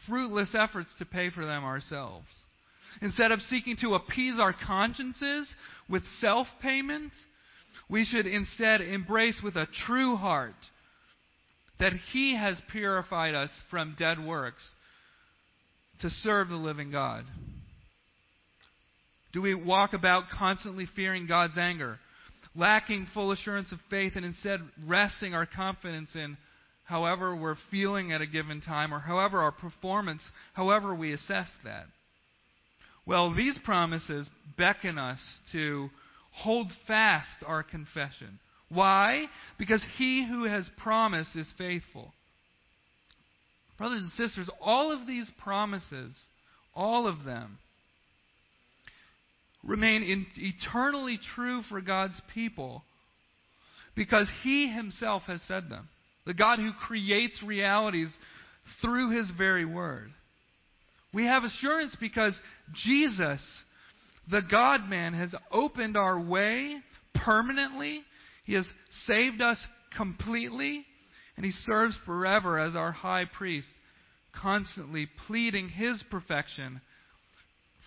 fruitless 0.06 0.54
efforts 0.56 0.94
to 0.98 1.06
pay 1.06 1.30
for 1.30 1.44
them 1.44 1.64
ourselves. 1.64 2.26
Instead 3.00 3.32
of 3.32 3.40
seeking 3.40 3.76
to 3.80 3.94
appease 3.94 4.38
our 4.38 4.54
consciences 4.66 5.52
with 5.88 6.02
self 6.20 6.46
payment, 6.62 7.12
we 7.88 8.04
should 8.04 8.26
instead 8.26 8.80
embrace 8.80 9.40
with 9.42 9.56
a 9.56 9.68
true 9.86 10.16
heart 10.16 10.54
that 11.80 11.92
He 12.12 12.36
has 12.36 12.60
purified 12.70 13.34
us 13.34 13.50
from 13.70 13.96
dead 13.98 14.24
works 14.24 14.74
to 16.00 16.10
serve 16.10 16.48
the 16.48 16.56
living 16.56 16.90
God. 16.90 17.24
Do 19.32 19.42
we 19.42 19.54
walk 19.54 19.92
about 19.92 20.24
constantly 20.32 20.86
fearing 20.94 21.26
God's 21.26 21.58
anger, 21.58 21.98
lacking 22.54 23.08
full 23.12 23.32
assurance 23.32 23.72
of 23.72 23.78
faith, 23.90 24.12
and 24.14 24.24
instead 24.24 24.60
resting 24.86 25.34
our 25.34 25.46
confidence 25.46 26.14
in 26.14 26.36
however 26.84 27.34
we're 27.34 27.56
feeling 27.70 28.12
at 28.12 28.20
a 28.20 28.26
given 28.26 28.60
time 28.60 28.94
or 28.94 29.00
however 29.00 29.40
our 29.40 29.50
performance, 29.50 30.22
however 30.52 30.94
we 30.94 31.12
assess 31.12 31.50
that? 31.64 31.86
Well, 33.06 33.34
these 33.34 33.58
promises 33.64 34.28
beckon 34.56 34.98
us 34.98 35.20
to 35.52 35.90
hold 36.32 36.68
fast 36.86 37.44
our 37.46 37.62
confession. 37.62 38.38
Why? 38.68 39.26
Because 39.58 39.84
he 39.98 40.26
who 40.26 40.44
has 40.44 40.68
promised 40.78 41.36
is 41.36 41.52
faithful. 41.58 42.12
Brothers 43.76 44.02
and 44.02 44.12
sisters, 44.12 44.48
all 44.60 44.90
of 44.90 45.06
these 45.06 45.30
promises, 45.42 46.14
all 46.74 47.06
of 47.06 47.24
them, 47.24 47.58
remain 49.62 50.02
in, 50.02 50.26
eternally 50.36 51.18
true 51.34 51.62
for 51.68 51.80
God's 51.80 52.20
people 52.32 52.82
because 53.96 54.30
he 54.42 54.68
himself 54.68 55.22
has 55.26 55.42
said 55.42 55.68
them. 55.68 55.88
The 56.26 56.34
God 56.34 56.58
who 56.58 56.72
creates 56.72 57.42
realities 57.42 58.16
through 58.80 59.10
his 59.10 59.30
very 59.36 59.64
word. 59.64 60.10
We 61.14 61.26
have 61.26 61.44
assurance 61.44 61.96
because 62.00 62.38
Jesus, 62.72 63.40
the 64.28 64.42
God 64.50 64.88
man, 64.88 65.14
has 65.14 65.34
opened 65.52 65.96
our 65.96 66.20
way 66.20 66.76
permanently. 67.14 68.02
He 68.44 68.54
has 68.54 68.68
saved 69.06 69.40
us 69.40 69.64
completely, 69.96 70.84
and 71.36 71.46
he 71.46 71.52
serves 71.52 71.96
forever 72.04 72.58
as 72.58 72.74
our 72.74 72.90
high 72.90 73.26
priest, 73.26 73.72
constantly 74.38 75.06
pleading 75.28 75.68
his 75.68 76.02
perfection 76.10 76.80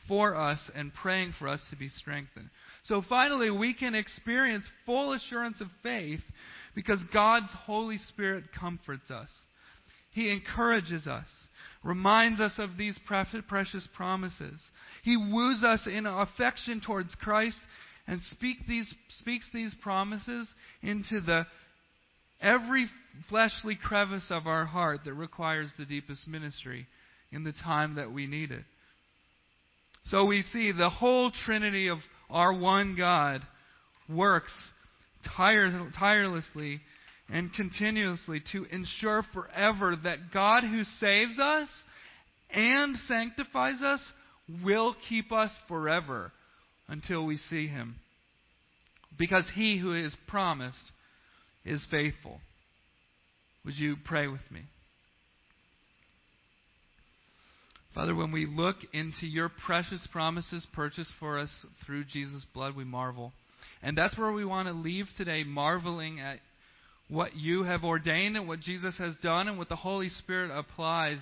for 0.08 0.34
us 0.34 0.72
and 0.74 0.94
praying 0.94 1.34
for 1.38 1.50
us 1.50 1.62
to 1.70 1.76
be 1.76 1.90
strengthened. 1.90 2.50
So 2.86 3.02
finally, 3.10 3.52
we 3.52 3.74
can 3.74 3.94
experience 3.94 4.66
full 4.86 5.12
assurance 5.12 5.60
of 5.60 5.68
faith 5.84 6.22
because 6.76 7.04
God's 7.14 7.54
Holy 7.66 7.98
Spirit 7.98 8.46
comforts 8.58 9.12
us. 9.12 9.30
He 10.18 10.32
encourages 10.32 11.06
us 11.06 11.28
reminds 11.84 12.42
us 12.42 12.56
of 12.58 12.76
these 12.76 13.00
precious 13.08 13.88
promises. 13.96 14.60
He 15.04 15.16
woos 15.16 15.64
us 15.64 15.86
in 15.86 16.08
affection 16.08 16.82
towards 16.84 17.14
Christ 17.14 17.60
and 18.08 18.20
speak 18.32 18.58
these, 18.68 18.92
speaks 19.10 19.48
these 19.54 19.76
promises 19.80 20.52
into 20.82 21.22
the 21.22 21.46
every 22.42 22.88
fleshly 23.30 23.76
crevice 23.76 24.32
of 24.32 24.48
our 24.48 24.66
heart 24.66 25.02
that 25.06 25.14
requires 25.14 25.72
the 25.78 25.86
deepest 25.86 26.28
ministry 26.28 26.88
in 27.32 27.44
the 27.44 27.54
time 27.64 27.94
that 27.96 28.12
we 28.12 28.26
need 28.26 28.50
it. 28.50 28.66
So 30.06 30.26
we 30.26 30.42
see 30.52 30.72
the 30.72 30.90
whole 30.90 31.32
trinity 31.46 31.90
of 31.90 32.00
our 32.32 32.58
one 32.58 32.96
God 32.98 33.44
works 34.10 34.52
tire, 35.36 35.92
tirelessly 35.96 36.82
and 37.30 37.54
continuously 37.54 38.42
to 38.54 38.66
ensure 38.72 39.24
forever 39.34 39.96
that 40.04 40.32
God 40.34 40.64
who 40.64 40.84
saves 40.84 41.40
us 41.40 41.70
and 42.50 42.96
sanctifies 43.08 43.82
us 43.82 44.02
will 44.64 44.96
keep 45.10 45.32
us 45.32 45.52
forever 45.68 46.32
until 46.88 47.26
we 47.26 47.38
see 47.38 47.68
him. 47.68 47.96
Because 49.18 49.46
he 49.56 49.78
who 49.78 49.94
is 49.94 50.16
promised 50.28 50.92
is 51.66 51.86
faithful. 51.92 52.40
Would 53.66 53.78
you 53.78 53.98
pray 54.06 54.28
with 54.28 54.42
me? 54.50 54.62
Father, 57.94 58.16
when 58.16 58.32
we 58.32 58.46
look 58.46 58.78
into 58.94 59.26
your 59.26 59.50
precious 59.66 60.08
promises 60.12 60.66
purchased 60.74 61.12
for 61.20 61.40
us 61.40 61.66
through 61.86 62.06
Jesus' 62.06 62.46
blood, 62.54 62.76
we 62.76 62.84
marvel. 62.86 63.34
And 63.82 63.98
that's 63.98 64.18
where 64.18 64.32
we 64.32 64.46
want 64.46 64.68
to 64.68 64.74
leave 64.74 65.08
today, 65.18 65.44
marveling 65.44 66.20
at 66.20 66.38
what 67.10 67.36
you 67.36 67.64
have 67.64 67.84
ordained 67.84 68.36
and 68.36 68.48
what 68.48 68.60
Jesus 68.60 68.98
has 68.98 69.16
done 69.24 69.48
and 69.48 69.58
what 69.58 69.70
the 69.70 69.76
Holy 69.76 70.10
Spirit 70.10 70.52
applies 70.54 71.20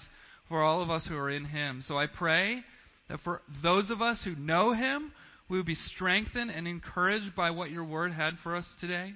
for 0.50 0.64
all 0.64 0.82
of 0.82 0.90
us 0.90 1.06
who 1.08 1.16
are 1.16 1.30
in 1.30 1.46
Him. 1.46 1.82
So 1.86 1.98
I 1.98 2.08
pray 2.08 2.64
that 3.10 3.20
for 3.24 3.42
those 3.62 3.90
of 3.90 4.02
us 4.02 4.22
who 4.24 4.36
know 4.36 4.74
Him, 4.74 5.12
we 5.50 5.58
will 5.58 5.66
be 5.66 5.76
strengthened 5.76 6.50
and 6.50 6.68
encouraged 6.68 7.36
by 7.36 7.52
what 7.52 7.72
your 7.72 7.84
word 7.84 8.12
had 8.14 8.34
for 8.42 8.56
us 8.56 8.66
today. 8.80 9.14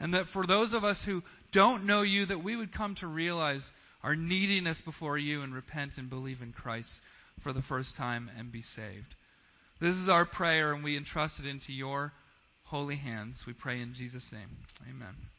And 0.00 0.14
that 0.14 0.26
for 0.32 0.46
those 0.46 0.72
of 0.72 0.84
us 0.84 1.02
who 1.06 1.22
don't 1.52 1.86
know 1.86 2.02
you, 2.02 2.26
that 2.26 2.44
we 2.44 2.56
would 2.56 2.72
come 2.72 2.94
to 3.00 3.06
realize 3.06 3.62
our 4.02 4.14
neediness 4.14 4.80
before 4.84 5.18
you 5.18 5.42
and 5.42 5.54
repent 5.54 5.92
and 5.96 6.08
believe 6.08 6.42
in 6.42 6.52
Christ 6.52 6.90
for 7.42 7.52
the 7.52 7.62
first 7.62 7.90
time 7.96 8.30
and 8.38 8.52
be 8.52 8.62
saved. 8.62 9.14
This 9.80 9.94
is 9.94 10.08
our 10.08 10.24
prayer, 10.24 10.72
and 10.72 10.82
we 10.82 10.96
entrust 10.96 11.34
it 11.38 11.46
into 11.46 11.72
your 11.72 12.12
holy 12.64 12.96
hands. 12.96 13.42
We 13.46 13.52
pray 13.52 13.80
in 13.80 13.94
Jesus' 13.94 14.28
name. 14.32 14.48
Amen. 14.88 15.35